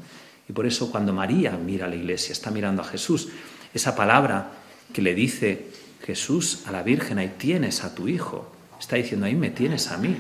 Y 0.48 0.55
por 0.55 0.64
eso 0.64 0.90
cuando 0.90 1.12
María 1.12 1.51
mira 1.62 1.84
a 1.84 1.88
la 1.90 1.96
iglesia, 1.96 2.32
está 2.32 2.51
mirando 2.51 2.80
a 2.80 2.86
Jesús, 2.86 3.28
esa 3.74 3.94
palabra 3.94 4.51
que 4.94 5.03
le 5.03 5.14
dice 5.14 5.68
Jesús 6.03 6.62
a 6.66 6.72
la 6.72 6.82
Virgen, 6.82 7.18
ahí 7.18 7.34
tienes 7.38 7.84
a 7.84 7.94
tu 7.94 8.09
Hijo, 8.09 8.51
está 8.78 8.96
diciendo, 8.96 9.26
ahí 9.26 9.34
me 9.34 9.51
tienes 9.51 9.90
a 9.90 9.98
mí. 9.98 10.16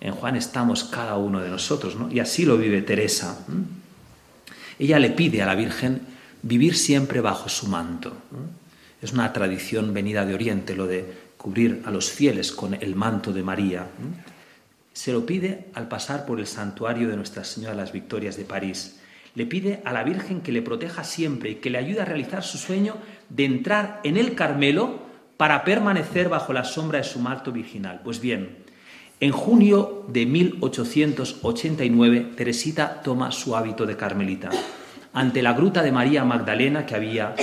En 0.00 0.12
Juan 0.12 0.36
estamos 0.36 0.84
cada 0.84 1.16
uno 1.16 1.40
de 1.40 1.50
nosotros, 1.50 1.96
¿no? 1.96 2.10
Y 2.10 2.20
así 2.20 2.44
lo 2.44 2.56
vive 2.56 2.82
Teresa. 2.82 3.44
Ella 4.78 4.98
le 4.98 5.10
pide 5.10 5.42
a 5.42 5.46
la 5.46 5.54
Virgen 5.54 6.00
vivir 6.42 6.76
siempre 6.76 7.20
bajo 7.20 7.48
su 7.48 7.66
manto. 7.66 8.12
Es 9.02 9.12
una 9.12 9.32
tradición 9.32 9.92
venida 9.92 10.24
de 10.24 10.34
Oriente 10.34 10.76
lo 10.76 10.86
de 10.86 11.28
cubrir 11.36 11.82
a 11.84 11.90
los 11.90 12.10
fieles 12.10 12.52
con 12.52 12.74
el 12.74 12.94
manto 12.94 13.32
de 13.32 13.42
María. 13.42 13.86
Se 14.92 15.12
lo 15.12 15.24
pide 15.24 15.66
al 15.74 15.88
pasar 15.88 16.26
por 16.26 16.40
el 16.40 16.46
santuario 16.46 17.08
de 17.08 17.16
Nuestra 17.16 17.44
Señora 17.44 17.74
de 17.74 17.80
las 17.80 17.92
Victorias 17.92 18.36
de 18.36 18.44
París. 18.44 18.98
Le 19.34 19.46
pide 19.46 19.80
a 19.84 19.92
la 19.92 20.02
Virgen 20.02 20.40
que 20.40 20.50
le 20.50 20.62
proteja 20.62 21.04
siempre 21.04 21.50
y 21.50 21.54
que 21.56 21.70
le 21.70 21.78
ayude 21.78 22.00
a 22.00 22.04
realizar 22.04 22.42
su 22.42 22.58
sueño 22.58 22.96
de 23.28 23.44
entrar 23.44 24.00
en 24.04 24.16
el 24.16 24.34
Carmelo 24.34 25.06
para 25.36 25.64
permanecer 25.64 26.28
bajo 26.28 26.52
la 26.52 26.64
sombra 26.64 26.98
de 26.98 27.04
su 27.04 27.20
manto 27.20 27.52
virginal. 27.52 28.00
Pues 28.02 28.20
bien, 28.20 28.56
en 29.20 29.32
junio 29.32 30.04
de 30.08 30.26
1889, 30.26 32.32
Teresita 32.36 33.00
toma 33.02 33.32
su 33.32 33.56
hábito 33.56 33.86
de 33.86 33.96
carmelita 33.96 34.50
ante 35.12 35.42
la 35.42 35.52
gruta 35.52 35.82
de 35.82 35.92
María 35.92 36.24
Magdalena 36.24 36.86
que 36.86 36.94
había 36.94 37.34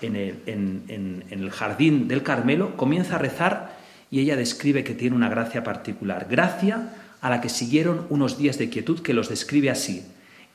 en 0.00 0.16
el, 0.16 1.50
jardín 1.50 2.08
del 2.08 2.22
Carmelo, 2.22 2.76
comienza 2.76 3.16
a 3.16 3.18
rezar 3.18 3.76
y 4.10 4.20
ella 4.20 4.36
describe 4.36 4.84
que 4.84 4.94
tiene 4.94 5.16
una 5.16 5.28
gracia 5.28 5.64
particular, 5.64 6.26
gracia 6.28 6.90
a 7.20 7.30
la 7.30 7.40
que 7.40 7.48
siguieron 7.48 8.06
unos 8.10 8.36
días 8.36 8.58
de 8.58 8.68
quietud 8.68 9.00
que 9.00 9.14
los 9.14 9.28
describe 9.28 9.70
así. 9.70 10.04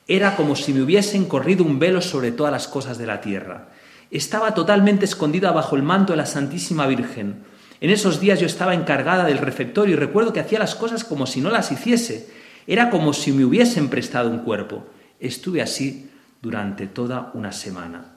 Era 0.06 0.36
como 0.36 0.54
si 0.54 0.72
me 0.72 0.82
hubiesen 0.82 1.24
corrido 1.24 1.64
un 1.64 1.78
velo 1.78 2.00
sobre 2.00 2.30
todas 2.30 2.52
las 2.52 2.68
cosas 2.68 2.98
de 2.98 3.06
la 3.06 3.20
tierra. 3.20 3.68
Estaba 4.10 4.54
totalmente 4.54 5.04
escondida 5.04 5.52
bajo 5.52 5.76
el 5.76 5.82
manto 5.82 6.14
de 6.14 6.16
la 6.16 6.26
Santísima 6.26 6.86
Virgen. 6.86 7.44
En 7.80 7.90
esos 7.90 8.20
días 8.20 8.40
yo 8.40 8.46
estaba 8.46 8.74
encargada 8.74 9.24
del 9.24 9.38
refectorio 9.38 9.94
y 9.94 9.98
recuerdo 9.98 10.32
que 10.32 10.40
hacía 10.40 10.58
las 10.58 10.74
cosas 10.74 11.04
como 11.04 11.26
si 11.26 11.42
no 11.42 11.50
las 11.50 11.70
hiciese. 11.70 12.30
Era 12.66 12.88
como 12.88 13.12
si 13.12 13.32
me 13.32 13.44
hubiesen 13.44 13.88
prestado 13.88 14.30
un 14.30 14.38
cuerpo. 14.38 14.86
Estuve 15.20 15.60
así 15.60 16.10
durante 16.40 16.86
toda 16.86 17.30
una 17.34 17.52
semana. 17.52 18.14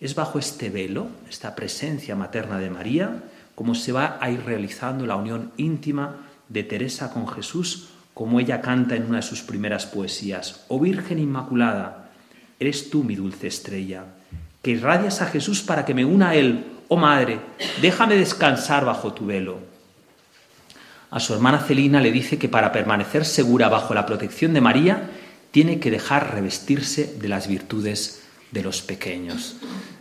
Es 0.00 0.16
bajo 0.16 0.40
este 0.40 0.68
velo, 0.68 1.06
esta 1.28 1.54
presencia 1.54 2.16
materna 2.16 2.58
de 2.58 2.70
María, 2.70 3.22
como 3.54 3.76
se 3.76 3.92
va 3.92 4.18
a 4.20 4.30
ir 4.30 4.42
realizando 4.44 5.06
la 5.06 5.16
unión 5.16 5.52
íntima 5.56 6.16
de 6.48 6.64
Teresa 6.64 7.12
con 7.12 7.28
Jesús, 7.28 7.90
como 8.14 8.40
ella 8.40 8.60
canta 8.60 8.96
en 8.96 9.06
una 9.06 9.16
de 9.18 9.22
sus 9.22 9.42
primeras 9.42 9.86
poesías. 9.86 10.64
Oh 10.68 10.80
Virgen 10.80 11.20
Inmaculada, 11.20 12.10
eres 12.58 12.90
tú 12.90 13.04
mi 13.04 13.14
dulce 13.14 13.46
estrella, 13.46 14.04
que 14.64 14.70
irradias 14.70 15.20
a 15.20 15.26
Jesús 15.26 15.60
para 15.60 15.84
que 15.84 15.92
me 15.92 16.06
una 16.06 16.30
a 16.30 16.34
Él. 16.34 16.64
Oh 16.88 16.96
Madre, 16.96 17.38
déjame 17.82 18.16
descansar 18.16 18.86
bajo 18.86 19.12
tu 19.12 19.26
velo. 19.26 19.58
A 21.10 21.20
su 21.20 21.34
hermana 21.34 21.60
Celina 21.60 22.00
le 22.00 22.10
dice 22.10 22.38
que 22.38 22.48
para 22.48 22.72
permanecer 22.72 23.26
segura 23.26 23.68
bajo 23.68 23.92
la 23.92 24.06
protección 24.06 24.54
de 24.54 24.62
María, 24.62 25.10
tiene 25.50 25.78
que 25.78 25.90
dejar 25.90 26.34
revestirse 26.34 27.14
de 27.20 27.28
las 27.28 27.46
virtudes 27.46 28.22
de 28.52 28.62
los 28.62 28.80
pequeños. 28.80 29.56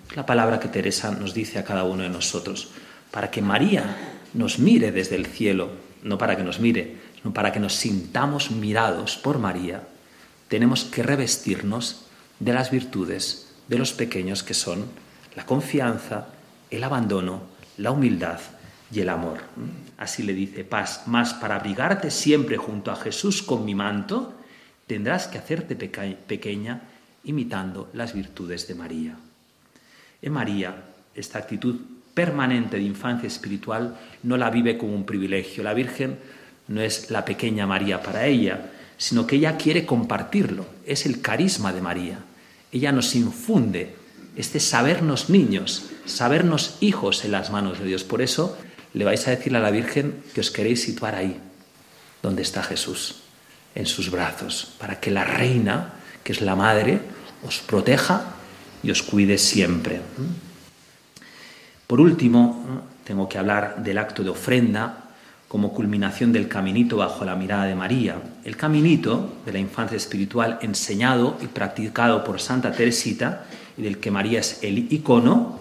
Es 0.10 0.16
la 0.16 0.26
palabra 0.26 0.62
que 0.62 0.70
Teresa 0.70 1.12
nos 1.12 1.34
dice 1.34 1.60
a 1.60 1.66
cada 1.66 1.84
uno 1.84 2.04
de 2.04 2.10
nosotros, 2.10 2.70
para 3.12 3.30
que 3.30 3.42
María 3.42 3.98
nos 4.34 4.60
mire 4.60 4.92
desde 4.94 5.18
el 5.18 5.26
cielo, 5.26 5.72
no 6.04 6.18
para 6.18 6.38
que 6.38 6.44
nos 6.44 6.60
mire, 6.60 6.96
sino 7.22 7.34
para 7.34 7.52
que 7.52 7.60
nos 7.60 7.76
sintamos 7.76 8.50
mirados 8.50 9.18
por 9.18 9.40
María, 9.40 9.84
tenemos 10.48 10.86
que 10.86 11.04
revestirnos 11.04 12.06
de 12.40 12.54
las 12.54 12.72
virtudes 12.72 13.53
de 13.74 13.80
los 13.80 13.94
pequeños 13.94 14.44
que 14.44 14.54
son 14.54 14.86
la 15.36 15.48
confianza, 15.48 16.28
el 16.70 16.84
abandono, 16.84 17.42
la 17.78 17.90
humildad 17.90 18.40
y 18.92 19.00
el 19.00 19.10
amor. 19.10 19.40
Así 19.98 20.22
le 20.22 20.36
dice 20.36 20.64
Paz, 20.64 21.08
más 21.08 21.34
para 21.34 21.56
abrigarte 21.56 22.12
siempre 22.12 22.56
junto 22.56 22.92
a 22.92 22.96
Jesús 22.96 23.42
con 23.42 23.66
mi 23.66 23.74
manto, 23.74 24.36
tendrás 24.86 25.28
que 25.28 25.40
hacerte 25.40 25.76
pequeña 25.76 26.84
imitando 27.24 27.90
las 27.94 28.14
virtudes 28.14 28.68
de 28.68 28.76
María. 28.76 29.18
En 30.22 30.34
María, 30.34 30.76
esta 31.16 31.40
actitud 31.40 31.82
permanente 32.14 32.78
de 32.78 32.84
infancia 32.84 33.26
espiritual 33.26 33.98
no 34.22 34.38
la 34.38 34.52
vive 34.52 34.78
como 34.78 34.94
un 34.94 35.06
privilegio. 35.08 35.64
La 35.64 35.74
Virgen 35.74 36.20
no 36.68 36.80
es 36.80 37.10
la 37.10 37.26
pequeña 37.26 37.66
María 37.66 38.04
para 38.04 38.28
ella, 38.28 38.70
sino 38.98 39.26
que 39.26 39.38
ella 39.38 39.58
quiere 39.58 39.84
compartirlo. 39.84 40.68
Es 40.86 41.08
el 41.08 41.22
carisma 41.22 41.74
de 41.74 41.82
María. 41.82 42.20
Ella 42.74 42.92
nos 42.92 43.14
infunde 43.14 43.96
este 44.36 44.60
sabernos 44.60 45.30
niños, 45.30 45.86
sabernos 46.06 46.78
hijos 46.82 47.24
en 47.24 47.32
las 47.32 47.52
manos 47.52 47.78
de 47.78 47.86
Dios. 47.86 48.04
Por 48.04 48.24
eso 48.24 48.58
le 48.96 49.06
vais 49.06 49.28
a 49.28 49.32
decir 49.32 49.56
a 49.56 49.60
la 49.60 49.70
Virgen 49.70 50.24
que 50.34 50.42
os 50.42 50.50
queréis 50.50 50.82
situar 50.82 51.14
ahí, 51.14 51.40
donde 52.24 52.42
está 52.42 52.64
Jesús, 52.64 53.22
en 53.76 53.86
sus 53.86 54.10
brazos, 54.10 54.74
para 54.80 55.00
que 55.00 55.12
la 55.12 55.24
reina, 55.24 55.94
que 56.24 56.32
es 56.32 56.42
la 56.42 56.56
madre, 56.56 57.00
os 57.46 57.60
proteja 57.60 58.34
y 58.82 58.90
os 58.90 59.04
cuide 59.04 59.38
siempre. 59.38 60.02
Por 61.86 62.02
último, 62.02 62.88
tengo 63.04 63.30
que 63.30 63.38
hablar 63.38 63.84
del 63.84 64.00
acto 64.00 64.24
de 64.24 64.32
ofrenda 64.32 65.03
como 65.54 65.72
culminación 65.72 66.34
del 66.34 66.48
caminito 66.48 66.98
bajo 66.98 67.24
la 67.26 67.36
mirada 67.36 67.66
de 67.66 67.76
María. 67.76 68.16
El 68.44 68.58
caminito 68.58 69.36
de 69.46 69.54
la 69.54 69.60
infancia 69.60 69.96
espiritual 69.96 70.58
enseñado 70.64 71.38
y 71.44 71.46
practicado 71.46 72.24
por 72.24 72.42
Santa 72.42 72.72
Teresita 72.72 73.46
y 73.78 73.84
del 73.84 74.00
que 74.00 74.10
María 74.10 74.40
es 74.40 74.64
el 74.64 74.92
icono, 74.92 75.60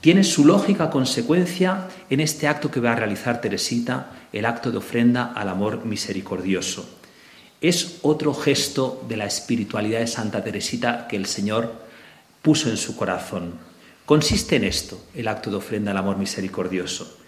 tiene 0.00 0.24
su 0.24 0.44
lógica 0.44 0.90
consecuencia 0.90 1.86
en 2.10 2.18
este 2.18 2.48
acto 2.48 2.72
que 2.72 2.80
va 2.80 2.90
a 2.90 2.96
realizar 2.96 3.40
Teresita, 3.40 4.10
el 4.32 4.46
acto 4.46 4.72
de 4.72 4.78
ofrenda 4.78 5.32
al 5.32 5.48
amor 5.48 5.84
misericordioso. 5.84 6.90
Es 7.60 7.98
otro 8.02 8.34
gesto 8.34 9.00
de 9.08 9.16
la 9.16 9.26
espiritualidad 9.26 10.00
de 10.00 10.08
Santa 10.08 10.42
Teresita 10.42 11.06
que 11.06 11.14
el 11.14 11.26
Señor 11.26 11.72
puso 12.42 12.68
en 12.68 12.76
su 12.76 12.96
corazón. 12.96 13.52
Consiste 14.06 14.56
en 14.56 14.64
esto, 14.64 15.00
el 15.14 15.28
acto 15.28 15.50
de 15.50 15.56
ofrenda 15.58 15.92
al 15.92 15.98
amor 15.98 16.18
misericordioso. 16.18 17.19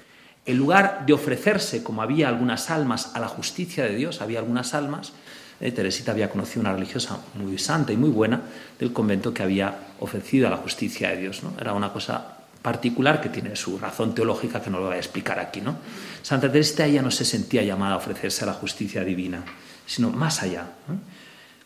En 0.45 0.59
lugar 0.59 1.07
de 1.07 1.12
ofrecerse, 1.12 1.84
como 1.84 2.03
había 2.03 2.28
algunas 2.28 2.70
almas, 2.70 3.12
a 3.14 3.20
la 3.20 3.28
justicia 3.28 3.84
de 3.84 3.95
Dios, 3.95 4.20
había 4.20 4.40
algunas 4.40 4.74
almas, 4.74 5.12
eh, 5.61 5.70
Teresita 5.70 6.11
había 6.11 6.28
conocido 6.28 6.62
una 6.62 6.72
religiosa 6.72 7.18
muy 7.34 7.57
santa 7.59 7.93
y 7.93 7.97
muy 7.97 8.11
buena 8.11 8.40
del 8.78 8.93
convento 8.93 9.32
que 9.32 9.45
había 9.45 9.76
ofrecido 10.01 10.49
a 10.49 10.51
la 10.51 10.57
justicia 10.57 11.11
de 11.11 11.18
Dios. 11.18 11.45
¿no? 11.45 11.53
Era 11.61 11.72
una 11.72 11.93
cosa 11.93 12.38
particular 12.61 13.20
que 13.20 13.28
tiene 13.28 13.55
su 13.55 13.78
razón 13.78 14.14
teológica 14.14 14.61
que 14.61 14.70
no 14.70 14.80
lo 14.80 14.86
voy 14.86 14.97
a 14.97 14.99
explicar 14.99 15.38
aquí. 15.38 15.61
¿no? 15.61 15.76
Santa 16.22 16.51
Teresita 16.51 16.88
ya 16.88 17.03
no 17.03 17.12
se 17.12 17.24
sentía 17.24 17.62
llamada 17.62 17.95
a 17.95 17.99
ofrecerse 17.99 18.43
a 18.43 18.49
la 18.49 18.55
justicia 18.55 19.05
divina, 19.05 19.45
sino 19.86 20.11
más 20.11 20.43
allá. 20.43 20.66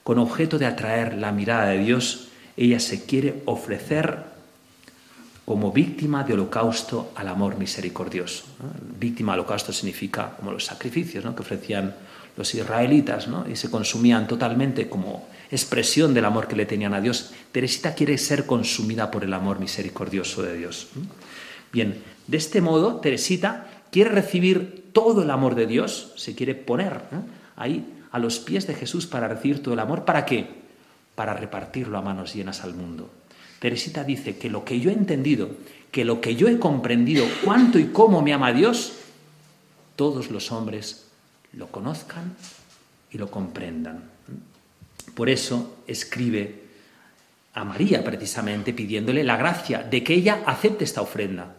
Con 0.02 0.18
objeto 0.18 0.58
de 0.58 0.66
atraer 0.66 1.14
la 1.14 1.32
mirada 1.32 1.68
de 1.68 1.78
Dios, 1.78 2.28
ella 2.58 2.78
se 2.80 3.06
quiere 3.06 3.42
ofrecer 3.46 4.35
como 5.46 5.70
víctima 5.70 6.24
de 6.24 6.34
holocausto 6.34 7.12
al 7.14 7.28
amor 7.28 7.56
misericordioso. 7.56 8.44
Víctima 8.98 9.34
holocausto 9.34 9.72
significa 9.72 10.34
como 10.36 10.50
los 10.50 10.64
sacrificios 10.64 11.24
que 11.24 11.40
ofrecían 11.40 11.94
los 12.36 12.52
israelitas 12.52 13.28
y 13.48 13.54
se 13.54 13.70
consumían 13.70 14.26
totalmente 14.26 14.88
como 14.88 15.28
expresión 15.48 16.12
del 16.12 16.24
amor 16.24 16.48
que 16.48 16.56
le 16.56 16.66
tenían 16.66 16.94
a 16.94 17.00
Dios. 17.00 17.30
Teresita 17.52 17.94
quiere 17.94 18.18
ser 18.18 18.44
consumida 18.44 19.08
por 19.08 19.22
el 19.22 19.32
amor 19.32 19.60
misericordioso 19.60 20.42
de 20.42 20.58
Dios. 20.58 20.88
Bien, 21.72 22.02
de 22.26 22.36
este 22.36 22.60
modo, 22.60 22.96
Teresita 22.96 23.68
quiere 23.92 24.10
recibir 24.10 24.90
todo 24.92 25.22
el 25.22 25.30
amor 25.30 25.54
de 25.54 25.68
Dios, 25.68 26.12
se 26.16 26.34
quiere 26.34 26.56
poner 26.56 27.02
ahí 27.54 27.86
a 28.10 28.18
los 28.18 28.40
pies 28.40 28.66
de 28.66 28.74
Jesús 28.74 29.06
para 29.06 29.28
recibir 29.28 29.62
todo 29.62 29.74
el 29.74 29.80
amor. 29.80 30.04
¿Para 30.04 30.26
qué? 30.26 30.48
Para 31.14 31.34
repartirlo 31.34 31.98
a 31.98 32.02
manos 32.02 32.34
llenas 32.34 32.64
al 32.64 32.74
mundo. 32.74 33.08
Teresita 33.58 34.04
dice 34.04 34.36
que 34.36 34.50
lo 34.50 34.64
que 34.64 34.80
yo 34.80 34.90
he 34.90 34.94
entendido, 34.94 35.50
que 35.90 36.04
lo 36.04 36.20
que 36.20 36.36
yo 36.36 36.48
he 36.48 36.58
comprendido, 36.58 37.26
cuánto 37.44 37.78
y 37.78 37.86
cómo 37.86 38.22
me 38.22 38.32
ama 38.32 38.52
Dios, 38.52 38.92
todos 39.96 40.30
los 40.30 40.52
hombres 40.52 41.06
lo 41.52 41.68
conozcan 41.68 42.36
y 43.10 43.18
lo 43.18 43.30
comprendan. 43.30 44.04
Por 45.14 45.30
eso 45.30 45.78
escribe 45.86 46.66
a 47.54 47.64
María 47.64 48.04
precisamente 48.04 48.74
pidiéndole 48.74 49.24
la 49.24 49.38
gracia 49.38 49.82
de 49.82 50.04
que 50.04 50.12
ella 50.12 50.42
acepte 50.44 50.84
esta 50.84 51.00
ofrenda. 51.00 51.56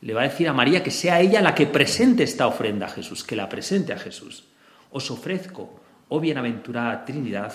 Le 0.00 0.14
va 0.14 0.22
a 0.22 0.28
decir 0.28 0.48
a 0.48 0.54
María 0.54 0.82
que 0.82 0.90
sea 0.90 1.20
ella 1.20 1.42
la 1.42 1.54
que 1.54 1.66
presente 1.66 2.22
esta 2.22 2.46
ofrenda 2.46 2.86
a 2.86 2.90
Jesús, 2.90 3.24
que 3.24 3.36
la 3.36 3.48
presente 3.48 3.92
a 3.92 3.98
Jesús. 3.98 4.44
Os 4.90 5.10
ofrezco, 5.10 5.80
oh 6.08 6.20
bienaventurada 6.20 7.04
Trinidad, 7.04 7.52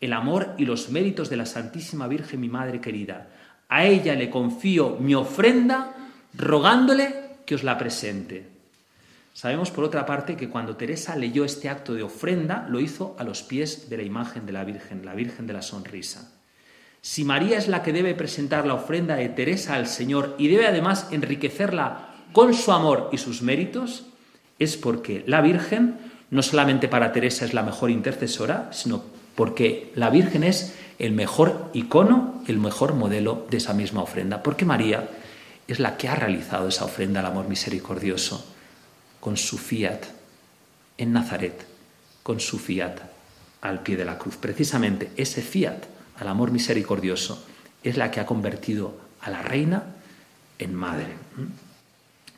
el 0.00 0.12
amor 0.12 0.54
y 0.58 0.64
los 0.64 0.90
méritos 0.90 1.30
de 1.30 1.36
la 1.36 1.46
Santísima 1.46 2.08
Virgen, 2.08 2.40
mi 2.40 2.48
Madre 2.48 2.80
querida. 2.80 3.28
A 3.68 3.84
ella 3.84 4.14
le 4.14 4.30
confío 4.30 4.96
mi 5.00 5.14
ofrenda, 5.14 5.94
rogándole 6.34 7.36
que 7.44 7.54
os 7.54 7.64
la 7.64 7.78
presente. 7.78 8.48
Sabemos, 9.32 9.70
por 9.70 9.84
otra 9.84 10.06
parte, 10.06 10.36
que 10.36 10.48
cuando 10.48 10.76
Teresa 10.76 11.14
leyó 11.16 11.44
este 11.44 11.68
acto 11.68 11.94
de 11.94 12.02
ofrenda, 12.02 12.66
lo 12.70 12.80
hizo 12.80 13.16
a 13.18 13.24
los 13.24 13.42
pies 13.42 13.90
de 13.90 13.98
la 13.98 14.02
imagen 14.02 14.46
de 14.46 14.52
la 14.52 14.64
Virgen, 14.64 15.04
la 15.04 15.14
Virgen 15.14 15.46
de 15.46 15.52
la 15.52 15.62
Sonrisa. 15.62 16.32
Si 17.02 17.22
María 17.24 17.58
es 17.58 17.68
la 17.68 17.82
que 17.82 17.92
debe 17.92 18.14
presentar 18.14 18.66
la 18.66 18.74
ofrenda 18.74 19.16
de 19.16 19.28
Teresa 19.28 19.74
al 19.74 19.86
Señor 19.86 20.34
y 20.38 20.48
debe 20.48 20.66
además 20.66 21.08
enriquecerla 21.10 22.14
con 22.32 22.54
su 22.54 22.72
amor 22.72 23.10
y 23.12 23.18
sus 23.18 23.42
méritos, 23.42 24.06
es 24.58 24.76
porque 24.76 25.22
la 25.26 25.40
Virgen 25.40 25.98
no 26.30 26.42
solamente 26.42 26.88
para 26.88 27.12
Teresa 27.12 27.44
es 27.44 27.54
la 27.54 27.62
mejor 27.62 27.90
intercesora, 27.90 28.70
sino 28.72 29.04
porque 29.36 29.92
la 29.94 30.10
Virgen 30.10 30.42
es 30.42 30.74
el 30.98 31.12
mejor 31.12 31.70
icono, 31.74 32.42
el 32.48 32.58
mejor 32.58 32.94
modelo 32.94 33.46
de 33.50 33.58
esa 33.58 33.74
misma 33.74 34.02
ofrenda, 34.02 34.42
porque 34.42 34.64
María 34.64 35.08
es 35.68 35.78
la 35.78 35.96
que 35.96 36.08
ha 36.08 36.14
realizado 36.14 36.68
esa 36.68 36.84
ofrenda 36.84 37.20
al 37.20 37.26
amor 37.26 37.48
misericordioso 37.48 38.44
con 39.20 39.36
su 39.36 39.58
fiat 39.58 40.04
en 40.98 41.12
Nazaret, 41.12 41.66
con 42.22 42.40
su 42.40 42.58
fiat 42.58 42.98
al 43.60 43.82
pie 43.82 43.96
de 43.96 44.04
la 44.04 44.18
cruz. 44.18 44.36
Precisamente 44.36 45.10
ese 45.16 45.42
fiat 45.42 45.84
al 46.18 46.28
amor 46.28 46.50
misericordioso 46.50 47.44
es 47.82 47.96
la 47.96 48.10
que 48.10 48.20
ha 48.20 48.26
convertido 48.26 48.96
a 49.20 49.30
la 49.30 49.42
reina 49.42 49.82
en 50.58 50.74
madre. 50.74 51.12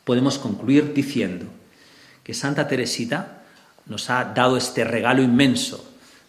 Podemos 0.04 0.38
concluir 0.38 0.94
diciendo 0.94 1.46
que 2.24 2.34
Santa 2.34 2.66
Teresita 2.66 3.42
nos 3.86 4.10
ha 4.10 4.24
dado 4.24 4.56
este 4.56 4.84
regalo 4.84 5.22
inmenso 5.22 5.87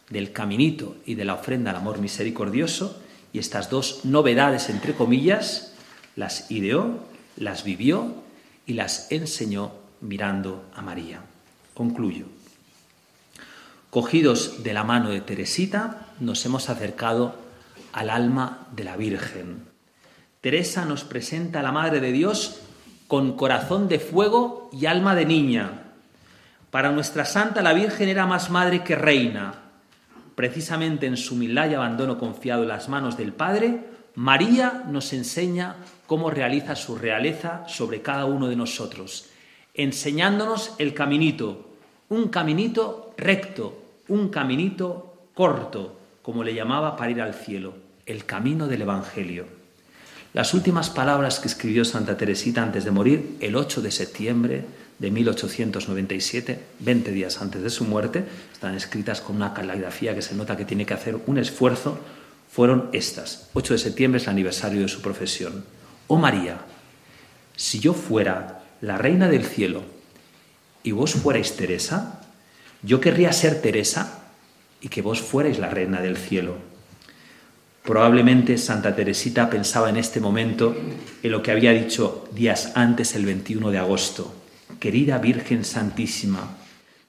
del 0.09 0.31
caminito 0.31 0.95
y 1.05 1.15
de 1.15 1.25
la 1.25 1.35
ofrenda 1.35 1.71
al 1.71 1.77
amor 1.77 1.99
misericordioso, 1.99 3.01
y 3.31 3.39
estas 3.39 3.69
dos 3.69 4.05
novedades, 4.05 4.69
entre 4.69 4.93
comillas, 4.93 5.73
las 6.15 6.49
ideó, 6.49 6.99
las 7.37 7.63
vivió 7.63 8.13
y 8.65 8.73
las 8.73 9.11
enseñó 9.11 9.71
mirando 10.01 10.65
a 10.75 10.81
María. 10.81 11.21
Concluyo. 11.73 12.25
Cogidos 13.89 14.63
de 14.63 14.73
la 14.73 14.83
mano 14.83 15.09
de 15.09 15.21
Teresita, 15.21 16.07
nos 16.19 16.45
hemos 16.45 16.69
acercado 16.69 17.35
al 17.93 18.09
alma 18.09 18.67
de 18.75 18.83
la 18.83 18.97
Virgen. 18.97 19.63
Teresa 20.41 20.85
nos 20.85 21.03
presenta 21.03 21.59
a 21.59 21.63
la 21.63 21.71
Madre 21.71 21.99
de 21.99 22.11
Dios 22.11 22.61
con 23.07 23.35
corazón 23.35 23.87
de 23.87 23.99
fuego 23.99 24.69
y 24.71 24.85
alma 24.85 25.15
de 25.15 25.25
niña. 25.25 25.83
Para 26.69 26.91
nuestra 26.91 27.25
santa 27.25 27.61
la 27.61 27.73
Virgen 27.73 28.09
era 28.09 28.27
más 28.27 28.49
madre 28.51 28.83
que 28.83 28.95
reina, 28.95 29.68
precisamente 30.39 31.05
en 31.05 31.17
su 31.17 31.35
humildad 31.35 31.69
y 31.69 31.73
abandono 31.73 32.17
confiado 32.17 32.63
en 32.63 32.69
las 32.69 32.87
manos 32.87 33.17
del 33.17 33.33
Padre, 33.33 33.81
María 34.15 34.85
nos 34.87 35.11
enseña 35.11 35.75
cómo 36.07 36.31
realiza 36.31 36.77
su 36.77 36.95
realeza 36.95 37.65
sobre 37.67 38.01
cada 38.01 38.23
uno 38.23 38.47
de 38.47 38.55
nosotros, 38.55 39.25
enseñándonos 39.73 40.75
el 40.77 40.93
caminito, 40.93 41.71
un 42.07 42.29
caminito 42.29 43.13
recto, 43.17 43.83
un 44.07 44.29
caminito 44.29 45.27
corto, 45.33 45.99
como 46.21 46.41
le 46.41 46.53
llamaba 46.53 46.95
para 46.95 47.11
ir 47.11 47.21
al 47.21 47.33
cielo, 47.33 47.73
el 48.05 48.23
camino 48.23 48.69
del 48.69 48.83
Evangelio. 48.83 49.45
Las 50.31 50.53
últimas 50.53 50.89
palabras 50.89 51.41
que 51.41 51.49
escribió 51.49 51.83
Santa 51.83 52.15
Teresita 52.15 52.63
antes 52.63 52.85
de 52.85 52.91
morir, 52.91 53.35
el 53.41 53.57
8 53.57 53.81
de 53.81 53.91
septiembre 53.91 54.63
de 54.99 55.11
1897, 55.11 56.59
20 56.79 57.11
días 57.11 57.41
antes 57.41 57.63
de 57.63 57.69
su 57.69 57.85
muerte, 57.85 58.25
están 58.51 58.75
escritas 58.75 59.21
con 59.21 59.37
una 59.37 59.53
caligrafía 59.53 60.13
que 60.13 60.21
se 60.21 60.35
nota 60.35 60.57
que 60.57 60.65
tiene 60.65 60.85
que 60.85 60.93
hacer 60.93 61.17
un 61.25 61.37
esfuerzo, 61.37 61.97
fueron 62.51 62.89
estas. 62.91 63.49
8 63.53 63.73
de 63.73 63.79
septiembre 63.79 64.17
es 64.19 64.25
el 64.25 64.31
aniversario 64.31 64.81
de 64.81 64.89
su 64.89 65.01
profesión. 65.01 65.63
Oh 66.07 66.17
María, 66.17 66.57
si 67.55 67.79
yo 67.79 67.93
fuera 67.93 68.63
la 68.81 68.97
reina 68.97 69.29
del 69.29 69.45
cielo 69.45 69.83
y 70.83 70.91
vos 70.91 71.13
fuerais 71.13 71.55
Teresa, 71.55 72.21
yo 72.83 72.99
querría 72.99 73.31
ser 73.31 73.61
Teresa 73.61 74.23
y 74.81 74.89
que 74.89 75.01
vos 75.01 75.21
fuerais 75.21 75.59
la 75.59 75.69
reina 75.69 76.01
del 76.01 76.17
cielo. 76.17 76.57
Probablemente 77.83 78.57
Santa 78.57 78.95
Teresita 78.95 79.49
pensaba 79.49 79.89
en 79.89 79.97
este 79.97 80.19
momento 80.19 80.75
en 81.23 81.31
lo 81.31 81.41
que 81.41 81.51
había 81.51 81.71
dicho 81.71 82.27
días 82.33 82.73
antes, 82.75 83.15
el 83.15 83.25
21 83.25 83.71
de 83.71 83.77
agosto 83.77 84.38
querida 84.79 85.17
Virgen 85.17 85.63
Santísima, 85.63 86.57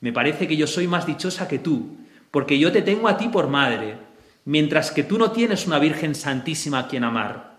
me 0.01 0.13
parece 0.13 0.49
que 0.49 0.57
yo 0.57 0.67
soy 0.67 0.87
más 0.87 1.07
dichosa 1.07 1.47
que 1.47 1.59
tú, 1.59 1.99
porque 2.31 2.59
yo 2.59 2.73
te 2.73 2.83
tengo 2.83 3.09
a 3.09 3.17
ti 3.17 3.29
por 3.29 3.49
madre, 3.49 3.99
mientras 4.45 4.91
que 4.91 5.03
tú 5.03 5.19
no 5.19 5.33
tienes 5.33 5.67
una 5.67 5.79
Virgen 5.79 6.15
Santísima 6.15 6.81
a 6.81 6.89
quien 6.89 7.05
amar. 7.05 7.59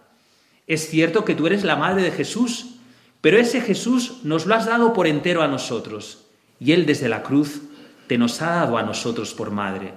Es 0.67 0.89
cierto 0.89 1.25
que 1.25 1.35
tú 1.35 1.47
eres 1.47 1.63
la 1.63 1.75
madre 1.75 2.03
de 2.03 2.11
Jesús, 2.11 2.75
pero 3.21 3.37
ese 3.37 3.61
Jesús 3.61 4.19
nos 4.23 4.45
lo 4.45 4.55
has 4.55 4.65
dado 4.65 4.93
por 4.93 5.05
entero 5.05 5.43
a 5.43 5.47
nosotros, 5.47 6.25
y 6.59 6.71
Él 6.71 6.85
desde 6.85 7.09
la 7.09 7.21
cruz 7.23 7.61
te 8.07 8.17
nos 8.17 8.41
ha 8.41 8.51
dado 8.51 8.77
a 8.77 8.83
nosotros 8.83 9.33
por 9.33 9.51
madre. 9.51 9.93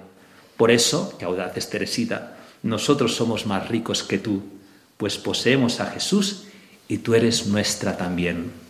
Por 0.57 0.71
eso, 0.71 1.17
que 1.17 1.25
audaz 1.25 1.57
es 1.57 1.69
Teresita, 1.69 2.37
nosotros 2.63 3.15
somos 3.15 3.45
más 3.45 3.67
ricos 3.67 4.03
que 4.03 4.17
tú, 4.17 4.43
pues 4.97 5.17
poseemos 5.17 5.79
a 5.79 5.87
Jesús 5.87 6.45
y 6.87 6.99
tú 6.99 7.13
eres 7.13 7.47
nuestra 7.47 7.97
también. 7.97 8.64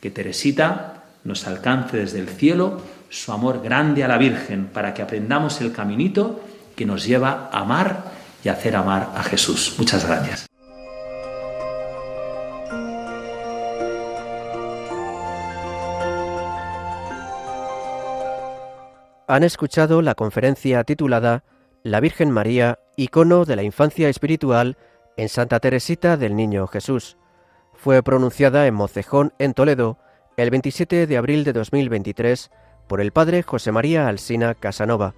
Que 0.00 0.10
Teresita 0.10 1.04
nos 1.24 1.46
alcance 1.46 1.96
desde 1.96 2.20
el 2.20 2.28
cielo 2.28 2.80
su 3.10 3.32
amor 3.32 3.62
grande 3.62 4.04
a 4.04 4.08
la 4.08 4.18
Virgen 4.18 4.66
para 4.66 4.94
que 4.94 5.02
aprendamos 5.02 5.60
el 5.60 5.72
caminito 5.72 6.40
que 6.76 6.86
nos 6.86 7.04
lleva 7.04 7.50
a 7.52 7.60
amar 7.60 8.04
y 8.42 8.48
hacer 8.48 8.76
amar 8.76 9.10
a 9.14 9.22
Jesús. 9.22 9.74
Muchas 9.78 10.06
gracias. 10.06 10.46
Han 19.26 19.44
escuchado 19.44 20.02
la 20.02 20.16
conferencia 20.16 20.82
titulada 20.82 21.44
La 21.84 22.00
Virgen 22.00 22.32
María, 22.32 22.80
icono 22.96 23.44
de 23.44 23.54
la 23.54 23.62
infancia 23.62 24.08
espiritual 24.08 24.76
en 25.16 25.28
Santa 25.28 25.60
Teresita 25.60 26.16
del 26.16 26.34
Niño 26.34 26.66
Jesús 26.66 27.16
fue 27.80 28.02
pronunciada 28.02 28.66
en 28.66 28.74
Mocejón, 28.74 29.32
en 29.38 29.54
Toledo, 29.54 29.96
el 30.36 30.50
27 30.50 31.06
de 31.06 31.16
abril 31.16 31.44
de 31.44 31.54
2023 31.54 32.50
por 32.86 33.00
el 33.00 33.10
padre 33.10 33.42
José 33.42 33.72
María 33.72 34.06
Alsina 34.06 34.54
Casanova, 34.54 35.14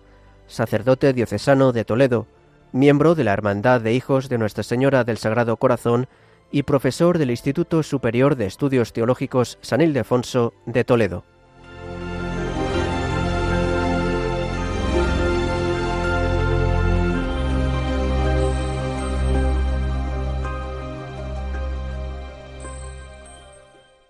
sacerdote 0.47 1.13
diocesano 1.13 1.73
de 1.73 1.85
Toledo, 1.85 2.29
miembro 2.71 3.17
de 3.17 3.25
la 3.25 3.33
Hermandad 3.33 3.81
de 3.81 3.95
Hijos 3.95 4.29
de 4.29 4.39
Nuestra 4.39 4.63
Señora 4.63 5.03
del 5.03 5.19
Sagrado 5.19 5.57
Corazón 5.57 6.07
y 6.53 6.63
profesor 6.63 7.19
del 7.19 7.33
Instituto 7.33 7.83
Superior 7.83 8.37
de 8.37 8.47
Estudios 8.47 8.93
Teológicos 8.93 9.59
San 9.61 9.81
Ildefonso 9.81 10.55
de 10.65 10.85
Toledo. 10.85 11.32